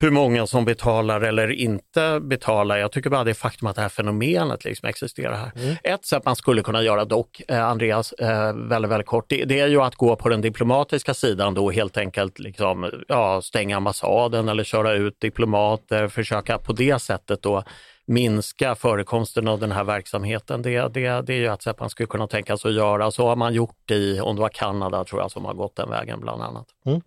hur 0.00 0.10
många 0.10 0.46
som 0.46 0.64
betalar 0.64 1.20
eller 1.20 1.52
inte 1.52 2.20
betalar. 2.20 2.76
Jag 2.76 2.92
tycker 2.92 3.10
bara 3.10 3.24
det 3.24 3.34
faktum 3.34 3.68
att 3.68 3.76
det 3.76 3.82
här 3.82 3.88
fenomenet 3.88 4.64
liksom 4.64 4.88
existerar 4.88 5.36
här. 5.36 5.52
Mm. 5.56 5.76
Ett 5.84 6.04
sätt 6.04 6.24
man 6.24 6.36
skulle 6.36 6.62
kunna 6.62 6.82
göra 6.82 7.04
dock, 7.04 7.42
eh, 7.48 7.64
Andreas, 7.64 8.12
eh, 8.12 8.52
väldigt, 8.54 8.90
väldigt 8.90 9.06
kort, 9.06 9.24
det, 9.28 9.44
det, 9.44 9.60
är 9.60 9.66
ju 9.66 9.82
att 9.82 9.94
gå 9.94 10.16
på 10.16 10.28
den 10.28 10.40
diplomatiska 10.40 11.14
sidan 11.14 11.54
då 11.54 11.70
helt 11.70 11.96
enkelt 11.96 12.38
liksom, 12.38 12.90
ja, 13.08 13.42
stänga 13.42 13.76
ambassaden 13.76 14.48
eller 14.48 14.64
köra 14.64 14.92
ut 14.92 15.20
diplomater, 15.20 16.08
försöka 16.08 16.58
på 16.58 16.72
det 16.72 17.02
sättet 17.02 17.42
då 17.42 17.62
minska 18.06 18.74
förekomsten 18.74 19.48
av 19.48 19.60
den 19.60 19.72
här 19.72 19.84
verksamheten. 19.84 20.62
Det, 20.62 20.94
det, 20.94 21.22
det 21.26 21.32
är 21.32 21.38
ju 21.38 21.46
ett 21.46 21.62
sätt 21.62 21.80
man 21.80 21.90
skulle 21.90 22.06
kunna 22.06 22.26
tänka 22.26 22.56
sig 22.56 22.68
att 22.68 22.74
göra. 22.74 23.10
Så 23.10 23.26
har 23.26 23.36
man 23.36 23.54
gjort 23.54 23.90
i, 23.90 24.20
om 24.20 24.36
det 24.36 24.42
var 24.42 24.48
Kanada 24.48 25.04
tror 25.04 25.20
jag, 25.20 25.30
som 25.30 25.44
har 25.44 25.54
gått 25.54 25.76
den 25.76 25.90
vägen 25.90 26.20
bland 26.20 26.42
annat. 26.42 26.66
Mm. 26.86 27.00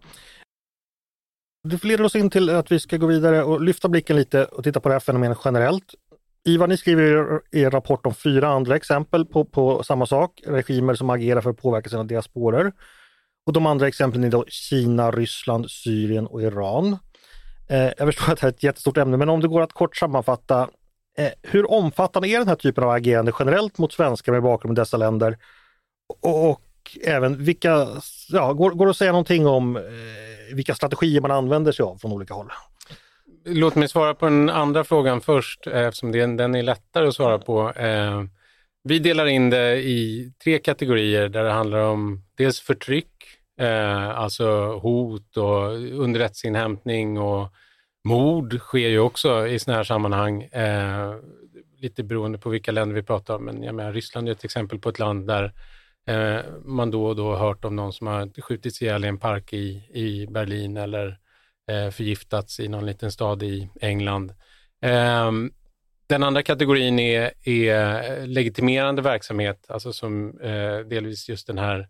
Det 1.63 1.83
leder 1.83 2.03
oss 2.03 2.15
in 2.15 2.29
till 2.29 2.49
att 2.49 2.71
vi 2.71 2.79
ska 2.79 2.97
gå 2.97 3.07
vidare 3.07 3.43
och 3.43 3.61
lyfta 3.61 3.89
blicken 3.89 4.15
lite 4.15 4.45
och 4.45 4.63
titta 4.63 4.79
på 4.79 4.89
det 4.89 4.95
här 4.95 4.99
fenomenet 4.99 5.37
generellt. 5.45 5.93
Ivar, 6.45 6.67
ni 6.67 6.77
skriver 6.77 7.41
i 7.51 7.61
er 7.61 7.69
rapport 7.69 8.05
om 8.05 8.13
fyra 8.13 8.47
andra 8.47 8.75
exempel 8.75 9.25
på, 9.25 9.45
på 9.45 9.83
samma 9.83 10.05
sak, 10.05 10.41
regimer 10.47 10.95
som 10.95 11.09
agerar 11.09 11.41
för 11.41 11.49
att 11.49 11.61
påverka 11.61 11.89
sina 11.89 12.03
diasporer. 12.03 12.71
Och 13.45 13.53
de 13.53 13.65
andra 13.65 13.87
exemplen 13.87 14.23
är 14.23 14.29
då 14.29 14.45
Kina, 14.47 15.11
Ryssland, 15.11 15.71
Syrien 15.71 16.27
och 16.27 16.41
Iran. 16.41 16.97
Eh, 17.69 17.91
jag 17.97 18.07
förstår 18.07 18.33
att 18.33 18.39
det 18.39 18.41
här 18.41 18.49
är 18.49 18.53
ett 18.53 18.63
jättestort 18.63 18.97
ämne, 18.97 19.17
men 19.17 19.29
om 19.29 19.41
det 19.41 19.47
går 19.47 19.61
att 19.61 19.73
kort 19.73 19.97
sammanfatta, 19.97 20.69
eh, 21.17 21.29
hur 21.41 21.71
omfattande 21.71 22.27
är 22.27 22.39
den 22.39 22.47
här 22.47 22.55
typen 22.55 22.83
av 22.83 22.89
agerande 22.89 23.31
generellt 23.39 23.77
mot 23.77 23.93
svenskar 23.93 24.31
med 24.31 24.43
bakgrund 24.43 24.77
i 24.77 24.81
dessa 24.81 24.97
länder? 24.97 25.37
Och, 26.21 26.49
och 26.49 26.61
även 27.03 27.43
vilka, 27.43 27.87
ja, 28.29 28.53
går, 28.53 28.71
går 28.71 28.85
det 28.85 28.89
att 28.89 28.97
säga 28.97 29.11
någonting 29.11 29.47
om 29.47 29.75
eh, 29.75 29.83
vilka 30.53 30.75
strategier 30.75 31.21
man 31.21 31.31
använder 31.31 31.71
sig 31.71 31.83
av 31.83 31.97
från 31.97 32.11
olika 32.11 32.33
håll? 32.33 32.51
Låt 33.45 33.75
mig 33.75 33.89
svara 33.89 34.13
på 34.13 34.25
den 34.25 34.49
andra 34.49 34.83
frågan 34.83 35.21
först 35.21 35.67
eh, 35.67 35.81
eftersom 35.81 36.11
den, 36.11 36.37
den 36.37 36.55
är 36.55 36.63
lättare 36.63 37.07
att 37.07 37.15
svara 37.15 37.39
på. 37.39 37.71
Eh, 37.71 38.23
vi 38.83 38.99
delar 38.99 39.25
in 39.25 39.49
det 39.49 39.75
i 39.75 40.31
tre 40.43 40.59
kategorier 40.59 41.29
där 41.29 41.43
det 41.43 41.51
handlar 41.51 41.79
om 41.79 42.23
dels 42.37 42.59
förtryck, 42.59 43.11
eh, 43.61 44.09
alltså 44.09 44.77
hot 44.77 45.37
och 45.37 45.73
underrättelseinhämtning 46.03 47.19
och 47.19 47.53
mord 48.03 48.59
sker 48.59 48.89
ju 48.89 48.99
också 48.99 49.47
i 49.47 49.59
sådana 49.59 49.77
här 49.77 49.83
sammanhang. 49.83 50.43
Eh, 50.43 51.15
lite 51.81 52.03
beroende 52.03 52.37
på 52.37 52.49
vilka 52.49 52.71
länder 52.71 52.95
vi 52.95 53.03
pratar 53.03 53.35
om, 53.35 53.45
men 53.45 53.63
jag 53.63 53.75
menar, 53.75 53.93
Ryssland 53.93 54.27
är 54.27 54.31
ett 54.31 54.43
exempel 54.43 54.79
på 54.79 54.89
ett 54.89 54.99
land 54.99 55.27
där 55.27 55.53
eh, 56.09 56.39
man 56.65 56.91
då 56.91 57.05
och 57.05 57.15
då 57.15 57.35
hört 57.35 57.65
om 57.65 57.75
någon 57.75 57.93
som 57.93 58.07
har 58.07 58.41
skjutits 58.41 58.81
ihjäl 58.81 59.05
i 59.05 59.07
en 59.07 59.17
park 59.17 59.53
i, 59.53 59.83
i 59.93 60.27
Berlin 60.29 60.77
eller 60.77 61.19
eh, 61.71 61.89
förgiftats 61.91 62.59
i 62.59 62.67
någon 62.67 62.85
liten 62.85 63.11
stad 63.11 63.43
i 63.43 63.69
England. 63.81 64.33
Eh, 64.81 65.31
den 66.07 66.23
andra 66.23 66.43
kategorin 66.43 66.99
är, 66.99 67.31
är 67.43 68.25
legitimerande 68.27 69.01
verksamhet, 69.01 69.65
alltså 69.67 69.93
som 69.93 70.39
eh, 70.39 70.77
delvis 70.77 71.29
just 71.29 71.47
den 71.47 71.57
här 71.57 71.87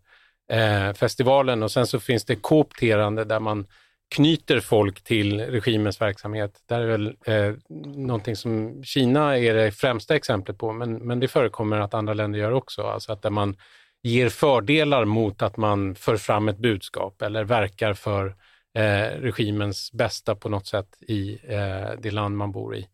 eh, 0.52 0.92
festivalen 0.92 1.62
och 1.62 1.70
sen 1.70 1.86
så 1.86 2.00
finns 2.00 2.24
det 2.24 2.36
koopterande 2.36 3.24
där 3.24 3.40
man 3.40 3.66
knyter 4.14 4.60
folk 4.60 5.04
till 5.04 5.40
regimens 5.40 6.00
verksamhet. 6.00 6.62
Det 6.68 6.74
är 6.74 6.86
väl 6.86 7.06
eh, 7.06 7.54
någonting 7.96 8.36
som 8.36 8.84
Kina 8.84 9.38
är 9.38 9.54
det 9.54 9.72
främsta 9.72 10.16
exemplet 10.16 10.58
på, 10.58 10.72
men, 10.72 10.94
men 10.94 11.20
det 11.20 11.28
förekommer 11.28 11.80
att 11.80 11.94
andra 11.94 12.14
länder 12.14 12.38
gör 12.38 12.52
också. 12.52 12.82
Alltså 12.82 13.12
att 13.12 13.22
där 13.22 13.30
man 13.30 13.56
ger 14.02 14.28
fördelar 14.28 15.04
mot 15.04 15.42
att 15.42 15.56
man 15.56 15.94
för 15.94 16.16
fram 16.16 16.48
ett 16.48 16.58
budskap 16.58 17.22
eller 17.22 17.44
verkar 17.44 17.94
för 17.94 18.26
eh, 18.74 19.20
regimens 19.20 19.92
bästa 19.92 20.34
på 20.34 20.48
något 20.48 20.66
sätt 20.66 20.96
i 21.00 21.38
eh, 21.42 21.90
det 21.98 22.10
land 22.10 22.36
man 22.36 22.52
bor 22.52 22.76
i. 22.76 22.88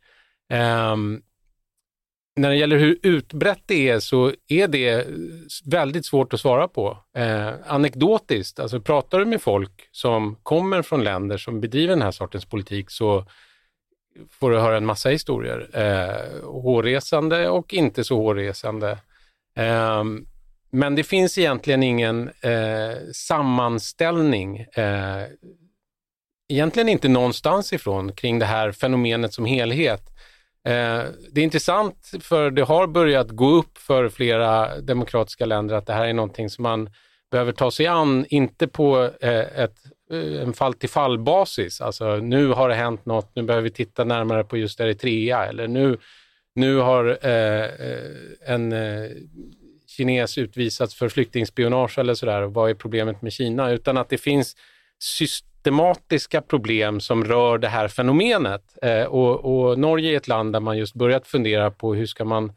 Eh, 0.53 0.97
när 2.37 2.51
det 2.51 2.57
gäller 2.57 2.77
hur 2.77 2.99
utbrett 3.03 3.63
det 3.67 3.89
är 3.89 4.01
så 4.01 4.33
är 4.49 4.69
det 4.69 4.89
eh, 4.89 5.07
väldigt 5.65 6.07
svårt 6.07 6.33
att 6.33 6.41
svara 6.41 6.69
på. 6.69 6.99
Eh, 7.17 7.53
anekdotiskt, 7.67 8.61
alltså 8.61 8.81
pratar 8.81 9.19
du 9.19 9.25
med 9.25 9.43
folk 9.43 9.89
som 9.93 10.37
kommer 10.43 10.83
från 10.83 11.05
länder 11.05 11.39
som 11.39 11.61
bedriver 11.61 11.95
den 11.95 12.03
här 12.03 12.11
sortens 12.11 12.45
politik 12.45 12.91
så 12.91 13.27
får 14.31 14.51
du 14.51 14.59
höra 14.59 14.77
en 14.77 14.87
massa 14.87 15.09
historier. 15.09 15.69
Eh, 15.73 16.45
hårresande 16.45 17.49
och 17.49 17.75
inte 17.75 18.05
så 18.05 18.17
hårresande. 18.17 18.99
Um, 20.01 20.27
men 20.71 20.95
det 20.95 21.05
finns 21.05 21.39
egentligen 21.39 21.83
ingen 21.83 22.29
eh, 22.41 22.97
sammanställning, 23.13 24.61
eh, 24.61 25.23
egentligen 26.49 26.89
inte 26.89 27.09
någonstans 27.09 27.73
ifrån, 27.73 28.13
kring 28.13 28.39
det 28.39 28.47
här 28.47 28.73
fenomenet 28.73 29.33
som 29.33 29.45
helhet. 29.45 30.03
Eh, 30.65 31.05
det 31.33 31.41
är 31.41 31.45
intressant 31.45 32.13
för 32.21 32.51
det 32.51 32.63
har 32.63 32.87
börjat 32.87 33.31
gå 33.31 33.51
upp 33.51 33.79
för 33.79 34.09
flera 34.09 34.81
demokratiska 34.81 35.47
länder 35.47 35.75
att 35.75 35.87
det 35.87 35.93
här 35.93 36.05
är 36.05 36.13
någonting 36.13 36.51
som 36.51 36.63
man 36.63 36.91
behöver 37.31 37.53
ta 37.53 37.71
sig 37.71 37.87
an, 37.87 38.27
inte 38.29 38.67
på 38.67 39.11
eh, 39.21 39.61
ett 39.61 39.77
eh, 40.11 40.43
en 40.43 40.53
fall 40.53 40.75
till 40.75 40.89
fall-basis. 40.89 41.81
Alltså 41.81 42.17
nu 42.17 42.49
har 42.49 42.69
det 42.69 42.75
hänt 42.75 43.07
något, 43.07 43.31
nu 43.35 43.43
behöver 43.43 43.65
vi 43.65 43.71
titta 43.71 44.05
närmare 44.05 44.45
på 44.45 44.57
just 44.57 44.81
Eritrea 44.81 45.47
eller 45.47 45.69
nu, 45.69 45.99
nu 46.55 46.77
har 46.77 47.19
eh, 47.23 47.65
eh 47.65 48.11
en 48.47 48.73
eh, 48.73 49.11
kines 49.97 50.39
utvisats 50.39 50.95
för 50.95 51.09
flyktingspionage 51.09 51.99
eller 51.99 52.15
sådär 52.15 52.43
och 52.43 52.55
vad 52.55 52.71
är 52.71 52.75
problemet 52.75 53.23
med 53.23 53.33
Kina? 53.33 53.71
Utan 53.71 53.97
att 53.97 54.09
det 54.09 54.19
finns 54.19 54.57
systematiska 54.99 56.43
problem 56.43 57.01
som 57.01 57.25
rör 57.25 57.59
det 57.59 57.69
här 57.69 57.89
fenomenet. 57.89 58.63
Eh, 58.83 59.03
och, 59.03 59.45
och, 59.45 59.79
Norge 59.79 60.13
är 60.13 60.17
ett 60.17 60.29
land 60.29 60.53
där 60.53 60.61
man 60.61 60.79
just 60.79 60.95
börjat 60.95 61.27
fundera 61.27 61.71
på 61.71 61.95
hur 61.95 62.07
ska 62.07 62.25
man 62.25 62.53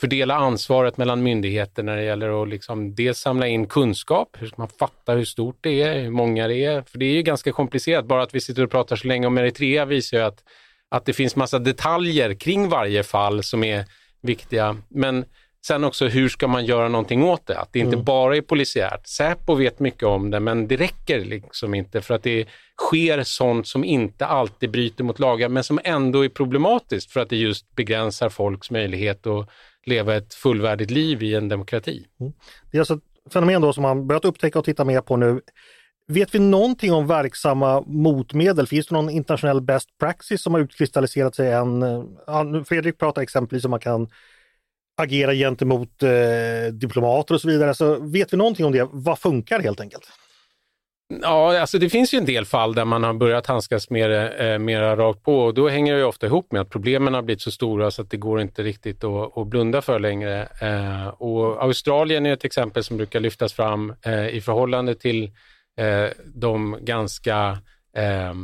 fördela 0.00 0.34
ansvaret 0.34 0.96
mellan 0.96 1.22
myndigheter 1.22 1.82
när 1.82 1.96
det 1.96 2.04
gäller 2.04 2.42
att 2.42 2.48
liksom 2.48 2.94
dels 2.94 3.18
samla 3.18 3.46
in 3.46 3.66
kunskap, 3.66 4.36
hur 4.38 4.46
ska 4.46 4.56
man 4.58 4.68
fatta 4.68 5.12
hur 5.12 5.24
stort 5.24 5.58
det 5.60 5.82
är, 5.82 6.00
hur 6.00 6.10
många 6.10 6.48
det 6.48 6.64
är, 6.64 6.82
för 6.82 6.98
det 6.98 7.06
är 7.06 7.12
ju 7.12 7.22
ganska 7.22 7.52
komplicerat. 7.52 8.06
Bara 8.06 8.22
att 8.22 8.34
vi 8.34 8.40
sitter 8.40 8.64
och 8.64 8.70
pratar 8.70 8.96
så 8.96 9.08
länge 9.08 9.26
om 9.26 9.38
Eritrea 9.38 9.84
visar 9.84 10.16
ju 10.16 10.24
att, 10.24 10.44
att 10.88 11.04
det 11.04 11.12
finns 11.12 11.36
massa 11.36 11.58
detaljer 11.58 12.34
kring 12.34 12.68
varje 12.68 13.02
fall 13.02 13.42
som 13.42 13.64
är 13.64 13.84
viktiga. 14.22 14.76
Men 14.88 15.24
Sen 15.66 15.84
också 15.84 16.06
hur 16.06 16.28
ska 16.28 16.48
man 16.48 16.64
göra 16.64 16.88
någonting 16.88 17.22
åt 17.22 17.46
det? 17.46 17.58
Att 17.58 17.72
det 17.72 17.78
inte 17.78 17.94
mm. 17.94 18.04
bara 18.04 18.36
är 18.36 18.40
polisiärt. 18.40 19.06
Säpo 19.06 19.54
vet 19.54 19.80
mycket 19.80 20.02
om 20.02 20.30
det 20.30 20.40
men 20.40 20.68
det 20.68 20.76
räcker 20.76 21.24
liksom 21.24 21.74
inte 21.74 22.00
för 22.00 22.14
att 22.14 22.22
det 22.22 22.46
sker 22.82 23.22
sånt 23.22 23.66
som 23.66 23.84
inte 23.84 24.26
alltid 24.26 24.70
bryter 24.70 25.04
mot 25.04 25.18
lagar 25.18 25.48
men 25.48 25.64
som 25.64 25.80
ändå 25.84 26.24
är 26.24 26.28
problematiskt 26.28 27.12
för 27.12 27.20
att 27.20 27.28
det 27.28 27.36
just 27.36 27.74
begränsar 27.74 28.28
folks 28.28 28.70
möjlighet 28.70 29.26
att 29.26 29.48
leva 29.86 30.16
ett 30.16 30.34
fullvärdigt 30.34 30.90
liv 30.90 31.22
i 31.22 31.34
en 31.34 31.48
demokrati. 31.48 32.06
Mm. 32.20 32.32
Det 32.70 32.78
är 32.78 32.80
alltså 32.80 32.94
ett 32.94 33.32
fenomen 33.32 33.62
då 33.62 33.72
som 33.72 33.82
man 33.82 34.06
börjat 34.06 34.24
upptäcka 34.24 34.58
och 34.58 34.64
titta 34.64 34.84
mer 34.84 35.00
på 35.00 35.16
nu. 35.16 35.40
Vet 36.08 36.34
vi 36.34 36.38
någonting 36.38 36.92
om 36.92 37.06
verksamma 37.06 37.84
motmedel? 37.86 38.66
Finns 38.66 38.86
det 38.86 38.94
någon 38.94 39.10
internationell 39.10 39.60
best 39.60 39.98
praxis 39.98 40.42
som 40.42 40.54
har 40.54 40.60
utkristalliserat 40.60 41.34
sig 41.34 41.52
än? 41.52 41.84
Fredrik 42.64 42.98
pratar 42.98 43.22
exempelvis 43.22 43.64
om 43.64 43.70
man 43.70 43.80
kan 43.80 44.08
agera 44.96 45.34
gentemot 45.34 46.02
eh, 46.02 46.72
diplomater 46.72 47.34
och 47.34 47.40
så 47.40 47.48
vidare. 47.48 47.74
Så 47.74 48.00
vet 48.00 48.32
vi 48.32 48.36
någonting 48.36 48.66
om 48.66 48.72
det? 48.72 48.88
Vad 48.92 49.18
funkar 49.18 49.60
helt 49.60 49.80
enkelt? 49.80 50.08
Ja, 51.22 51.60
alltså 51.60 51.78
det 51.78 51.90
finns 51.90 52.14
ju 52.14 52.18
en 52.18 52.24
del 52.24 52.44
fall 52.44 52.74
där 52.74 52.84
man 52.84 53.02
har 53.02 53.14
börjat 53.14 53.46
handskas 53.46 53.90
mer, 53.90 54.40
eh, 54.42 54.58
mera 54.58 54.96
rakt 54.96 55.22
på 55.22 55.38
och 55.38 55.54
då 55.54 55.68
hänger 55.68 55.94
det 55.94 56.04
ofta 56.04 56.26
ihop 56.26 56.52
med 56.52 56.60
att 56.60 56.70
problemen 56.70 57.14
har 57.14 57.22
blivit 57.22 57.42
så 57.42 57.50
stora 57.50 57.90
så 57.90 58.02
att 58.02 58.10
det 58.10 58.16
går 58.16 58.40
inte 58.40 58.62
riktigt 58.62 59.04
att, 59.04 59.38
att 59.38 59.46
blunda 59.46 59.82
för 59.82 59.98
längre. 59.98 60.48
Eh, 60.60 61.06
och 61.06 61.62
Australien 61.62 62.26
är 62.26 62.32
ett 62.32 62.44
exempel 62.44 62.84
som 62.84 62.96
brukar 62.96 63.20
lyftas 63.20 63.52
fram 63.52 63.94
eh, 64.02 64.28
i 64.28 64.40
förhållande 64.40 64.94
till 64.94 65.24
eh, 65.78 66.08
de 66.34 66.78
ganska 66.80 67.58
eh, 67.96 68.34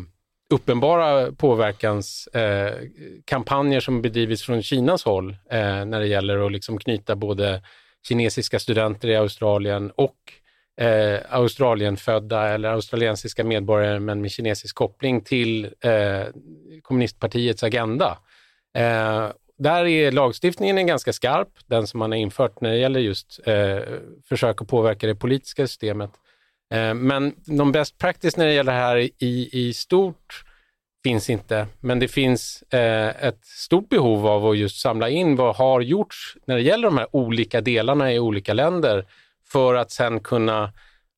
uppenbara 0.53 1.33
påverkanskampanjer 1.33 3.77
eh, 3.77 3.81
som 3.81 4.03
bedrivits 4.03 4.43
från 4.43 4.63
Kinas 4.63 5.05
håll 5.05 5.37
eh, 5.51 5.85
när 5.85 6.01
det 6.01 6.07
gäller 6.07 6.47
att 6.47 6.53
liksom 6.53 6.79
knyta 6.79 7.17
både 7.17 7.63
kinesiska 8.09 8.59
studenter 8.59 9.09
i 9.09 9.17
Australien 9.17 9.91
och 9.91 10.17
eh, 10.81 11.19
Australienfödda 11.31 12.49
eller 12.49 12.69
australiensiska 12.69 13.45
medborgare 13.45 14.01
men 14.01 14.21
med 14.21 14.31
kinesisk 14.31 14.77
koppling 14.77 15.21
till 15.21 15.65
eh, 15.65 16.25
kommunistpartiets 16.83 17.63
agenda. 17.63 18.19
Eh, 18.77 19.29
där 19.59 19.85
är 19.85 20.13
lagstiftningen 20.13 20.87
ganska 20.87 21.13
skarp, 21.13 21.49
den 21.67 21.87
som 21.87 21.99
man 21.99 22.11
har 22.11 22.19
infört 22.19 22.61
när 22.61 22.71
det 22.71 22.79
gäller 22.79 23.01
just 23.01 23.41
eh, 23.47 23.79
försök 24.29 24.63
att 24.63 24.69
påverka 24.69 25.07
det 25.07 25.15
politiska 25.15 25.67
systemet. 25.67 26.11
Eh, 26.73 26.95
men 26.95 27.35
någon 27.47 27.73
best 27.73 27.99
practice 27.99 28.37
när 28.37 28.47
det 28.47 28.53
gäller 28.53 28.73
det 28.73 28.79
här 28.79 28.97
i, 28.97 29.49
i 29.53 29.73
stort 29.75 30.45
finns 31.05 31.31
inte, 31.31 31.67
men 31.81 31.99
det 31.99 32.09
finns 32.09 32.63
eh, 32.63 33.25
ett 33.27 33.45
stort 33.45 33.89
behov 33.89 34.27
av 34.27 34.47
att 34.47 34.59
just 34.59 34.81
samla 34.81 35.09
in 35.09 35.37
vad 35.37 35.57
har 35.57 35.81
gjorts 35.81 36.37
när 36.47 36.57
det 36.57 36.63
gäller 36.63 36.89
de 36.89 36.99
här 36.99 37.17
olika 37.17 37.61
delarna 37.61 38.13
i 38.13 38.19
olika 38.19 38.53
länder 38.53 39.07
för 39.53 39.75
att 39.75 39.91
sen 39.91 40.21
kunna 40.21 40.73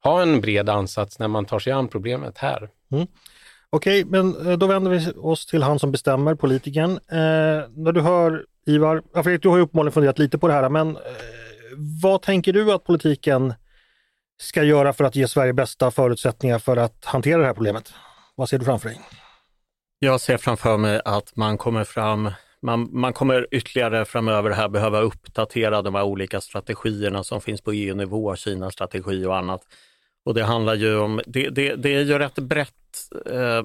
ha 0.04 0.22
en 0.22 0.40
bred 0.40 0.68
ansats 0.68 1.18
när 1.18 1.28
man 1.28 1.44
tar 1.44 1.58
sig 1.58 1.72
an 1.72 1.88
problemet 1.88 2.38
här. 2.38 2.68
Mm. 2.92 3.06
Okej, 3.70 4.04
men 4.04 4.46
eh, 4.46 4.58
då 4.58 4.66
vänder 4.66 4.90
vi 4.90 5.12
oss 5.16 5.46
till 5.46 5.62
han 5.62 5.78
som 5.78 5.92
bestämmer, 5.92 6.34
politikern. 6.34 6.90
Eh, 6.90 7.68
när 7.76 7.92
du 7.92 8.00
hör 8.00 8.44
Ivar, 8.66 9.02
Fredrik, 9.22 9.42
du 9.42 9.48
har 9.48 9.56
ju 9.56 9.62
uppenbarligen 9.62 9.92
funderat 9.92 10.18
lite 10.18 10.38
på 10.38 10.48
det 10.48 10.54
här, 10.54 10.68
men 10.68 10.96
eh, 10.96 11.02
vad 12.02 12.22
tänker 12.22 12.52
du 12.52 12.72
att 12.72 12.84
politiken 12.84 13.54
ska 14.40 14.62
göra 14.62 14.92
för 14.92 15.04
att 15.04 15.16
ge 15.16 15.28
Sverige 15.28 15.52
bästa 15.52 15.90
förutsättningar 15.90 16.58
för 16.58 16.76
att 16.76 17.04
hantera 17.04 17.38
det 17.38 17.46
här 17.46 17.54
problemet? 17.54 17.92
Vad 18.34 18.48
ser 18.48 18.58
du 18.58 18.64
framför 18.64 18.88
dig? 18.88 19.00
Jag 19.98 20.20
ser 20.20 20.36
framför 20.36 20.76
mig 20.76 21.00
att 21.04 21.36
man 21.36 21.58
kommer 21.58 21.84
fram 21.84 22.30
man, 22.64 22.88
man 22.92 23.12
kommer 23.12 23.46
ytterligare 23.50 24.04
framöver 24.04 24.50
här 24.50 24.68
behöva 24.68 25.00
uppdatera 25.00 25.82
de 25.82 25.94
här 25.94 26.02
olika 26.02 26.40
strategierna 26.40 27.24
som 27.24 27.40
finns 27.40 27.60
på 27.60 27.72
EU-nivå, 27.72 28.36
Kinas 28.36 28.72
strategi 28.72 29.24
och 29.24 29.36
annat. 29.36 29.60
Och 30.24 30.34
det 30.34 30.44
handlar 30.44 30.74
ju 30.74 30.98
om, 30.98 31.20
det, 31.26 31.48
det, 31.48 31.74
det 31.74 31.94
är 31.94 32.00
ju 32.00 32.18
rätt 32.18 32.34
brett 32.34 32.70
eh, 33.30 33.62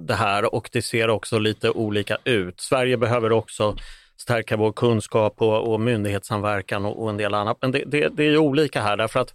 det 0.00 0.14
här 0.14 0.54
och 0.54 0.68
det 0.72 0.82
ser 0.82 1.10
också 1.10 1.38
lite 1.38 1.70
olika 1.70 2.18
ut. 2.24 2.60
Sverige 2.60 2.96
behöver 2.96 3.32
också 3.32 3.76
stärka 4.16 4.56
vår 4.56 4.72
kunskap 4.72 5.42
och, 5.42 5.72
och 5.72 5.80
myndighetssamverkan 5.80 6.84
och, 6.84 7.02
och 7.02 7.10
en 7.10 7.16
del 7.16 7.34
annat. 7.34 7.58
Men 7.60 7.72
det, 7.72 7.84
det, 7.86 8.08
det 8.08 8.24
är 8.24 8.30
ju 8.30 8.38
olika 8.38 8.82
här 8.82 8.96
därför 8.96 9.20
att 9.20 9.34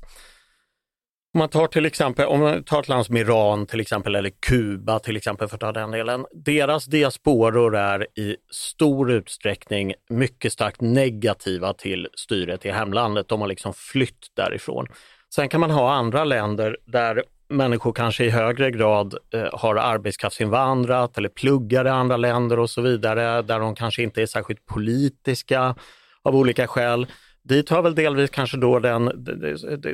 om 1.33 1.39
man 1.39 1.49
tar 1.49 1.67
till 1.67 1.85
exempel, 1.85 2.25
om 2.25 2.39
man 2.39 2.63
tar 2.63 2.79
ett 2.79 2.87
land 2.87 3.05
som 3.05 3.17
Iran 3.17 3.65
till 3.65 3.79
exempel 3.79 4.15
eller 4.15 4.29
Kuba 4.29 4.99
till 4.99 5.17
exempel 5.17 5.47
för 5.47 5.55
att 5.55 5.61
ta 5.61 5.71
den 5.71 5.91
delen. 5.91 6.25
Deras 6.31 6.85
diasporor 6.85 7.75
är 7.75 8.07
i 8.19 8.35
stor 8.51 9.11
utsträckning 9.11 9.93
mycket 10.09 10.53
starkt 10.53 10.81
negativa 10.81 11.73
till 11.73 12.07
styret 12.13 12.65
i 12.65 12.71
hemlandet. 12.71 13.27
De 13.27 13.41
har 13.41 13.47
liksom 13.47 13.73
flytt 13.73 14.27
därifrån. 14.33 14.87
Sen 15.35 15.49
kan 15.49 15.59
man 15.59 15.71
ha 15.71 15.93
andra 15.93 16.23
länder 16.23 16.77
där 16.85 17.23
människor 17.49 17.93
kanske 17.93 18.25
i 18.25 18.29
högre 18.29 18.71
grad 18.71 19.15
eh, 19.33 19.47
har 19.53 19.75
arbetskraftsinvandrat 19.75 21.17
eller 21.17 21.29
pluggar 21.29 21.85
i 21.85 21.89
andra 21.89 22.17
länder 22.17 22.59
och 22.59 22.69
så 22.69 22.81
vidare, 22.81 23.41
där 23.41 23.59
de 23.59 23.75
kanske 23.75 24.03
inte 24.03 24.21
är 24.21 24.25
särskilt 24.25 24.65
politiska 24.65 25.75
av 26.23 26.35
olika 26.35 26.67
skäl. 26.67 27.07
Dit 27.47 27.69
hör 27.69 27.81
väl 27.81 27.95
delvis 27.95 28.29
kanske 28.29 28.57
då 28.57 28.79
den, 28.79 29.11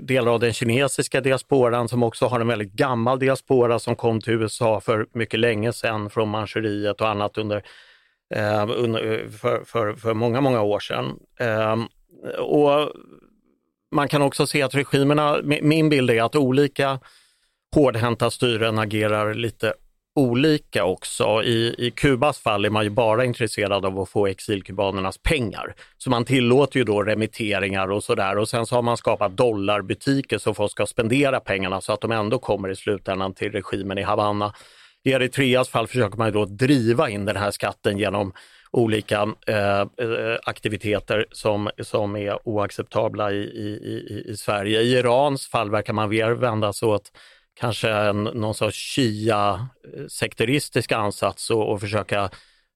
delar 0.02 0.32
av 0.32 0.40
den 0.40 0.54
kinesiska 0.54 1.22
diasporan 1.22 1.88
som 1.88 2.04
också 2.04 2.26
har 2.26 2.40
en 2.40 2.48
väldigt 2.48 2.74
gammal 2.74 3.20
diaspora 3.20 3.80
som 3.80 3.96
kom 3.96 4.22
till 4.22 4.34
USA 4.34 4.80
för 4.80 5.08
mycket 5.14 5.40
länge 5.40 5.74
sedan 5.74 6.10
från 6.10 6.30
Manchuriet 6.30 7.02
och 7.02 7.10
annat 7.10 7.38
under, 7.38 7.64
eh, 8.36 8.70
under 8.78 9.30
för, 9.30 9.64
för, 9.66 9.94
för, 9.94 10.14
många, 10.14 10.42
många 10.42 10.62
år 10.62 10.80
sedan. 10.80 11.06
Eh, 11.40 11.80
och 12.40 12.92
man 13.92 14.08
kan 14.08 14.22
också 14.22 14.48
se 14.48 14.62
att 14.62 14.76
regimerna, 14.76 15.40
min 15.44 15.90
bild 15.90 16.10
är 16.10 16.24
att 16.24 16.36
olika 16.36 17.00
hårdhänta 17.76 18.32
styren 18.32 18.80
agerar 18.80 19.34
lite 19.34 19.74
olika 20.16 20.86
också. 20.86 21.44
I, 21.44 21.76
I 21.78 21.92
Kubas 21.92 22.40
fall 22.40 22.66
är 22.66 22.70
man 22.70 22.84
ju 22.84 22.90
bara 22.90 23.26
intresserad 23.26 23.86
av 23.86 24.00
att 24.00 24.10
få 24.10 24.28
exilkubanernas 24.28 25.18
pengar. 25.18 25.76
Så 25.98 26.10
man 26.10 26.26
tillåter 26.26 26.80
ju 26.80 26.84
då 26.84 27.04
remitteringar 27.04 27.92
och 27.92 28.04
sådär 28.04 28.38
och 28.38 28.50
sen 28.50 28.66
så 28.66 28.76
har 28.76 28.82
man 28.82 28.98
skapat 28.98 29.38
dollarbutiker 29.38 30.38
så 30.38 30.54
folk 30.54 30.72
ska 30.72 30.86
spendera 30.86 31.40
pengarna 31.40 31.82
så 31.82 31.94
att 31.94 32.02
de 32.02 32.12
ändå 32.12 32.40
kommer 32.40 32.70
i 32.70 32.76
slutändan 32.76 33.34
till 33.34 33.52
regimen 33.52 33.98
i 33.98 34.02
Havanna. 34.02 34.54
I 35.04 35.12
Eritreas 35.12 35.70
fall 35.70 35.88
försöker 35.88 36.18
man 36.18 36.28
ju 36.28 36.32
då 36.32 36.46
driva 36.46 37.10
in 37.10 37.26
den 37.26 37.36
här 37.36 37.52
skatten 37.52 37.98
genom 37.98 38.34
olika 38.72 39.22
eh, 39.48 39.80
eh 39.82 40.38
aktiviteter 40.44 41.26
som, 41.32 41.70
som 41.80 42.16
är 42.16 42.48
oacceptabla 42.48 43.32
i, 43.32 43.36
i, 43.36 43.68
i, 43.84 44.32
i 44.32 44.38
Sverige. 44.38 44.82
I 44.82 44.94
Irans 44.94 45.48
fall 45.48 45.72
verkar 45.72 45.94
man 45.94 46.10
mer 46.10 46.32
vända 46.32 46.74
sig 46.74 46.88
åt 46.88 47.12
kanske 47.54 47.90
en, 47.90 48.24
någon 48.24 48.54
sorts 48.54 48.96
shia-sekteristisk 48.96 50.92
ansats 50.92 51.50
och, 51.50 51.72
och 51.72 51.80
försöka 51.82 52.30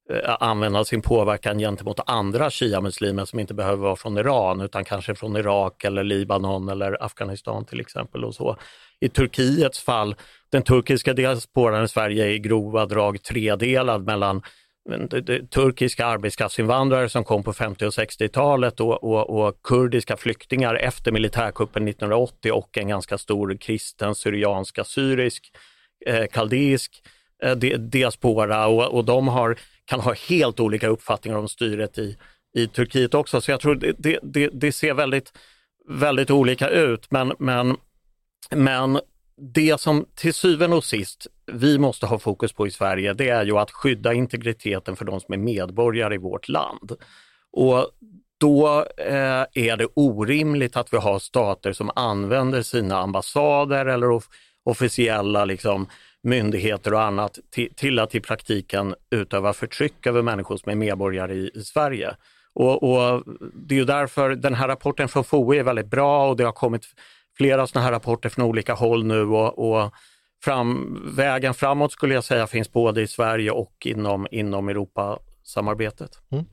eh, 0.10 0.36
använda 0.40 0.86
sin 0.86 1.02
påverkan 1.02 1.60
gentemot 1.60 2.00
andra 2.06 2.50
shia-muslimer 2.50 3.26
som 3.26 3.40
inte 3.40 3.54
behöver 3.54 3.84
vara 3.84 3.96
från 3.96 4.18
Iran 4.18 4.62
utan 4.62 4.86
kanske 4.86 5.16
från 5.16 5.36
Irak 5.36 5.84
eller 5.84 6.04
Libanon 6.04 6.70
eller 6.70 7.04
Afghanistan 7.04 7.66
till 7.66 7.80
exempel. 7.80 8.26
och 8.26 8.36
så. 8.36 8.58
I 9.00 9.10
Turkiets 9.10 9.80
fall, 9.80 10.16
den 10.52 10.64
turkiska 10.64 11.14
diasporan 11.14 11.84
i 11.84 11.88
Sverige 11.88 12.26
är 12.26 12.30
i 12.30 12.40
grova 12.40 12.86
drag 12.86 13.24
tredelad 13.24 14.06
mellan 14.06 14.42
turkiska 15.50 16.06
arbetskraftsinvandrare 16.06 17.10
som 17.10 17.24
kom 17.24 17.44
på 17.44 17.54
50 17.54 17.86
och 17.86 17.92
60-talet 17.92 18.80
och, 18.80 19.04
och, 19.04 19.30
och, 19.30 19.62
kurdiska 19.64 20.18
flyktingar 20.18 20.76
efter 20.76 21.12
militärkuppen 21.12 21.88
1980 21.88 22.52
och 22.52 22.78
en 22.78 22.88
ganska 22.88 23.18
stor 23.18 23.58
kristen 23.58 24.16
syriansk, 24.16 24.80
assyrisk, 24.80 25.52
eh, 26.06 26.26
kaldeisk 26.32 27.04
eh, 27.44 27.56
diaspora 27.78 28.68
och, 28.68 28.94
och 28.94 29.06
de 29.06 29.28
har, 29.28 29.58
kan 29.86 30.00
ha 30.00 30.14
helt 30.30 30.60
olika 30.60 30.88
uppfattningar 30.88 31.38
om 31.38 31.48
styret 31.48 31.98
i, 31.98 32.18
i 32.58 32.68
Turkiet 32.68 33.14
också. 33.14 33.42
Så 33.42 33.52
jag 33.52 33.60
tror 33.60 33.76
det, 33.76 34.20
det, 34.24 34.50
det 34.54 34.72
ser 34.72 34.94
väldigt, 34.94 35.34
väldigt 35.90 36.32
olika 36.32 36.70
ut 36.70 37.12
men, 37.12 37.34
men, 37.40 37.78
men 38.52 39.00
det 39.38 39.80
som 39.80 40.06
till 40.16 40.34
syvende 40.34 40.76
och 40.76 40.84
sist 40.84 41.28
vi 41.52 41.78
måste 41.80 42.06
ha 42.06 42.20
fokus 42.20 42.54
på 42.54 42.68
i 42.68 42.72
Sverige, 42.72 43.14
det 43.14 43.30
är 43.30 43.46
ju 43.46 43.58
att 43.58 43.72
skydda 43.72 44.14
integriteten 44.14 44.96
för 44.96 45.06
de 45.06 45.20
som 45.20 45.34
är 45.34 45.38
medborgare 45.38 46.16
i 46.16 46.18
vårt 46.18 46.50
land. 46.50 46.92
Och 47.52 47.90
då 48.38 48.86
eh, 48.98 49.46
är 49.54 49.78
det 49.78 49.88
orimligt 49.94 50.78
att 50.78 50.94
vi 50.94 50.98
har 50.98 51.20
stater 51.20 51.74
som 51.74 51.92
använder 51.96 52.62
sina 52.62 52.98
ambassader 52.98 53.86
eller 53.86 54.10
of 54.10 54.30
officiella 54.64 55.46
liksom, 55.46 55.88
myndigheter 56.24 56.94
och 56.94 57.02
annat 57.02 57.40
till, 57.76 58.00
att 58.00 58.16
i 58.16 58.20
praktiken 58.20 58.96
utöva 59.12 59.54
förtryck 59.54 60.08
över 60.08 60.22
människor 60.22 60.58
som 60.58 60.72
är 60.72 60.76
medborgare 60.76 61.34
i, 61.34 61.52
i 61.54 61.62
Sverige. 61.62 62.16
Och, 62.54 62.84
och, 62.84 63.24
Det 63.54 63.76
är 63.76 63.80
ju 63.80 63.86
därför 63.86 64.30
den 64.30 64.54
här 64.54 64.68
rapporten 64.68 65.08
från 65.08 65.24
FOI 65.24 65.58
är 65.58 65.64
väldigt 65.64 65.90
bra 65.90 66.30
och 66.30 66.38
det 66.38 66.44
har 66.44 66.52
kommit 66.52 66.86
flera 67.38 67.68
sådana 67.68 67.86
här 67.86 67.92
rapporter 67.92 68.30
från 68.30 68.46
olika 68.46 68.74
håll 68.74 69.06
nu 69.06 69.22
och, 69.22 69.72
och 69.72 69.94
fram, 70.44 71.00
vägen 71.16 71.54
framåt 71.54 71.92
skulle 71.92 72.14
jag 72.14 72.24
säga 72.24 72.48
finns 72.48 72.72
både 72.72 73.02
i 73.02 73.08
Sverige 73.08 73.52
och 73.52 73.74
inom, 73.86 74.28
inom 74.32 74.70
Europasamarbetet. 74.70 76.12
Mm. 76.32 76.46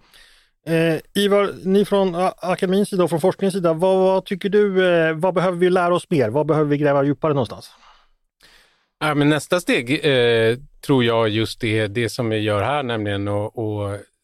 Eh, 0.67 1.01
Ivar, 1.15 1.51
ni 1.65 1.85
från 1.85 2.15
akademins 2.37 2.89
sida 2.89 3.05
och 3.05 3.11
från 3.11 3.21
forskningens 3.21 3.55
sida, 3.55 3.73
vad, 3.73 3.97
vad 3.99 4.25
tycker 4.25 4.49
du, 4.49 4.95
eh, 4.95 5.15
vad 5.15 5.35
behöver 5.35 5.59
vi 5.59 5.71
lära 5.71 5.95
oss 5.95 6.11
mer? 6.11 6.29
Vad 6.29 6.47
behöver 6.47 6.71
vi 6.71 6.79
gräva 6.79 7.05
djupare 7.05 7.35
någonstans? 7.35 7.71
Ja, 9.01 9.15
men 9.15 9.29
nästa 9.29 9.61
steg 9.61 9.91
eh, 10.05 10.59
tror 10.81 11.05
jag 11.05 11.29
just 11.29 11.65
är 11.65 11.89
det 11.89 12.09
som 12.09 12.29
vi 12.29 12.39
gör 12.39 12.63
här, 12.63 12.83
nämligen 12.83 13.29
att 13.29 13.53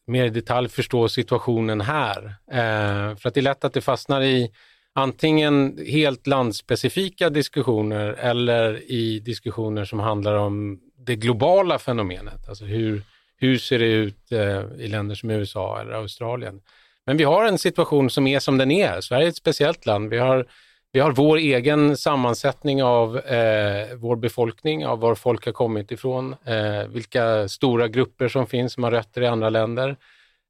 mer 0.07 0.25
i 0.25 0.31
detalj 0.31 0.69
förstå 0.69 1.09
situationen 1.09 1.81
här. 1.81 2.35
Eh, 2.51 3.17
för 3.17 3.29
att 3.29 3.35
det 3.35 3.41
är 3.41 3.43
lätt 3.43 3.65
att 3.65 3.73
det 3.73 3.81
fastnar 3.81 4.23
i 4.23 4.51
antingen 4.95 5.79
helt 5.87 6.27
landspecifika 6.27 7.31
diskussioner 7.31 8.13
eller 8.13 8.91
i 8.91 9.21
diskussioner 9.21 9.85
som 9.85 10.01
handlar 10.01 10.35
om 10.35 10.81
det 10.97 11.17
globala 11.17 11.79
fenomenet. 11.79 12.49
Alltså 12.49 12.65
hur, 12.65 13.03
hur 13.37 13.59
ser 13.59 13.79
det 13.79 13.87
ut 13.87 14.33
eh, 14.33 14.63
i 14.79 14.89
länder 14.89 15.15
som 15.15 15.31
USA 15.31 15.81
eller 15.81 15.93
Australien? 15.93 16.61
Men 17.07 17.17
vi 17.17 17.25
har 17.25 17.45
en 17.45 17.59
situation 17.59 18.11
som 18.11 18.27
är 18.27 18.41
som 18.41 18.59
den 18.59 18.71
är. 18.71 19.01
Sverige 19.01 19.27
är 19.27 19.29
ett 19.29 19.37
speciellt 19.37 19.87
land. 19.87 20.11
Vi 20.11 20.19
har, 20.19 20.47
vi 20.93 21.01
har 21.01 21.13
vår 21.13 21.37
egen 21.37 21.97
sammansättning 21.97 22.83
av 22.83 23.19
eh, 23.19 23.97
vår 23.97 24.17
befolkning, 24.17 24.87
av 24.87 25.01
var 25.01 25.15
folk 25.15 25.45
har 25.45 25.53
kommit 25.53 25.91
ifrån, 25.91 26.37
eh, 26.45 26.89
vilka 26.89 27.49
stora 27.49 27.89
grupper 27.89 28.29
som 28.29 28.47
finns 28.47 28.73
som 28.73 28.85
har 28.85 28.91
rötter 28.91 29.23
i 29.23 29.27
andra 29.27 29.51
länder. 29.51 29.97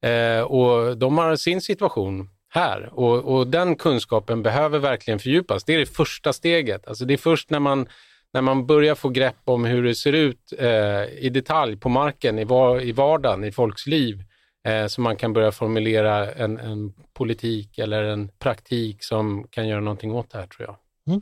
Eh, 0.03 0.40
och 0.40 0.98
de 0.98 1.18
har 1.18 1.37
sin 1.37 1.61
situation 1.61 2.29
här 2.50 2.90
och, 2.92 3.34
och, 3.34 3.46
den 3.46 3.76
kunskapen 3.76 4.42
behöver 4.42 4.78
verkligen 4.78 5.18
fördjupas. 5.18 5.64
Det 5.64 5.74
är 5.74 5.78
det 5.78 5.86
första 5.86 6.32
steget. 6.32 6.88
Alltså 6.88 7.04
det 7.04 7.14
är 7.14 7.18
först 7.18 7.50
när 7.50 7.60
man, 7.60 7.88
när 8.32 8.42
man 8.42 8.66
börjar 8.66 8.94
få 8.94 9.08
grepp 9.08 9.36
om 9.44 9.64
hur 9.64 9.82
det 9.82 9.94
ser 9.94 10.12
ut 10.12 10.52
eh, 10.58 11.04
i 11.18 11.30
detalj 11.34 11.76
på 11.76 11.88
marken, 11.88 12.38
i, 12.38 12.44
var, 12.44 12.80
i 12.80 12.92
vardagen, 12.92 13.44
i 13.44 13.52
folks 13.52 13.86
liv, 13.86 14.24
eh, 14.68 14.86
som 14.86 15.04
man 15.04 15.16
kan 15.16 15.32
börja 15.32 15.52
formulera 15.52 16.32
en, 16.32 16.58
en, 16.58 16.92
politik 17.12 17.78
eller 17.78 18.02
en 18.02 18.28
praktik 18.28 19.04
som 19.04 19.46
kan 19.50 19.68
göra 19.68 19.80
någonting 19.80 20.12
åt 20.12 20.30
det 20.30 20.38
här 20.38 20.46
tror 20.46 20.68
jag. 20.68 20.76
Mm. 21.06 21.20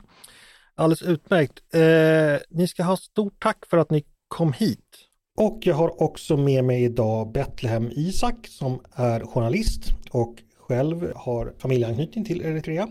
Alldeles 0.75 1.01
utmärkt. 1.01 1.59
Eh, 1.73 2.57
ni 2.57 2.67
ska 2.67 2.83
ha 2.83 2.97
stort 2.97 3.35
tack 3.39 3.65
för 3.69 3.77
att 3.77 3.91
ni 3.91 4.03
kom 4.27 4.53
hit. 4.53 4.85
Och 5.37 5.59
jag 5.61 5.75
har 5.75 6.03
också 6.03 6.37
med 6.37 6.63
mig 6.63 6.83
idag 6.83 7.31
Betlehem 7.31 7.89
Isak 7.91 8.47
som 8.47 8.81
är 8.93 9.19
journalist 9.19 9.81
och 10.11 10.35
själv 10.69 11.11
har 11.15 11.53
familjeanknytning 11.57 12.25
till 12.25 12.41
Eritrea. 12.41 12.87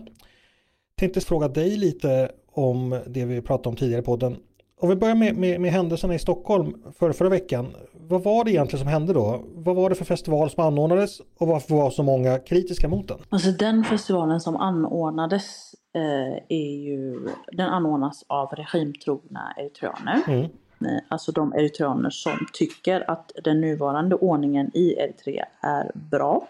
Tänkte 0.95 1.21
fråga 1.21 1.47
dig 1.47 1.77
lite 1.77 2.31
om 2.51 3.01
det 3.07 3.25
vi 3.25 3.41
pratade 3.41 3.69
om 3.69 3.75
tidigare 3.75 4.01
på 4.01 4.11
podden. 4.11 4.37
Om 4.81 4.89
vi 4.89 4.95
börjar 4.95 5.15
med, 5.15 5.35
med, 5.35 5.61
med 5.61 5.71
händelserna 5.71 6.15
i 6.15 6.19
Stockholm 6.19 6.83
för, 6.99 7.11
förra 7.11 7.29
veckan. 7.29 7.75
Vad 7.93 8.23
var 8.23 8.43
det 8.43 8.51
egentligen 8.51 8.79
som 8.79 8.87
hände 8.87 9.13
då? 9.13 9.43
Vad 9.53 9.75
var 9.75 9.89
det 9.89 9.95
för 9.95 10.05
festival 10.05 10.49
som 10.49 10.63
anordnades 10.63 11.19
och 11.37 11.47
varför 11.47 11.75
var 11.75 11.89
så 11.89 12.03
många 12.03 12.39
kritiska 12.39 12.87
mot 12.87 13.07
den? 13.07 13.17
Alltså 13.29 13.51
den 13.51 13.83
festivalen 13.83 14.39
som 14.39 14.55
anordnades 14.55 15.75
eh, 15.95 16.43
är 16.49 16.75
ju, 16.75 17.27
den 17.51 17.69
anordnas 17.69 18.23
av 18.27 18.49
regimtrogna 18.49 19.53
eritreaner. 19.57 20.21
Mm. 20.27 20.43
Eh, 20.85 21.01
alltså 21.07 21.31
de 21.31 21.53
eritreaner 21.53 22.09
som 22.09 22.47
tycker 22.53 23.11
att 23.11 23.31
den 23.43 23.61
nuvarande 23.61 24.15
ordningen 24.15 24.71
i 24.73 24.93
Eritrea 24.93 25.45
är 25.61 25.91
bra. 25.93 26.47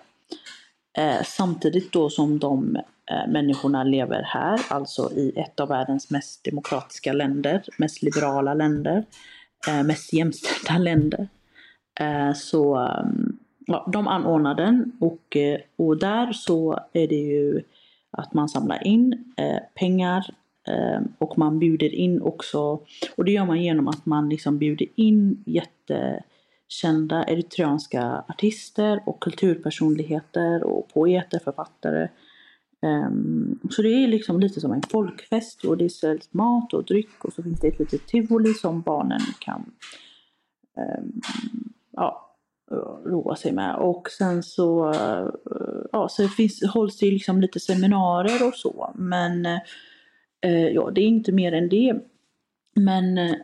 Eh, 0.97 1.23
samtidigt 1.23 1.91
då 1.91 2.09
som 2.09 2.39
de 2.39 2.75
eh, 3.11 3.31
människorna 3.31 3.83
lever 3.83 4.21
här, 4.21 4.59
alltså 4.69 5.11
i 5.11 5.33
ett 5.35 5.59
av 5.59 5.67
världens 5.67 6.11
mest 6.11 6.43
demokratiska 6.43 7.13
länder, 7.13 7.63
mest 7.77 8.01
liberala 8.01 8.53
länder, 8.53 9.03
eh, 9.67 9.83
mest 9.83 10.13
jämställda 10.13 10.77
länder. 10.77 11.27
Eh, 11.99 12.33
så 12.33 12.75
mm, 12.75 13.37
ja, 13.65 13.89
de 13.93 14.07
anordnar 14.07 14.55
den 14.55 14.91
och, 14.99 15.37
eh, 15.37 15.59
och 15.75 15.97
där 15.97 16.33
så 16.33 16.79
är 16.93 17.07
det 17.07 17.15
ju 17.15 17.61
att 18.11 18.33
man 18.33 18.49
samlar 18.49 18.87
in 18.87 19.33
eh, 19.37 19.59
pengar 19.75 20.35
och 21.17 21.37
man 21.37 21.59
bjuder 21.59 21.93
in 21.93 22.21
också, 22.21 22.59
och 23.15 23.25
det 23.25 23.31
gör 23.31 23.45
man 23.45 23.61
genom 23.61 23.87
att 23.87 24.05
man 24.05 24.29
liksom 24.29 24.57
bjuder 24.57 24.87
in 24.95 25.43
jätte 25.45 26.23
kända 26.69 27.23
eritreanska 27.23 28.23
artister 28.27 29.03
och 29.05 29.19
kulturpersonligheter 29.19 30.63
och 30.63 30.87
poeter, 30.93 31.39
författare. 31.39 32.07
Um, 32.81 33.59
så 33.71 33.81
det 33.81 33.89
är 33.89 34.07
liksom 34.07 34.39
lite 34.39 34.61
som 34.61 34.71
en 34.71 34.81
folkfest 34.81 35.65
och 35.65 35.77
det 35.77 35.89
säljs 35.89 36.33
mat 36.33 36.73
och 36.73 36.85
dryck 36.85 37.25
och 37.25 37.33
så 37.33 37.43
finns 37.43 37.59
det 37.59 37.67
ett 37.67 37.79
litet 37.79 38.07
tivoli 38.07 38.53
som 38.53 38.81
barnen 38.81 39.21
kan 39.39 39.71
um, 40.77 41.21
ja, 41.91 42.35
roa 43.05 43.35
sig 43.35 43.51
med. 43.51 43.75
Och 43.75 44.09
sen 44.09 44.43
så, 44.43 44.89
uh, 44.89 45.29
ja, 45.91 46.09
så 46.09 46.27
finns, 46.27 46.63
hålls 46.73 46.97
det 46.97 47.11
liksom 47.11 47.41
lite 47.41 47.59
seminarier 47.59 48.47
och 48.47 48.55
så. 48.55 48.93
Men 48.95 49.45
uh, 50.45 50.67
ja, 50.73 50.91
det 50.91 51.01
är 51.01 51.07
inte 51.07 51.31
mer 51.31 51.51
än 51.51 51.69
det. 51.69 51.99
Men 52.75 53.17
eh, 53.17 53.35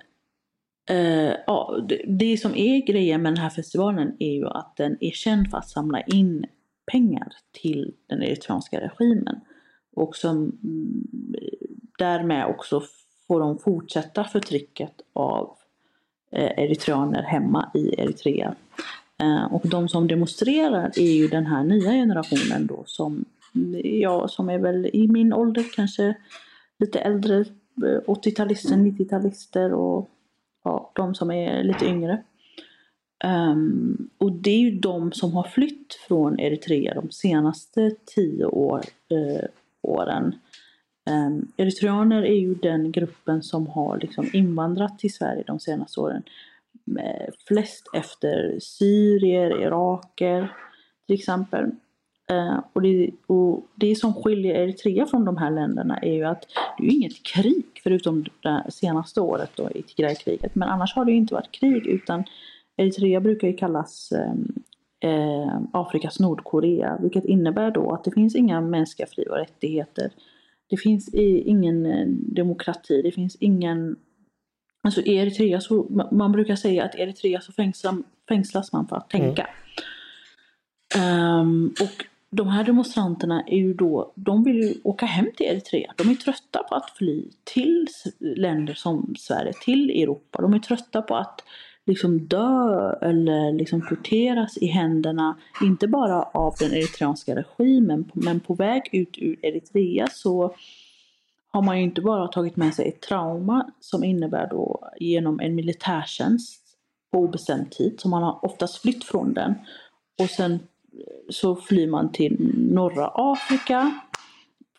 uh, 0.91 1.33
ja, 1.47 1.79
det, 1.89 2.01
det, 2.07 2.37
som 2.37 2.55
är 2.55 2.85
grejen 2.85 3.21
med 3.21 3.33
den 3.33 3.41
här 3.41 3.49
festivalen 3.49 4.15
är 4.19 4.33
ju 4.33 4.47
att 4.47 4.77
den 4.77 4.97
är 4.99 5.11
känd 5.11 5.51
för 5.51 5.57
att 5.57 5.69
samla 5.69 6.01
in 6.01 6.45
pengar 6.91 7.33
till 7.51 7.93
den 8.07 8.23
eritreanska 8.23 8.81
regimen. 8.81 9.39
Och 9.95 10.15
som 10.15 10.35
mm, 10.63 11.07
därmed 11.97 12.45
också 12.45 12.81
får 13.27 13.39
de 13.39 13.57
fortsätta 13.57 14.23
förtrycket 14.23 14.93
av 15.13 15.57
uh, 16.37 16.59
eritreaner 16.59 17.23
hemma 17.23 17.71
i 17.73 18.01
Eritrea. 18.01 18.55
Uh, 19.23 19.53
och 19.53 19.61
de 19.63 19.89
som 19.89 20.07
demonstrerar 20.07 20.91
är 20.95 21.13
ju 21.13 21.27
den 21.27 21.45
här 21.45 21.63
nya 21.63 21.91
generationen 21.91 22.67
då 22.67 22.83
som, 22.85 23.25
ja, 23.83 24.27
som 24.27 24.49
är 24.49 24.59
väl 24.59 24.89
i 24.93 25.07
min 25.07 25.33
ålder 25.33 25.65
kanske 25.75 26.15
lite 26.79 26.99
äldre, 26.99 27.45
80-talister, 28.07 28.75
90-talister 28.75 29.71
och 29.71 30.09
ja, 30.65 30.91
de 30.95 31.15
som 31.15 31.31
är 31.31 31.63
lite 31.63 31.85
yngre. 31.85 32.23
Um, 33.23 34.09
och 34.17 34.31
det 34.31 34.49
är 34.49 34.59
ju 34.59 34.71
de 34.71 35.11
som 35.11 35.33
har 35.33 35.43
flytt 35.43 35.93
från 36.07 36.39
Eritrea 36.39 36.93
de 36.93 37.11
senaste 37.11 37.91
tio 38.05 38.45
år, 38.45 38.81
eh, 39.09 39.45
åren. 39.81 40.35
Um, 41.09 41.51
eritreaner 41.57 42.23
är 42.23 42.39
ju 42.39 42.55
den 42.55 42.91
gruppen 42.91 43.43
som 43.43 43.67
har 43.67 43.97
liksom 43.97 44.29
invandrat 44.33 44.99
till 44.99 45.13
Sverige 45.13 45.43
de 45.47 45.59
senaste 45.59 45.99
åren. 45.99 46.23
Med 46.83 47.31
flest 47.47 47.85
efter 47.93 48.59
syrier, 48.59 49.61
iraker 49.61 50.55
till 51.07 51.15
exempel. 51.15 51.71
Uh, 52.31 52.59
och, 52.73 52.81
det, 52.81 53.11
och 53.27 53.67
det 53.75 53.95
som 53.95 54.13
skiljer 54.13 54.55
Eritrea 54.55 55.05
från 55.05 55.25
de 55.25 55.37
här 55.37 55.51
länderna 55.51 55.97
är 55.97 56.13
ju 56.13 56.23
att 56.23 56.45
det 56.77 56.87
är 56.87 56.91
inget 56.91 57.23
krig 57.23 57.65
förutom 57.83 58.25
det 58.41 58.65
senaste 58.69 59.21
året 59.21 59.51
då 59.55 59.69
i 59.71 59.81
Tigraykriget. 59.81 60.55
Men 60.55 60.69
annars 60.69 60.95
har 60.95 61.05
det 61.05 61.11
ju 61.11 61.17
inte 61.17 61.33
varit 61.33 61.51
krig 61.51 61.87
utan 61.87 62.23
Eritrea 62.77 63.19
brukar 63.19 63.47
ju 63.47 63.53
kallas 63.53 64.11
ehm, 64.11 64.53
eh, 64.99 65.59
Afrikas 65.73 66.19
Nordkorea 66.19 66.97
vilket 67.01 67.25
innebär 67.25 67.71
då 67.71 67.91
att 67.91 68.03
det 68.03 68.11
finns 68.11 68.35
inga 68.35 68.61
mänskliga 68.61 69.07
fri 69.07 69.25
och 69.29 69.37
rättigheter. 69.37 70.11
Det 70.69 70.77
finns 70.77 71.13
ingen 71.13 71.85
eh, 71.85 72.07
demokrati, 72.07 73.01
det 73.01 73.11
finns 73.11 73.35
ingen 73.35 73.95
Alltså 74.81 75.01
i 75.01 75.15
Eritrea 75.15 75.61
så, 75.61 76.07
man 76.11 76.31
brukar 76.31 76.55
säga 76.55 76.85
att 76.85 76.95
i 76.95 77.01
Eritrea 77.01 77.41
så 77.41 77.51
fängslas 78.27 78.73
man 78.73 78.87
för 78.87 78.95
att 78.95 79.09
tänka. 79.09 79.47
Mm. 80.95 81.39
Um, 81.39 81.73
och 81.81 82.05
de 82.35 82.47
här 82.47 82.63
demonstranterna 82.63 83.43
är 83.47 83.57
ju 83.57 83.73
då, 83.73 84.13
de 84.15 84.43
vill 84.43 84.55
ju 84.55 84.73
åka 84.83 85.05
hem 85.05 85.27
till 85.37 85.45
Eritrea. 85.45 85.93
De 85.97 86.09
är 86.09 86.15
trötta 86.15 86.63
på 86.63 86.75
att 86.75 86.89
fly 86.89 87.29
till 87.43 87.87
länder 88.19 88.73
som 88.73 89.15
Sverige, 89.17 89.53
till 89.61 89.89
Europa. 89.89 90.41
De 90.41 90.53
är 90.53 90.59
trötta 90.59 91.01
på 91.01 91.15
att 91.15 91.43
liksom 91.85 92.27
dö 92.27 92.93
eller 93.01 93.53
liksom 93.53 93.87
torteras 93.87 94.57
i 94.57 94.67
händerna, 94.67 95.37
inte 95.61 95.87
bara 95.87 96.23
av 96.23 96.55
den 96.59 96.73
eritreanska 96.73 97.35
regimen, 97.35 98.11
men 98.13 98.39
på 98.39 98.53
väg 98.53 98.89
ut 98.91 99.17
ur 99.17 99.45
Eritrea 99.45 100.07
så 100.11 100.55
har 101.51 101.61
man 101.61 101.77
ju 101.77 101.83
inte 101.83 102.01
bara 102.01 102.27
tagit 102.27 102.55
med 102.55 102.73
sig 102.73 102.87
ett 102.87 103.01
trauma 103.01 103.71
som 103.79 104.03
innebär 104.03 104.47
då 104.49 104.89
genom 104.99 105.39
en 105.39 105.55
militärtjänst 105.55 106.61
på 107.11 107.19
obestämd 107.19 107.71
tid, 107.71 107.99
som 107.99 108.11
man 108.11 108.23
har 108.23 108.45
oftast 108.45 108.81
flytt 108.81 109.03
från 109.03 109.33
den. 109.33 109.53
Och 110.19 110.29
sen 110.29 110.59
så 111.29 111.55
flyr 111.55 111.87
man 111.87 112.11
till 112.11 112.51
norra 112.55 113.11
Afrika, 113.13 113.99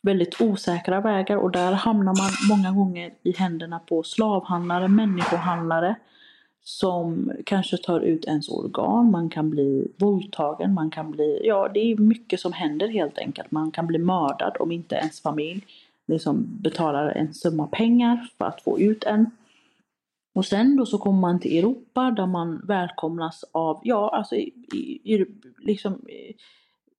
väldigt 0.03 0.41
osäkra 0.41 1.01
vägar 1.01 1.37
och 1.37 1.51
där 1.51 1.73
hamnar 1.73 2.15
man 2.17 2.31
många 2.49 2.73
gånger 2.73 3.15
i 3.23 3.33
händerna 3.33 3.79
på 3.79 4.03
slavhandlare, 4.03 4.89
människohandlare 4.89 5.97
som 6.63 7.33
kanske 7.45 7.77
tar 7.77 8.01
ut 8.01 8.25
ens 8.25 8.49
organ, 8.49 9.11
man 9.11 9.29
kan 9.29 9.51
bli 9.51 9.89
våldtagen, 9.97 10.75
man 10.75 10.91
kan 10.91 11.11
bli, 11.11 11.41
ja 11.45 11.71
det 11.75 11.81
är 11.81 11.97
mycket 11.97 12.41
som 12.41 12.53
händer 12.53 12.89
helt 12.89 13.19
enkelt. 13.19 13.51
Man 13.51 13.71
kan 13.71 13.87
bli 13.87 13.99
mördad 13.99 14.57
om 14.61 14.73
inte 14.73 14.95
ens 14.95 15.21
familj 15.21 15.67
liksom 16.07 16.47
betalar 16.49 17.09
en 17.09 17.35
summa 17.35 17.67
pengar 17.67 18.29
för 18.39 18.45
att 18.45 18.63
få 18.63 18.81
ut 18.81 19.05
en. 19.05 19.31
Och 20.37 20.45
sen 20.45 20.77
då 20.77 20.87
så 20.87 20.99
kommer 20.99 21.21
man 21.21 21.41
till 21.41 21.59
Europa 21.59 22.11
där 22.11 22.27
man 22.27 22.61
välkomnas 22.67 23.45
av, 23.53 23.81
ja 23.85 24.17
alltså 24.17 24.35
i, 24.35 24.53
i, 25.05 25.27
liksom 25.59 26.01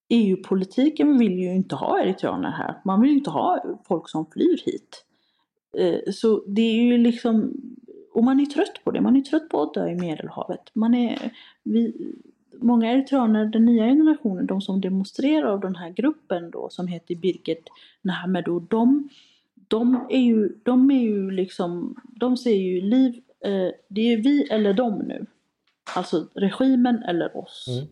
EU-politiken 0.10 1.18
vill 1.18 1.40
ju 1.40 1.56
inte 1.56 1.76
ha 1.76 2.00
eritreaner 2.00 2.52
här. 2.52 2.82
Man 2.86 3.02
vill 3.02 3.12
ju 3.12 3.18
inte 3.18 3.30
ha 3.30 3.64
folk 3.88 4.10
som 4.10 4.26
flyr 4.32 4.62
hit. 4.66 5.06
Eh, 5.78 6.12
så 6.14 6.44
det 6.48 6.62
är 6.62 6.82
ju 6.84 6.98
liksom, 6.98 7.54
och 8.14 8.24
man 8.24 8.40
är 8.40 8.46
trött 8.46 8.84
på 8.84 8.92
det. 8.92 9.02
Man 9.02 9.16
är 9.16 9.22
trött 9.22 9.50
på 9.50 9.62
att 9.62 9.74
dö 9.74 9.90
i 9.90 9.96
Medelhavet. 9.96 10.72
Man 10.74 10.94
är, 10.94 11.32
vi, 11.64 12.14
många 12.62 12.92
eritreaner, 12.92 13.46
den 13.46 13.66
nya 13.66 13.86
generationen, 13.86 14.46
de 14.46 14.62
som 14.62 14.82
demonstrerar 14.82 15.48
av 15.48 15.60
den 15.60 15.76
här 15.76 15.90
gruppen 15.90 16.52
då 16.52 16.70
som 16.70 16.88
heter 16.88 17.16
Birgit 17.16 17.70
Nahmedo, 18.02 18.60
de, 18.60 19.10
de 19.68 20.06
är 20.10 20.22
ju, 20.22 20.50
de 20.64 20.92
är 20.92 21.02
ju 21.02 21.32
liksom, 21.32 21.96
de 22.06 22.38
ser 22.38 22.56
ju 22.56 22.82
liv, 22.82 23.22
eh, 23.46 23.72
det 23.88 24.14
är 24.14 24.18
vi 24.18 24.48
eller 24.52 24.74
dem 24.74 25.04
nu. 25.08 25.26
Alltså 25.96 26.28
regimen 26.36 27.04
eller 27.04 27.38
oss. 27.38 27.66
Mm. 27.68 27.88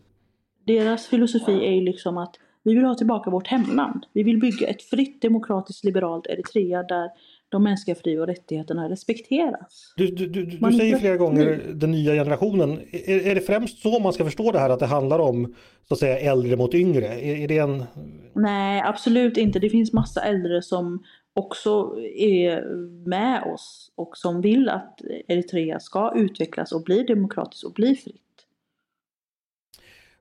Deras 0.64 1.06
filosofi 1.06 1.52
är 1.52 1.72
ju 1.72 1.80
liksom 1.80 2.18
att 2.18 2.36
vi 2.62 2.74
vill 2.74 2.84
ha 2.84 2.94
tillbaka 2.94 3.30
vårt 3.30 3.46
hemland. 3.46 4.06
Vi 4.12 4.22
vill 4.22 4.40
bygga 4.40 4.68
ett 4.68 4.82
fritt, 4.82 5.22
demokratiskt, 5.22 5.84
liberalt 5.84 6.26
Eritrea 6.26 6.82
där 6.82 7.10
de 7.48 7.62
mänskliga 7.62 7.94
fri 7.94 8.18
och 8.18 8.26
rättigheterna 8.26 8.88
respekteras. 8.88 9.94
Du, 9.96 10.06
du, 10.06 10.26
du, 10.26 10.44
du 10.44 10.72
säger 10.72 10.98
flera 10.98 11.16
gånger 11.16 11.60
den 11.74 11.90
nya 11.90 12.12
generationen. 12.12 12.80
Är, 12.92 13.26
är, 13.26 13.34
det 13.34 13.40
främst 13.40 13.78
så 13.78 13.98
man 13.98 14.12
ska 14.12 14.24
förstå 14.24 14.52
det 14.52 14.58
här 14.58 14.70
att 14.70 14.78
det 14.78 14.86
handlar 14.86 15.18
om 15.18 15.54
så 15.88 15.94
att 15.94 16.00
säga 16.00 16.18
äldre 16.18 16.56
mot 16.56 16.74
yngre? 16.74 17.06
Är, 17.06 17.36
är 17.36 17.48
det 17.48 17.58
en... 17.58 17.84
Nej, 18.32 18.82
absolut 18.84 19.36
inte. 19.36 19.58
Det 19.58 19.70
finns 19.70 19.92
massa 19.92 20.20
äldre 20.20 20.62
som 20.62 21.04
också 21.36 22.00
är 22.16 22.64
med 23.08 23.42
oss 23.42 23.92
och 23.94 24.16
som 24.16 24.40
vill 24.40 24.68
att 24.68 25.00
Eritrea 25.28 25.80
ska 25.80 26.12
utvecklas 26.16 26.72
och 26.72 26.82
bli 26.82 27.02
demokratiskt 27.02 27.64
och 27.64 27.72
bli 27.72 27.96
fritt. 27.96 28.22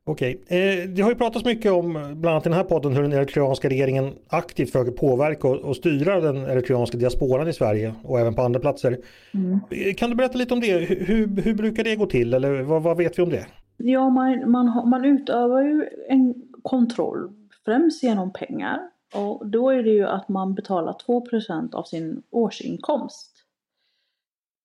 Okej, 0.07 0.41
eh, 0.47 0.89
det 0.89 1.01
har 1.01 1.09
ju 1.09 1.15
pratats 1.15 1.45
mycket 1.45 1.71
om, 1.71 1.93
bland 1.93 2.27
annat 2.27 2.45
i 2.45 2.49
den 2.49 2.57
här 2.57 2.63
podden, 2.63 2.93
hur 2.93 3.01
den 3.01 3.13
eritreanska 3.13 3.69
regeringen 3.69 4.13
aktivt 4.27 4.71
försöker 4.71 4.91
påverka 4.91 5.47
och, 5.47 5.55
och 5.55 5.75
styra 5.75 6.21
den 6.21 6.37
eritreanska 6.37 6.97
diasporan 6.97 7.47
i 7.47 7.53
Sverige 7.53 7.93
och 8.03 8.19
även 8.19 8.35
på 8.35 8.41
andra 8.41 8.59
platser. 8.59 8.97
Mm. 9.33 9.59
Eh, 9.69 9.93
kan 9.93 10.09
du 10.09 10.15
berätta 10.15 10.37
lite 10.37 10.53
om 10.53 10.59
det? 10.59 10.77
Hur, 10.77 11.41
hur 11.41 11.53
brukar 11.53 11.83
det 11.83 11.95
gå 11.95 12.05
till 12.05 12.33
eller 12.33 12.61
vad, 12.61 12.83
vad 12.83 12.97
vet 12.97 13.19
vi 13.19 13.23
om 13.23 13.29
det? 13.29 13.45
Ja, 13.77 14.09
man, 14.09 14.51
man, 14.51 14.89
man 14.89 15.05
utövar 15.05 15.61
ju 15.61 15.85
en 16.09 16.33
kontroll, 16.63 17.33
främst 17.65 18.03
genom 18.03 18.33
pengar. 18.33 18.79
Och 19.15 19.47
då 19.47 19.69
är 19.69 19.83
det 19.83 19.89
ju 19.89 20.07
att 20.07 20.29
man 20.29 20.53
betalar 20.53 20.93
2% 20.93 21.75
av 21.75 21.83
sin 21.83 22.23
årsinkomst 22.29 23.31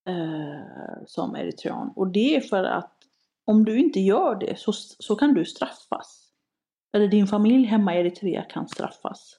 eh, 0.08 1.04
som 1.06 1.36
eritrean. 1.36 1.92
Och 1.96 2.06
det 2.06 2.36
är 2.36 2.40
för 2.40 2.64
att 2.64 2.92
om 3.44 3.64
du 3.64 3.78
inte 3.78 4.00
gör 4.00 4.34
det 4.34 4.58
så, 4.58 4.72
så 4.72 5.16
kan 5.16 5.34
du 5.34 5.44
straffas. 5.44 6.26
Eller 6.92 7.08
din 7.08 7.26
familj 7.26 7.64
hemma 7.64 7.96
i 7.96 8.00
Eritrea 8.00 8.42
kan 8.42 8.68
straffas. 8.68 9.36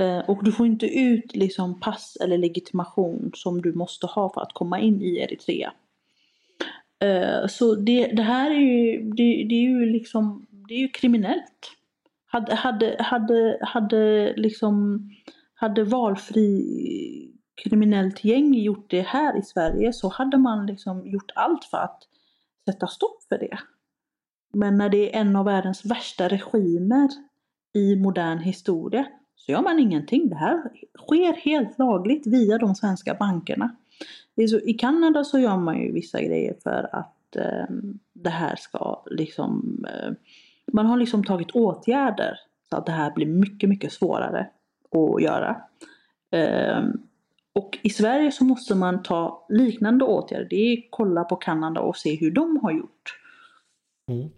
Eh, 0.00 0.18
och 0.18 0.44
du 0.44 0.52
får 0.52 0.66
inte 0.66 0.86
ut 0.86 1.36
liksom 1.36 1.80
pass 1.80 2.16
eller 2.20 2.38
legitimation 2.38 3.30
som 3.34 3.62
du 3.62 3.72
måste 3.72 4.06
ha 4.06 4.32
för 4.32 4.40
att 4.40 4.52
komma 4.52 4.80
in 4.80 5.02
i 5.02 5.16
Eritrea. 5.16 5.72
Eh, 6.98 7.46
så 7.46 7.74
det, 7.74 8.06
det 8.06 8.22
här 8.22 8.50
är 8.50 8.60
ju, 8.60 9.02
det, 9.02 9.46
det, 9.48 9.54
är 9.54 9.68
ju 9.68 9.86
liksom, 9.86 10.46
det 10.50 10.74
är 10.74 10.78
ju 10.78 10.88
kriminellt. 10.88 11.79
Hade, 12.32 12.54
hade, 12.54 12.96
hade, 12.98 13.58
hade 13.60 14.34
liksom, 14.36 15.00
hade 15.54 15.84
valfri 15.84 17.36
kriminellt 17.62 18.24
gäng 18.24 18.54
gjort 18.54 18.90
det 18.90 19.00
här 19.00 19.38
i 19.38 19.42
Sverige 19.42 19.92
så 19.92 20.08
hade 20.08 20.38
man 20.38 20.66
liksom 20.66 21.06
gjort 21.06 21.30
allt 21.34 21.64
för 21.64 21.78
att 21.78 22.02
sätta 22.64 22.86
stopp 22.86 23.22
för 23.28 23.38
det. 23.38 23.58
Men 24.52 24.78
när 24.78 24.88
det 24.88 25.16
är 25.16 25.20
en 25.20 25.36
av 25.36 25.44
världens 25.44 25.84
värsta 25.84 26.28
regimer 26.28 27.08
i 27.74 27.96
modern 27.96 28.38
historia 28.38 29.06
så 29.36 29.52
gör 29.52 29.62
man 29.62 29.78
ingenting. 29.78 30.28
Det 30.28 30.36
här 30.36 30.62
sker 30.98 31.32
helt 31.32 31.78
lagligt 31.78 32.26
via 32.26 32.58
de 32.58 32.74
svenska 32.74 33.14
bankerna. 33.14 33.76
I 34.64 34.72
Kanada 34.72 35.24
så 35.24 35.38
gör 35.38 35.56
man 35.56 35.80
ju 35.80 35.92
vissa 35.92 36.22
grejer 36.22 36.54
för 36.62 36.88
att 36.92 37.36
eh, 37.36 37.74
det 38.12 38.30
här 38.30 38.56
ska 38.56 39.04
liksom... 39.10 39.84
Eh, 39.88 40.12
man 40.72 40.86
har 40.86 40.96
liksom 40.96 41.24
tagit 41.24 41.50
åtgärder 41.50 42.38
så 42.70 42.76
att 42.76 42.86
det 42.86 42.92
här 42.92 43.14
blir 43.14 43.26
mycket, 43.26 43.68
mycket 43.68 43.92
svårare 43.92 44.46
att 44.90 45.22
göra. 45.22 45.56
Um, 46.78 47.02
och 47.52 47.78
i 47.82 47.90
Sverige 47.90 48.32
så 48.32 48.44
måste 48.44 48.74
man 48.74 49.02
ta 49.02 49.46
liknande 49.48 50.04
åtgärder. 50.04 50.46
Det 50.50 50.56
är 50.56 50.82
kolla 50.90 51.24
på 51.24 51.36
Kanada 51.36 51.80
och 51.80 51.96
se 51.96 52.16
hur 52.16 52.30
de 52.30 52.56
har 52.62 52.72
gjort. 52.72 53.18
Mm. 54.08 54.28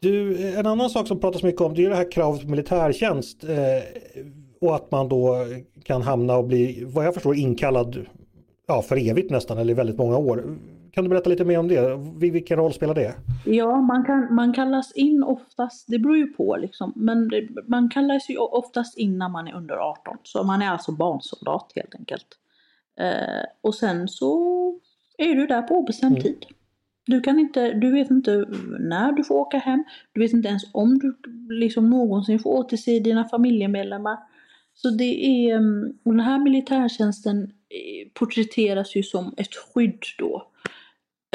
Du, 0.00 0.48
en 0.58 0.66
annan 0.66 0.90
sak 0.90 1.06
som 1.06 1.20
pratas 1.20 1.42
mycket 1.42 1.60
om 1.60 1.74
det 1.74 1.84
är 1.84 1.90
det 1.90 1.96
här 1.96 2.12
kravet 2.12 2.42
på 2.42 2.48
militärtjänst. 2.48 3.44
Eh, 3.44 3.48
och 4.60 4.74
att 4.74 4.90
man 4.90 5.08
då 5.08 5.46
kan 5.84 6.02
hamna 6.02 6.36
och 6.36 6.44
bli, 6.44 6.84
vad 6.86 7.06
jag 7.06 7.14
förstår, 7.14 7.36
inkallad 7.36 8.06
ja, 8.66 8.82
för 8.82 9.10
evigt 9.10 9.30
nästan, 9.30 9.58
eller 9.58 9.74
väldigt 9.74 9.98
många 9.98 10.16
år. 10.16 10.58
Kan 10.92 11.04
du 11.04 11.10
berätta 11.10 11.30
lite 11.30 11.44
mer 11.44 11.58
om 11.58 11.68
det? 11.68 11.96
Vilken 12.30 12.56
roll 12.56 12.72
spelar 12.72 12.94
det? 12.94 13.14
Ja, 13.44 13.80
man, 13.80 14.04
kan, 14.04 14.34
man 14.34 14.52
kallas 14.52 14.92
in 14.92 15.22
oftast, 15.22 15.86
det 15.88 15.98
beror 15.98 16.16
ju 16.16 16.26
på 16.26 16.56
liksom, 16.56 16.92
men 16.96 17.28
det, 17.28 17.48
man 17.66 17.88
kallas 17.88 18.30
ju 18.30 18.36
oftast 18.36 18.98
in 18.98 19.18
när 19.18 19.28
man 19.28 19.48
är 19.48 19.54
under 19.54 19.74
18. 19.74 20.16
Så 20.22 20.44
man 20.44 20.62
är 20.62 20.70
alltså 20.70 20.92
barnsoldat 20.92 21.72
helt 21.74 21.94
enkelt. 21.94 22.26
Eh, 23.00 23.44
och 23.60 23.74
sen 23.74 24.08
så 24.08 24.74
är 25.18 25.34
du 25.34 25.46
där 25.46 25.62
på 25.62 25.74
obestämd 25.74 26.18
mm. 26.18 26.22
tid. 26.22 26.46
Du, 27.06 27.20
kan 27.20 27.38
inte, 27.38 27.72
du 27.72 27.92
vet 27.92 28.10
inte 28.10 28.46
när 28.78 29.12
du 29.12 29.24
får 29.24 29.34
åka 29.34 29.58
hem, 29.58 29.84
du 30.12 30.20
vet 30.20 30.32
inte 30.32 30.48
ens 30.48 30.62
om 30.72 30.98
du 30.98 31.16
liksom 31.54 31.90
någonsin 31.90 32.38
får 32.38 32.50
återse 32.50 32.98
dina 32.98 33.28
familjemedlemmar. 33.28 34.18
Så 34.74 34.90
det 34.90 35.26
är, 35.26 35.56
mm, 35.56 35.98
och 36.04 36.12
den 36.12 36.20
här 36.20 36.38
militärtjänsten 36.38 37.42
eh, 37.42 38.08
porträtteras 38.14 38.96
ju 38.96 39.02
som 39.02 39.34
ett 39.36 39.54
skydd 39.54 40.02
då 40.18 40.50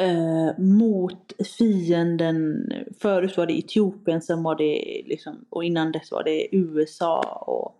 eh, 0.02 0.58
mot 0.58 1.32
fienden. 1.58 2.68
Förut 3.00 3.36
var 3.36 3.46
det 3.46 3.58
Etiopien, 3.58 4.22
sen 4.22 4.42
var 4.42 4.56
det 4.56 5.02
liksom, 5.06 5.44
och 5.50 5.64
innan 5.64 5.92
dess 5.92 6.10
var 6.10 6.24
det 6.24 6.56
USA 6.56 7.20
och 7.46 7.76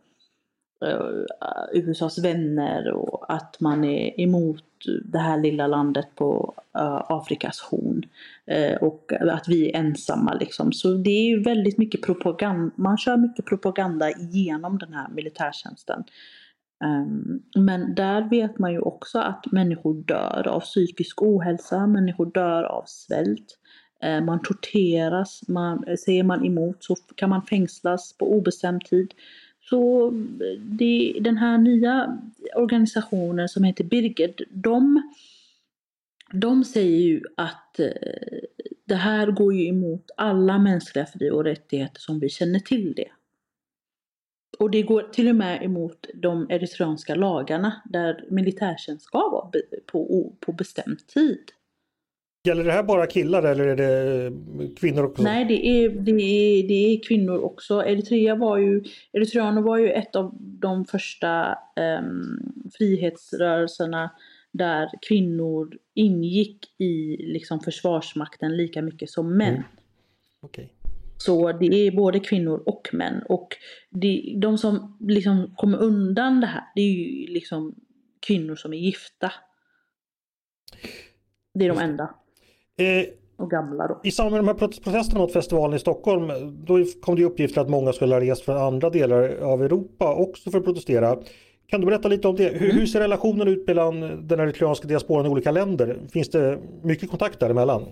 eh, 0.89 1.25
USAs 1.73 2.19
vänner 2.19 2.91
och 2.91 3.35
att 3.35 3.61
man 3.61 3.85
är 3.85 4.21
emot 4.21 4.65
det 5.05 5.19
här 5.19 5.39
lilla 5.39 5.67
landet 5.67 6.07
på 6.15 6.55
uh, 6.79 7.03
Afrikas 7.09 7.61
horn. 7.61 8.03
Uh, 8.53 8.77
och 8.77 9.13
att 9.13 9.49
vi 9.49 9.71
är 9.71 9.79
ensamma 9.79 10.35
liksom. 10.35 10.73
Så 10.73 10.95
det 10.95 11.11
är 11.11 11.27
ju 11.27 11.43
väldigt 11.43 11.79
mycket 11.79 12.03
propaganda, 12.03 12.75
man 12.77 12.99
kör 12.99 13.17
mycket 13.17 13.45
propaganda 13.45 14.11
genom 14.19 14.79
den 14.79 14.93
här 14.93 15.09
militärtjänsten. 15.09 16.05
Ehm, 16.85 17.43
men 17.57 17.95
där 17.95 18.29
vet 18.31 18.59
man 18.59 18.73
ju 18.73 18.79
också 18.79 19.19
att 19.19 19.53
människor 19.53 19.95
dör 19.95 20.49
av 20.49 20.61
psykisk 20.61 21.23
ohälsa, 21.23 21.87
människor 21.87 22.27
dör 22.27 22.63
av 22.63 22.85
svält. 22.87 23.59
Ehm, 24.01 24.25
man 24.25 24.43
torteras, 24.43 25.49
man, 25.49 25.85
säger 26.05 26.23
man 26.23 26.45
emot 26.45 26.85
så 26.85 26.97
kan 27.15 27.31
man 27.31 27.43
fängslas 27.43 28.13
på 28.19 28.33
obestämd 28.33 28.85
tid. 28.85 29.15
Så 29.71 30.11
det, 30.59 31.17
den 31.21 31.37
här 31.37 31.59
nya 31.59 32.19
organisationen 32.57 33.49
som 33.49 33.65
heter 33.65 33.85
Birgit, 33.85 34.41
de, 34.51 35.03
de 36.33 36.65
säger 36.65 36.99
ju 36.99 37.23
att 37.37 37.81
eh, 37.81 37.89
det 38.85 38.95
här 38.95 39.31
går 39.31 39.55
ju 39.55 39.67
emot 39.67 40.11
alla 40.17 40.59
mänskliga 40.59 41.07
fri 41.07 41.31
och 41.31 41.45
rättigheter 41.45 42.01
som 42.01 42.21
vi 42.21 42.29
känner 42.29 42.59
till 42.59 42.93
det. 42.97 43.09
Och 44.59 44.71
det 44.71 44.83
går 44.83 45.03
till 45.03 45.29
och 45.29 45.37
med 45.37 45.63
emot 45.63 46.07
de 46.15 46.47
eritreanska 46.51 47.15
lagarna 47.15 47.83
där 47.85 48.25
militärtjänst 48.31 49.05
ska 49.05 49.19
vara 49.19 49.51
på, 49.87 50.33
på 50.41 50.53
bestämd 50.53 51.07
tid. 51.07 51.51
Gäller 52.47 52.65
det 52.65 52.73
här 52.73 52.83
bara 52.83 53.07
killar 53.07 53.43
eller 53.43 53.67
är 53.67 53.77
det 53.77 54.33
kvinnor 54.77 55.05
också? 55.05 55.23
Nej, 55.23 55.45
det 55.45 55.67
är, 55.67 55.89
det 55.89 56.11
är, 56.11 56.69
det 56.69 56.75
är 56.75 57.03
kvinnor 57.03 57.39
också. 57.39 57.85
Eritrea 57.85 58.35
var 58.35 58.59
ju, 58.59 58.85
Eritreaner 59.13 59.63
var 59.63 59.79
ju 59.79 59.91
ett 59.91 60.17
av 60.17 60.35
de 60.39 60.85
första 60.85 61.59
um, 62.01 62.71
frihetsrörelserna 62.79 64.11
där 64.53 64.91
kvinnor 65.09 65.79
ingick 65.95 66.59
i 66.79 67.17
liksom, 67.17 67.61
försvarsmakten 67.61 68.57
lika 68.57 68.83
mycket 68.83 69.11
som 69.11 69.37
män. 69.37 69.55
Mm. 69.55 69.65
Okay. 70.43 70.69
Så 71.25 71.53
det 71.53 71.67
är 71.67 71.91
både 71.91 72.21
kvinnor 72.21 72.63
och 72.67 72.89
män. 72.93 73.23
Och 73.29 73.49
det, 73.91 74.35
de 74.43 74.59
som 74.59 74.97
liksom 75.01 75.55
kommer 75.57 75.79
undan 75.79 76.41
det 76.41 76.47
här, 76.47 76.63
det 76.75 76.81
är 76.81 76.91
ju 76.91 77.33
liksom 77.33 77.75
kvinnor 78.27 78.57
som 78.57 78.73
är 78.73 78.77
gifta. 78.77 79.33
Det 81.55 81.65
är 81.65 81.69
de 81.69 81.79
enda. 81.79 82.15
Eh, 82.79 83.07
och 83.37 83.51
gamla 83.51 83.89
då. 83.89 84.01
I 84.05 84.11
samband 84.11 84.45
med 84.45 84.55
de 84.57 84.63
här 84.63 84.69
protesterna 84.69 85.21
mot 85.21 85.33
festivalen 85.33 85.77
i 85.77 85.79
Stockholm, 85.79 86.29
då 86.67 86.85
kom 87.03 87.17
det 87.17 87.25
uppgifter 87.25 87.61
att 87.61 87.71
många 87.71 87.93
skulle 87.93 88.15
ha 88.15 88.21
rest 88.21 88.45
från 88.45 88.57
andra 88.57 88.91
delar 88.91 89.37
av 89.37 89.63
Europa 89.63 90.15
också 90.15 90.51
för 90.51 90.59
att 90.59 90.65
protestera. 90.65 91.17
Kan 91.67 91.81
du 91.81 91.87
berätta 91.87 92.09
lite 92.09 92.29
om 92.29 92.37
det? 92.37 92.49
Hur, 92.49 92.65
mm. 92.65 92.77
hur 92.77 92.87
ser 92.87 93.01
relationen 93.01 93.49
ut 93.49 93.67
mellan 93.67 94.27
den 94.29 94.41
eritreanska 94.41 94.89
diasporan 94.89 95.27
i 95.27 95.29
olika 95.29 95.51
länder? 95.51 95.99
Finns 96.13 96.29
det 96.29 96.59
mycket 96.83 97.11
kontakt 97.11 97.41
däremellan? 97.41 97.83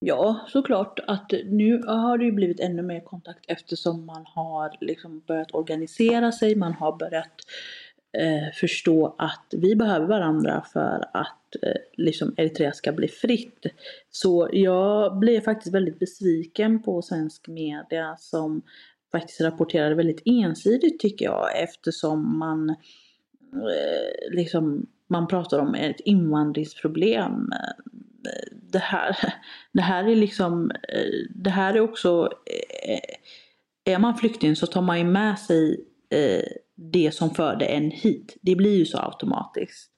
Ja, 0.00 0.46
såklart 0.48 1.00
att 1.06 1.32
nu 1.44 1.82
har 1.82 2.18
det 2.18 2.24
ju 2.24 2.32
blivit 2.32 2.60
ännu 2.60 2.82
mer 2.82 3.00
kontakt 3.00 3.44
eftersom 3.48 4.06
man 4.06 4.24
har 4.26 4.76
liksom 4.80 5.22
börjat 5.26 5.54
organisera 5.54 6.32
sig, 6.32 6.56
man 6.56 6.72
har 6.72 6.96
börjat 6.96 7.34
eh, 8.18 8.54
förstå 8.54 9.14
att 9.18 9.54
vi 9.56 9.76
behöver 9.76 10.06
varandra 10.06 10.64
för 10.72 11.04
att 11.14 11.56
eh, 11.62 11.80
liksom 11.96 12.34
Eritrea 12.36 12.72
ska 12.72 12.92
bli 12.92 13.08
fritt. 13.08 13.66
Så 14.10 14.48
jag 14.52 15.18
blev 15.18 15.40
faktiskt 15.40 15.74
väldigt 15.74 15.98
besviken 15.98 16.82
på 16.82 17.02
svensk 17.02 17.48
media 17.48 18.16
som 18.18 18.62
faktiskt 19.12 19.40
rapporterade 19.40 19.94
väldigt 19.94 20.22
ensidigt 20.24 21.00
tycker 21.00 21.24
jag 21.24 21.62
eftersom 21.62 22.38
man 22.38 22.70
eh, 22.70 24.30
liksom 24.30 24.86
man 25.10 25.26
pratar 25.26 25.58
om 25.58 25.74
ett 25.74 26.00
invandringsproblem. 26.00 27.50
Det 28.52 28.78
här, 28.78 29.16
det 29.72 29.82
här 29.82 30.04
är 30.04 30.16
liksom, 30.16 30.70
eh, 30.70 31.26
det 31.30 31.50
här 31.50 31.74
är 31.74 31.80
också, 31.80 32.28
eh, 32.86 33.94
är 33.94 33.98
man 33.98 34.18
flykting 34.18 34.56
så 34.56 34.66
tar 34.66 34.82
man 34.82 34.98
ju 34.98 35.04
med 35.04 35.38
sig 35.38 35.84
eh, 36.10 36.44
det 36.74 37.14
som 37.14 37.30
förde 37.30 37.64
en 37.64 37.90
hit. 37.90 38.36
Det 38.40 38.56
blir 38.56 38.76
ju 38.76 38.86
så 38.86 38.98
automatiskt. 38.98 39.90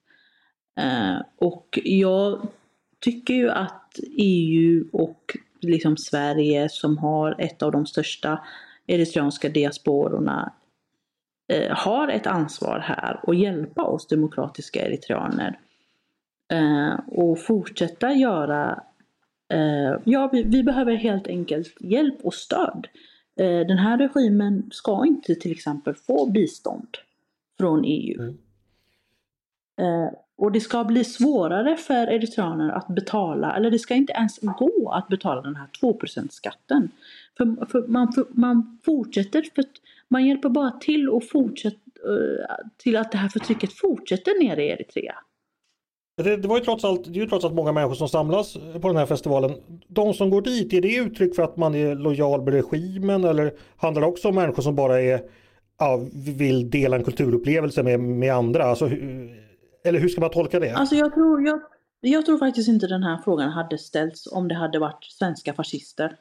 Och 1.39 1.79
jag 1.85 2.49
tycker 3.01 3.35
ju 3.35 3.51
att 3.51 3.99
EU 4.19 4.89
och 4.93 5.37
liksom 5.61 5.97
Sverige 5.97 6.69
som 6.69 6.99
har 6.99 7.37
ett 7.39 7.63
av 7.63 7.73
de 7.73 7.87
största 7.87 8.45
eritreanska 8.87 9.49
diasporerna 9.49 10.53
har 11.71 12.09
ett 12.09 12.27
ansvar 12.27 12.79
här 12.79 13.21
och 13.23 13.35
hjälpa 13.35 13.83
oss 13.83 14.07
demokratiska 14.07 14.87
eritreaner. 14.87 15.59
Eh, 16.51 17.01
och 17.07 17.41
fortsätta 17.41 18.13
göra, 18.13 18.83
eh, 19.53 20.01
ja 20.05 20.31
vi, 20.33 20.43
vi, 20.43 20.63
behöver 20.63 20.95
helt 20.95 21.27
enkelt 21.27 21.77
hjälp 21.81 22.19
och 22.23 22.35
stöd. 22.35 22.89
Eh, 23.37 23.67
den 23.67 23.79
här 23.79 23.99
regimen 23.99 24.69
ska 24.73 25.07
inte 25.07 25.35
till 25.35 25.53
exempel 25.53 25.95
få 25.95 26.27
bistånd 26.27 26.89
från 27.59 27.85
EU. 27.85 28.23
Mm. 28.23 30.15
Och 30.37 30.53
det 30.53 30.61
ska 30.61 30.85
bli 30.85 31.05
svårare 31.05 31.77
för 31.77 32.07
eritreaner 32.07 32.71
att 32.71 32.89
betala, 32.89 33.57
eller 33.57 33.71
det 33.71 33.79
ska 33.79 33.95
inte 33.95 34.13
ens 34.13 34.39
gå 34.39 34.91
att 34.93 35.09
betala 35.09 35.43
den 35.43 35.57
här 35.57 35.69
2% 35.83 36.29
skatten. 36.31 36.91
För, 37.37 37.67
för 37.67 37.87
man, 37.87 38.13
för, 38.13 38.27
man 38.31 38.79
fortsätter, 38.85 39.43
för 39.55 39.65
man 40.09 40.27
hjälper 40.27 40.49
bara 40.49 40.71
till 40.71 41.09
och 41.09 41.29
fortsätter 41.29 42.47
till 42.77 42.97
att 42.97 43.13
det 43.13 43.19
här 43.19 43.29
förtrycket 43.29 43.73
fortsätter 43.73 44.45
nere 44.45 44.65
i 44.65 44.69
Eritrea. 44.69 45.15
Det, 46.17 46.37
det, 46.37 46.49
var 46.49 46.59
ju 46.59 46.65
trots 46.65 46.85
allt, 46.85 47.05
det 47.05 47.19
är 47.19 47.23
ju 47.23 47.27
trots 47.27 47.45
allt 47.45 47.55
många 47.55 47.73
människor 47.73 47.95
som 47.95 48.09
samlas 48.09 48.55
på 48.55 48.89
den 48.89 48.97
här 48.97 49.07
festivalen. 49.07 49.55
De 49.89 50.15
som 50.15 50.31
går 50.31 50.43
dit, 50.43 50.73
är 50.73 50.81
det 50.81 50.97
uttryck 50.97 51.35
för 51.37 51.43
att 51.43 51.57
man 51.57 51.75
är 51.75 51.95
lojal 51.95 52.43
med 52.43 52.55
regimen 52.55 53.25
eller 53.25 53.53
handlar 53.77 54.03
det 54.03 54.09
också 54.09 54.29
om 54.29 54.35
människor 54.35 54.63
som 54.63 54.75
bara 54.75 55.01
är, 55.01 55.23
ja, 55.79 56.01
vill 56.13 56.71
dela 56.71 56.97
en 56.97 57.05
kulturupplevelse 57.05 57.83
med, 57.83 58.01
med 58.01 58.35
andra? 58.35 58.65
Alltså, 58.65 58.87
eller 59.85 59.99
hur 59.99 60.09
ska 60.09 60.21
man 60.21 60.31
tolka 60.31 60.61
det? 60.61 60.73
Alltså 60.73 60.95
jag 60.95 61.15
tror, 61.15 61.47
jag, 61.47 61.61
jag 62.01 62.27
tror 62.27 62.39
faktiskt 62.39 62.69
inte 62.69 62.87
den 62.87 63.03
här 63.03 63.21
frågan 63.25 63.51
hade 63.51 63.79
ställts 63.79 64.33
om 64.33 64.49
det 64.49 64.55
hade 64.55 64.79
varit 64.79 65.05
svenska 65.05 65.55
fascister. 65.55 66.17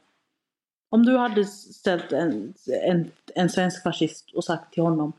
Om 0.92 1.06
du 1.06 1.18
hade 1.18 1.46
ställt 1.46 2.12
en, 2.12 2.54
en, 2.84 3.12
en 3.36 3.50
svensk 3.50 3.84
fascist 3.84 4.32
och 4.36 4.44
sagt 4.44 4.74
till 4.74 4.84
honom 4.84 5.14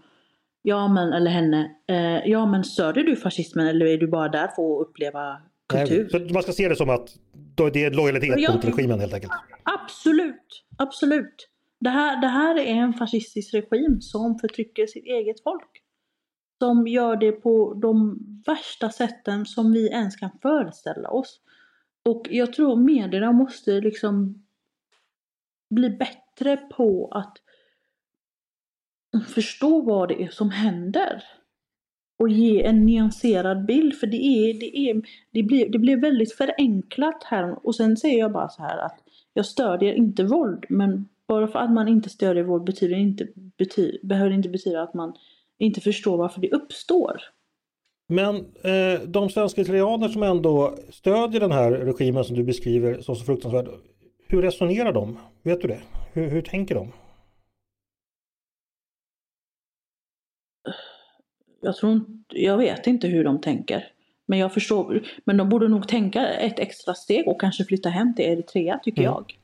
Ja 0.63 0.89
men, 0.89 1.13
eller 1.13 1.31
henne, 1.31 1.71
eh, 1.89 2.31
ja 2.31 2.47
men 2.47 2.65
stödjer 2.65 3.05
du 3.05 3.17
fascismen 3.17 3.67
eller 3.67 3.87
är 3.87 3.99
du 3.99 4.07
bara 4.07 4.29
där 4.29 4.49
för 4.49 4.81
att 4.81 4.89
uppleva 4.89 5.43
kultur? 5.69 6.09
Nej, 6.13 6.29
så 6.29 6.35
man 6.35 6.43
ska 6.43 6.53
se 6.53 6.69
det 6.69 6.77
som 6.77 6.91
att 6.91 7.09
det 7.73 7.85
är 7.85 7.91
lojalitet 7.91 8.35
ja, 8.39 8.53
mot 8.53 8.65
regimen 8.65 9.01
helt 9.01 9.15
enkelt? 9.15 9.33
Absolut, 9.63 10.65
absolut. 10.77 11.49
Det 11.81 11.91
här, 11.91 12.21
det 12.21 12.27
här 12.27 12.59
är 12.59 12.75
en 12.75 12.93
fascistisk 12.93 13.55
regim 13.55 14.01
som 14.01 14.39
förtrycker 14.39 14.87
sitt 14.87 15.05
eget 15.05 15.43
folk. 15.43 15.71
Som 16.59 16.87
gör 16.87 17.17
det 17.17 17.33
på 17.33 17.75
de 17.75 18.19
värsta 18.47 18.91
sätten 18.91 19.47
som 19.47 19.73
vi 19.73 19.89
ens 19.89 20.17
kan 20.17 20.31
föreställa 20.43 21.09
oss. 21.11 21.41
Och 22.05 22.27
jag 22.31 22.53
tror 22.53 22.77
medierna 22.77 23.33
måste 23.33 23.81
liksom 23.81 24.45
bli 25.71 25.91
bättre 25.91 26.57
på 26.57 27.09
att 27.13 27.33
förstå 29.29 29.81
vad 29.81 30.09
det 30.09 30.23
är 30.23 30.29
som 30.29 30.51
händer. 30.51 31.23
Och 32.19 32.29
ge 32.29 32.63
en 32.63 32.87
nyanserad 32.87 33.67
bild 33.67 33.95
för 33.95 34.07
det, 34.07 34.17
är, 34.17 34.61
det, 34.61 34.79
är, 34.79 35.03
det, 35.33 35.43
blir, 35.43 35.69
det 35.69 35.79
blir 35.79 35.97
väldigt 35.97 36.33
förenklat 36.33 37.25
här. 37.25 37.67
Och 37.67 37.75
sen 37.75 37.97
säger 37.97 38.19
jag 38.19 38.33
bara 38.33 38.49
så 38.49 38.63
här 38.63 38.79
att 38.79 38.99
jag 39.33 39.47
stödjer 39.47 39.95
inte 39.95 40.25
våld 40.25 40.65
men 40.69 41.09
bara 41.29 41.49
för 41.49 41.59
att 41.59 41.73
man 41.73 41.89
inte 41.89 42.09
stödjer 42.09 42.45
våld 42.45 42.65
betyder 42.65 42.97
inte, 42.97 43.29
bety, 43.59 43.99
behöver 44.03 44.31
inte 44.31 44.49
betyda 44.49 44.83
att 44.83 44.95
man 44.95 45.15
inte 45.59 45.81
förstår 45.81 46.17
varför 46.17 46.41
det 46.41 46.51
uppstår. 46.51 47.21
Men 48.09 48.37
eh, 48.37 49.01
de 49.07 49.31
svenska 49.31 49.61
italianer 49.61 50.09
som 50.09 50.23
ändå 50.23 50.75
stödjer 50.91 51.41
den 51.41 51.53
här 51.53 51.71
regimen 51.71 52.25
som 52.25 52.37
du 52.37 52.45
beskriver 52.45 53.01
som 53.01 53.17
så 53.17 53.25
fruktansvärd. 53.25 53.69
Hur 54.29 54.43
resonerar 54.43 54.93
de? 54.93 55.19
Vet 55.43 55.61
du 55.61 55.69
det? 55.69 55.81
Hur, 56.13 56.31
hur 56.31 56.43
tänker 56.43 56.75
de? 56.75 56.93
Jag 61.61 61.77
tror 61.77 62.01
jag 62.29 62.59
vet 62.59 62.87
inte 62.87 63.09
hur 63.09 63.25
de 63.25 63.41
tänker. 63.41 63.93
Men 64.27 64.39
jag 64.39 64.55
förstår, 64.55 65.07
men 65.25 65.37
de 65.37 65.49
borde 65.49 65.69
nog 65.69 65.89
tänka 65.89 66.29
ett 66.29 66.59
extra 66.59 66.95
steg 66.95 67.29
och 67.29 67.41
kanske 67.41 67.65
flytta 67.65 67.89
hem 67.89 68.15
till 68.15 68.25
Eritrea 68.25 68.79
tycker 68.79 69.03
mm. 69.03 69.13
jag. 69.13 69.39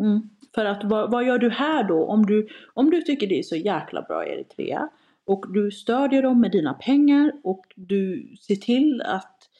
Mm. 0.00 0.30
För 0.54 0.64
att 0.64 0.84
vad, 0.84 1.10
vad, 1.10 1.26
gör 1.26 1.38
du 1.38 1.50
här 1.50 1.84
då 1.84 2.06
om 2.06 2.26
du, 2.26 2.48
om 2.74 2.90
du 2.90 3.02
tycker 3.02 3.26
det 3.26 3.38
är 3.38 3.42
så 3.42 3.56
jäkla 3.56 4.02
bra 4.02 4.26
i 4.26 4.32
Eritrea 4.32 4.88
och 5.24 5.52
du 5.52 5.70
stödjer 5.70 6.22
dem 6.22 6.40
med 6.40 6.50
dina 6.50 6.74
pengar 6.74 7.32
och 7.42 7.64
du 7.74 8.34
ser 8.40 8.56
till 8.56 9.02
att 9.02 9.50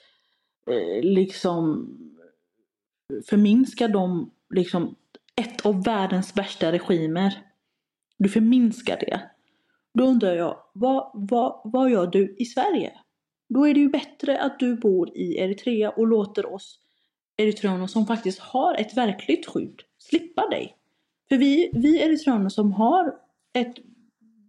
eh, 0.71 1.03
liksom 1.03 1.89
förminska 3.27 3.89
dem, 3.89 4.31
liksom 4.55 4.95
ett 5.37 5.67
av 5.67 5.85
världens 5.85 6.37
värsta 6.37 6.73
regimer. 6.73 7.39
Du 8.17 8.29
förminskar 8.29 8.97
det. 8.97 9.21
Då 9.97 10.05
undrar 10.05 10.34
jag, 10.34 10.57
vad, 10.72 11.11
vad, 11.14 11.61
vad 11.64 11.90
gör 11.90 12.07
du 12.07 12.36
i 12.38 12.44
Sverige? 12.44 12.92
Då 13.49 13.68
är 13.68 13.74
det 13.74 13.80
ju 13.80 13.88
bättre 13.88 14.40
att 14.40 14.59
du 14.59 14.76
bor 14.76 15.16
i 15.16 15.38
Eritrea 15.38 15.90
och 15.90 16.07
låter 16.07 16.53
oss 16.53 16.80
eritreaner 17.36 17.86
som 17.86 18.07
faktiskt 18.07 18.38
har 18.38 18.74
ett 18.74 18.97
verkligt 18.97 19.47
skydd 19.47 19.82
slippa 19.99 20.49
dig. 20.49 20.76
För 21.28 21.36
vi, 21.36 21.70
vi 21.72 22.03
eritreaner 22.03 22.49
som 22.49 22.72
har 22.72 23.14
ett 23.55 23.74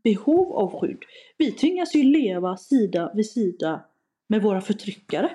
behov 0.03 0.53
av 0.53 0.79
skydd, 0.79 0.99
vi 1.37 1.51
tvingas 1.51 1.95
ju 1.95 2.03
leva 2.03 2.57
sida 2.57 3.11
vid 3.15 3.29
sida 3.29 3.85
med 4.29 4.41
våra 4.41 4.61
förtryckare. 4.61 5.29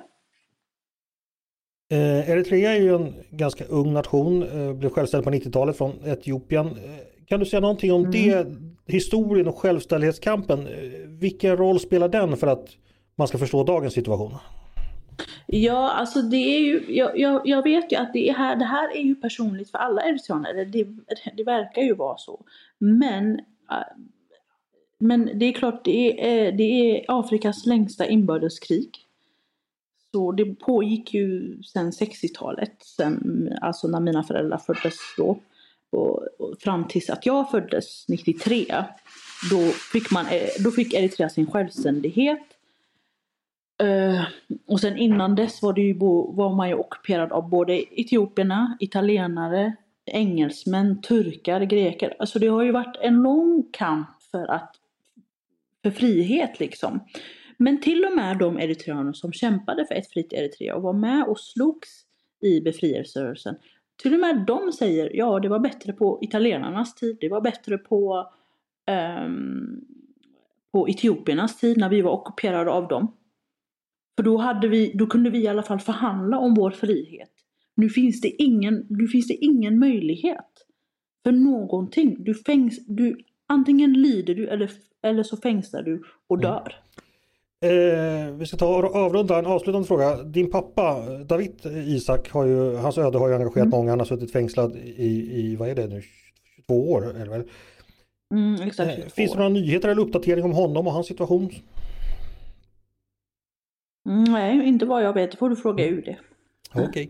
Eh, 1.91 2.31
Eritrea 2.31 2.73
är 2.73 2.81
ju 2.81 2.95
en 2.95 3.15
ganska 3.31 3.65
ung 3.65 3.93
nation, 3.93 4.43
eh, 4.43 4.73
blev 4.73 4.91
självständig 4.91 5.25
på 5.25 5.31
90-talet 5.31 5.79
från 5.79 5.93
Etiopien. 6.05 6.67
Eh, 6.67 7.12
Eh, 7.33 7.35
kan 7.35 7.41
du 7.41 7.47
säga 7.47 7.61
någonting 7.61 7.93
om 7.93 8.05
mm. 8.05 8.11
det, 8.11 8.47
historien 8.93 9.49
och 9.49 9.59
självständighetskampen? 9.59 10.67
Eh, 10.67 11.09
vilken 11.09 11.57
roll 11.57 11.81
spelar 11.81 12.09
den 12.09 12.37
för 12.37 12.47
att 12.47 12.77
man 13.17 13.29
ska 13.29 13.39
förstå 13.39 13.65
dagens 13.65 13.95
situation? 13.95 14.35
Ja, 15.47 15.91
alltså 15.91 16.23
det 16.23 16.37
är 16.37 16.61
ju, 16.61 16.85
jag, 16.89 17.19
jag, 17.19 17.43
jag 17.45 17.63
vet 17.63 17.93
ju 17.93 17.97
att 17.97 18.13
det, 18.13 18.29
är 18.29 18.35
här, 18.35 18.57
det 18.57 18.65
här 18.65 18.97
är 18.97 19.03
ju 19.03 19.15
personligt 19.15 19.71
för 19.71 19.79
alla 19.79 20.03
eritreaner, 20.03 20.65
det, 20.65 20.87
det 21.37 21.45
verkar 21.45 21.83
ju 21.83 21.95
vara 21.95 22.17
så. 22.17 22.45
Men, 22.79 23.39
äh, 23.71 23.97
men 24.99 25.31
det 25.39 25.47
är 25.47 25.53
klart, 25.53 25.85
det 25.85 26.29
är, 26.31 26.53
det 26.53 26.63
är 26.63 27.05
Afrikas 27.09 27.67
längsta 27.67 28.07
inbördeskrig. 28.07 28.91
Så 30.13 30.33
det 30.33 30.55
pågick 30.55 31.15
ju 31.15 31.63
sedan 31.63 31.91
60-talet, 31.91 32.77
sen, 32.97 33.49
alltså 33.61 33.89
när 33.89 34.01
mina 34.01 34.23
föräldrar 34.23 34.59
föddes 34.59 34.97
då. 35.17 35.39
Och, 35.93 36.23
och 36.39 36.59
fram 36.61 36.89
tills 36.89 37.11
att 37.11 37.27
jag 37.27 37.51
föddes 37.51 38.09
93. 38.09 38.85
Då 39.51 39.59
fick, 39.93 40.11
man, 40.11 40.27
eh, 40.27 40.49
då 40.65 40.71
fick 40.71 40.95
Eritrea 40.95 41.29
sin 41.29 41.47
självständighet. 41.47 42.43
Uh, 43.83 44.25
och 44.67 44.81
sen 44.81 44.97
innan 44.97 45.35
dess 45.35 45.63
var, 45.63 45.73
det 45.73 45.81
ju, 45.81 45.95
var 46.35 46.55
man 46.55 46.69
ju 46.69 46.75
ockuperad 46.75 47.33
av 47.33 47.49
både 47.49 48.01
etiopierna, 48.01 48.77
italienare, 48.81 49.77
engelsmän, 50.07 51.03
turkar, 51.03 51.61
greker. 51.61 52.17
Alltså 52.19 52.39
det 52.39 52.47
har 52.47 52.63
ju 52.63 52.73
varit 52.73 52.97
en 53.01 53.23
lång 53.23 53.69
kamp 53.73 54.09
för, 54.31 54.47
att, 54.51 54.77
för 55.83 55.91
frihet 55.91 56.61
liksom. 56.61 57.01
Men 57.57 57.81
till 57.81 58.05
och 58.05 58.17
med 58.17 58.39
de 58.39 58.59
eritreaner 58.59 59.13
som 59.13 59.33
kämpade 59.33 59.87
för 59.87 59.95
ett 59.95 60.11
fritt 60.11 60.33
Eritrea 60.33 60.75
och 60.75 60.83
var 60.83 60.93
med 60.93 61.25
och 61.25 61.41
slogs 61.41 61.89
i 62.41 62.61
befrielserörelsen. 62.61 63.55
Till 63.97 64.15
och 64.15 64.21
med 64.21 64.45
de 64.47 64.73
säger 64.73 65.17
ja 65.17 65.41
det 65.41 65.49
var 65.49 65.59
bättre 65.59 65.93
på 65.93 66.19
italienarnas 66.23 66.95
tid, 66.95 67.17
det 67.21 67.29
var 67.29 67.41
bättre 67.41 67.79
på, 67.79 68.31
um, 69.27 69.85
på 70.73 70.89
etiopiernas 70.89 71.59
tid 71.59 71.79
när 71.79 71.89
vi 71.89 72.03
var 72.03 72.13
ockuperade 72.13 72.71
av 72.71 72.89
dem. 72.89 73.17
För 74.17 74.23
då, 74.23 74.37
hade 74.37 74.69
vi, 74.69 74.93
då 74.95 75.07
kunde 75.07 75.31
vi 75.31 75.43
i 75.43 75.49
alla 75.49 75.63
fall 75.63 75.81
förhandla 75.81 76.39
om 76.39 76.55
vår 76.55 76.71
frihet. 76.71 77.31
Nu 77.75 77.89
finns 77.89 78.21
det 78.21 78.43
ingen, 78.43 78.87
nu 78.89 79.09
finns 79.09 79.29
det 79.29 79.35
ingen 79.35 79.79
möjlighet 79.79 80.67
för 81.25 81.33
någonting. 81.33 82.17
Du 82.19 82.35
fängs, 82.35 82.87
du, 82.87 83.19
antingen 83.47 83.93
lider 83.93 84.35
du 84.35 84.49
eller, 84.49 84.71
eller 85.03 85.23
så 85.23 85.37
fängslar 85.37 85.83
du 85.83 86.03
och 86.27 86.37
mm. 86.37 86.51
dör. 86.51 86.77
Eh, 87.63 88.35
vi 88.35 88.47
ska 88.47 88.57
ta 88.57 88.67
och 88.67 88.97
avrunda 88.97 89.39
en 89.39 89.47
avslutande 89.47 89.89
fråga. 89.89 90.23
Din 90.23 90.51
pappa 90.51 91.01
David 91.25 91.67
Isak, 91.87 92.31
har 92.31 92.47
ju, 92.47 92.77
hans 92.77 92.99
öde 92.99 93.19
har 93.19 93.29
ju 93.29 93.35
engagerat 93.35 93.67
mm. 93.67 93.71
många. 93.71 93.91
Han 93.91 93.99
har 93.99 94.07
suttit 94.07 94.33
fängslad 94.33 94.77
i, 94.77 95.41
i, 95.41 95.57
vad 95.57 95.69
är 95.69 95.75
det 95.75 95.87
nu, 95.87 96.03
22 96.57 96.91
år? 96.93 97.11
Eller 97.17 97.31
väl? 97.31 97.43
Mm, 98.35 98.63
exakt, 98.63 98.99
eh, 98.99 99.05
finns 99.05 99.33
det 99.33 99.39
några 99.39 99.49
nyheter 99.49 99.89
eller 99.89 100.03
uppdatering 100.03 100.45
om 100.45 100.53
honom 100.53 100.87
och 100.87 100.93
hans 100.93 101.07
situation? 101.07 101.51
Mm, 104.09 104.25
nej, 104.25 104.69
inte 104.69 104.87
vad 104.87 105.05
jag 105.05 105.13
vet. 105.13 105.31
Det 105.31 105.37
får 105.37 105.51
du 105.51 105.57
fråga 105.57 105.87
UD. 105.87 106.15
Okej. 106.75 106.89
Okay. 106.89 107.09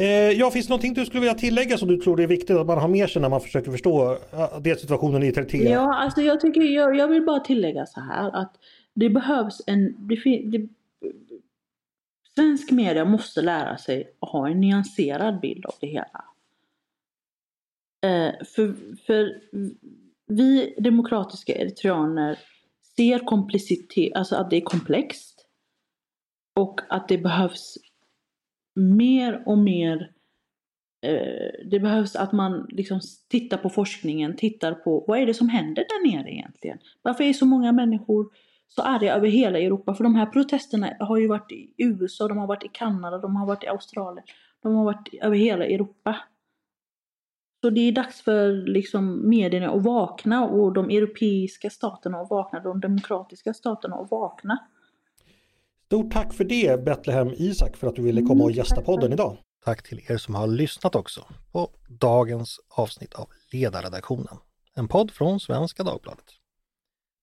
Eh, 0.00 0.08
ja, 0.08 0.50
finns 0.50 0.66
det 0.66 0.70
någonting 0.70 0.94
du 0.94 1.04
skulle 1.04 1.20
vilja 1.20 1.34
tillägga 1.34 1.78
som 1.78 1.88
du 1.88 1.96
tror 1.96 2.20
är 2.20 2.26
viktigt 2.26 2.56
att 2.56 2.66
man 2.66 2.78
har 2.78 2.88
med 2.88 3.10
sig 3.10 3.22
när 3.22 3.28
man 3.28 3.40
försöker 3.40 3.70
förstå 3.70 4.12
uh, 4.12 4.60
det 4.60 4.80
situationen 4.80 5.22
i 5.22 5.26
Eritrea? 5.26 5.70
Ja, 5.70 5.94
alltså 5.94 6.20
jag, 6.20 6.40
tycker, 6.40 6.62
jag, 6.62 6.96
jag 6.96 7.08
vill 7.08 7.22
bara 7.22 7.40
tillägga 7.40 7.86
så 7.86 8.00
här 8.00 8.36
att 8.36 8.52
det 8.94 9.10
behövs 9.10 9.62
en... 9.66 10.08
Det, 10.08 10.42
det, 10.42 10.68
svensk 12.34 12.70
media 12.70 13.04
måste 13.04 13.42
lära 13.42 13.78
sig 13.78 14.16
att 14.20 14.28
ha 14.28 14.48
en 14.48 14.60
nyanserad 14.60 15.40
bild 15.40 15.66
av 15.66 15.74
det 15.80 15.86
hela. 15.86 16.24
Eh, 18.04 18.34
för, 18.44 18.96
för 19.06 19.40
vi 20.26 20.74
demokratiska 20.78 21.54
eritreaner 21.54 22.38
ser 22.96 23.18
komplicitet, 23.18 24.12
alltså 24.14 24.36
att 24.36 24.50
det 24.50 24.56
är 24.56 24.60
komplext. 24.60 25.46
Och 26.60 26.80
att 26.88 27.08
det 27.08 27.18
behövs 27.18 27.78
mer 28.74 29.42
och 29.46 29.58
mer 29.58 30.12
eh, 31.02 31.68
det 31.70 31.80
behövs 31.80 32.16
att 32.16 32.32
man 32.32 32.66
liksom 32.68 33.00
tittar 33.28 33.56
på 33.56 33.70
forskningen, 33.70 34.36
tittar 34.36 34.74
på 34.74 35.04
vad 35.08 35.18
är 35.18 35.26
det 35.26 35.34
som 35.34 35.48
händer 35.48 35.84
där 35.88 36.12
nere 36.12 36.30
egentligen? 36.30 36.78
Varför 37.02 37.24
är 37.24 37.32
så 37.32 37.46
många 37.46 37.72
människor 37.72 38.30
så 38.74 38.82
arga 38.82 39.14
över 39.14 39.28
hela 39.28 39.58
Europa? 39.58 39.94
För 39.94 40.04
de 40.04 40.14
här 40.14 40.26
protesterna 40.26 40.96
har 41.00 41.16
ju 41.16 41.28
varit 41.28 41.52
i 41.52 41.74
USA, 41.78 42.28
de 42.28 42.38
har 42.38 42.46
varit 42.46 42.64
i 42.64 42.68
Kanada, 42.72 43.18
de 43.18 43.36
har 43.36 43.46
varit 43.46 43.64
i 43.64 43.66
Australien, 43.66 44.24
de 44.62 44.74
har 44.74 44.84
varit 44.84 45.14
över 45.22 45.36
hela 45.36 45.64
Europa. 45.64 46.16
Så 47.60 47.70
det 47.70 47.80
är 47.80 47.92
dags 47.92 48.22
för 48.22 48.52
liksom 48.52 49.28
medierna 49.28 49.70
att 49.70 49.82
vakna 49.82 50.44
och 50.44 50.72
de 50.72 50.90
europeiska 50.90 51.70
staterna 51.70 52.18
att 52.18 52.30
vakna, 52.30 52.60
de 52.60 52.80
demokratiska 52.80 53.54
staterna 53.54 53.96
att 53.96 54.10
vakna. 54.10 54.58
Stort 55.86 56.12
tack 56.12 56.32
för 56.32 56.44
det 56.44 56.84
Betlehem 56.84 57.30
Isak 57.36 57.76
för 57.76 57.86
att 57.86 57.96
du 57.96 58.02
ville 58.02 58.22
komma 58.22 58.44
och 58.44 58.52
gästa 58.52 58.82
podden 58.82 59.12
idag. 59.12 59.36
Tack 59.64 59.82
till 59.82 60.00
er 60.08 60.16
som 60.16 60.34
har 60.34 60.46
lyssnat 60.46 60.94
också 60.94 61.24
på 61.52 61.70
dagens 61.88 62.60
avsnitt 62.68 63.14
av 63.14 63.28
Ledarredaktionen. 63.52 64.36
En 64.74 64.88
podd 64.88 65.10
från 65.10 65.40
Svenska 65.40 65.82
Dagbladet. 65.82 66.41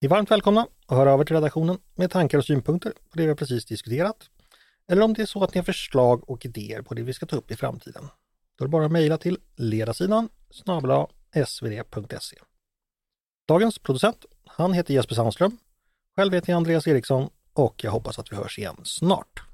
Ni 0.02 0.06
är 0.06 0.10
varmt 0.10 0.32
välkomna 0.32 0.68
att 0.86 0.98
höra 0.98 1.12
över 1.12 1.24
till 1.24 1.36
redaktionen 1.36 1.78
med 1.96 2.12
tankar 2.12 2.38
och 2.38 2.46
synpunkter 2.46 2.92
på 2.92 3.18
det 3.18 3.28
vi 3.28 3.36
precis 3.36 3.66
diskuterat. 3.66 4.30
Eller 4.88 5.02
om 5.02 5.14
det 5.14 5.22
är 5.22 5.26
så 5.26 5.44
att 5.44 5.54
ni 5.54 5.60
har 5.60 5.66
förslag 5.66 6.30
och 6.30 6.46
idéer 6.46 6.82
på 6.82 6.94
det 6.94 7.04
vi 7.04 7.14
ska 7.14 7.26
ta 7.26 7.36
upp 7.36 7.52
i 7.52 7.56
framtiden. 7.56 8.08
Då 8.58 8.64
är 8.64 8.68
det 8.68 8.72
bara 8.72 8.86
att 8.86 8.92
mejla 8.92 9.18
till 9.18 9.38
ledarsidan 9.56 10.30
snabla 10.50 11.08
svd.se. 11.46 12.38
Dagens 13.48 13.80
producent, 13.80 14.26
han 14.46 14.74
heter 14.74 14.94
Jesper 14.94 15.16
Sandström. 15.16 15.58
Själv 16.16 16.34
heter 16.34 16.50
jag 16.50 16.58
Andreas 16.58 16.88
Eriksson 16.88 17.30
och 17.54 17.84
jag 17.84 17.92
hoppas 17.92 18.20
att 18.20 18.32
vi 18.32 18.36
hörs 18.36 18.60
igen 18.60 18.78
snart. 18.84 19.49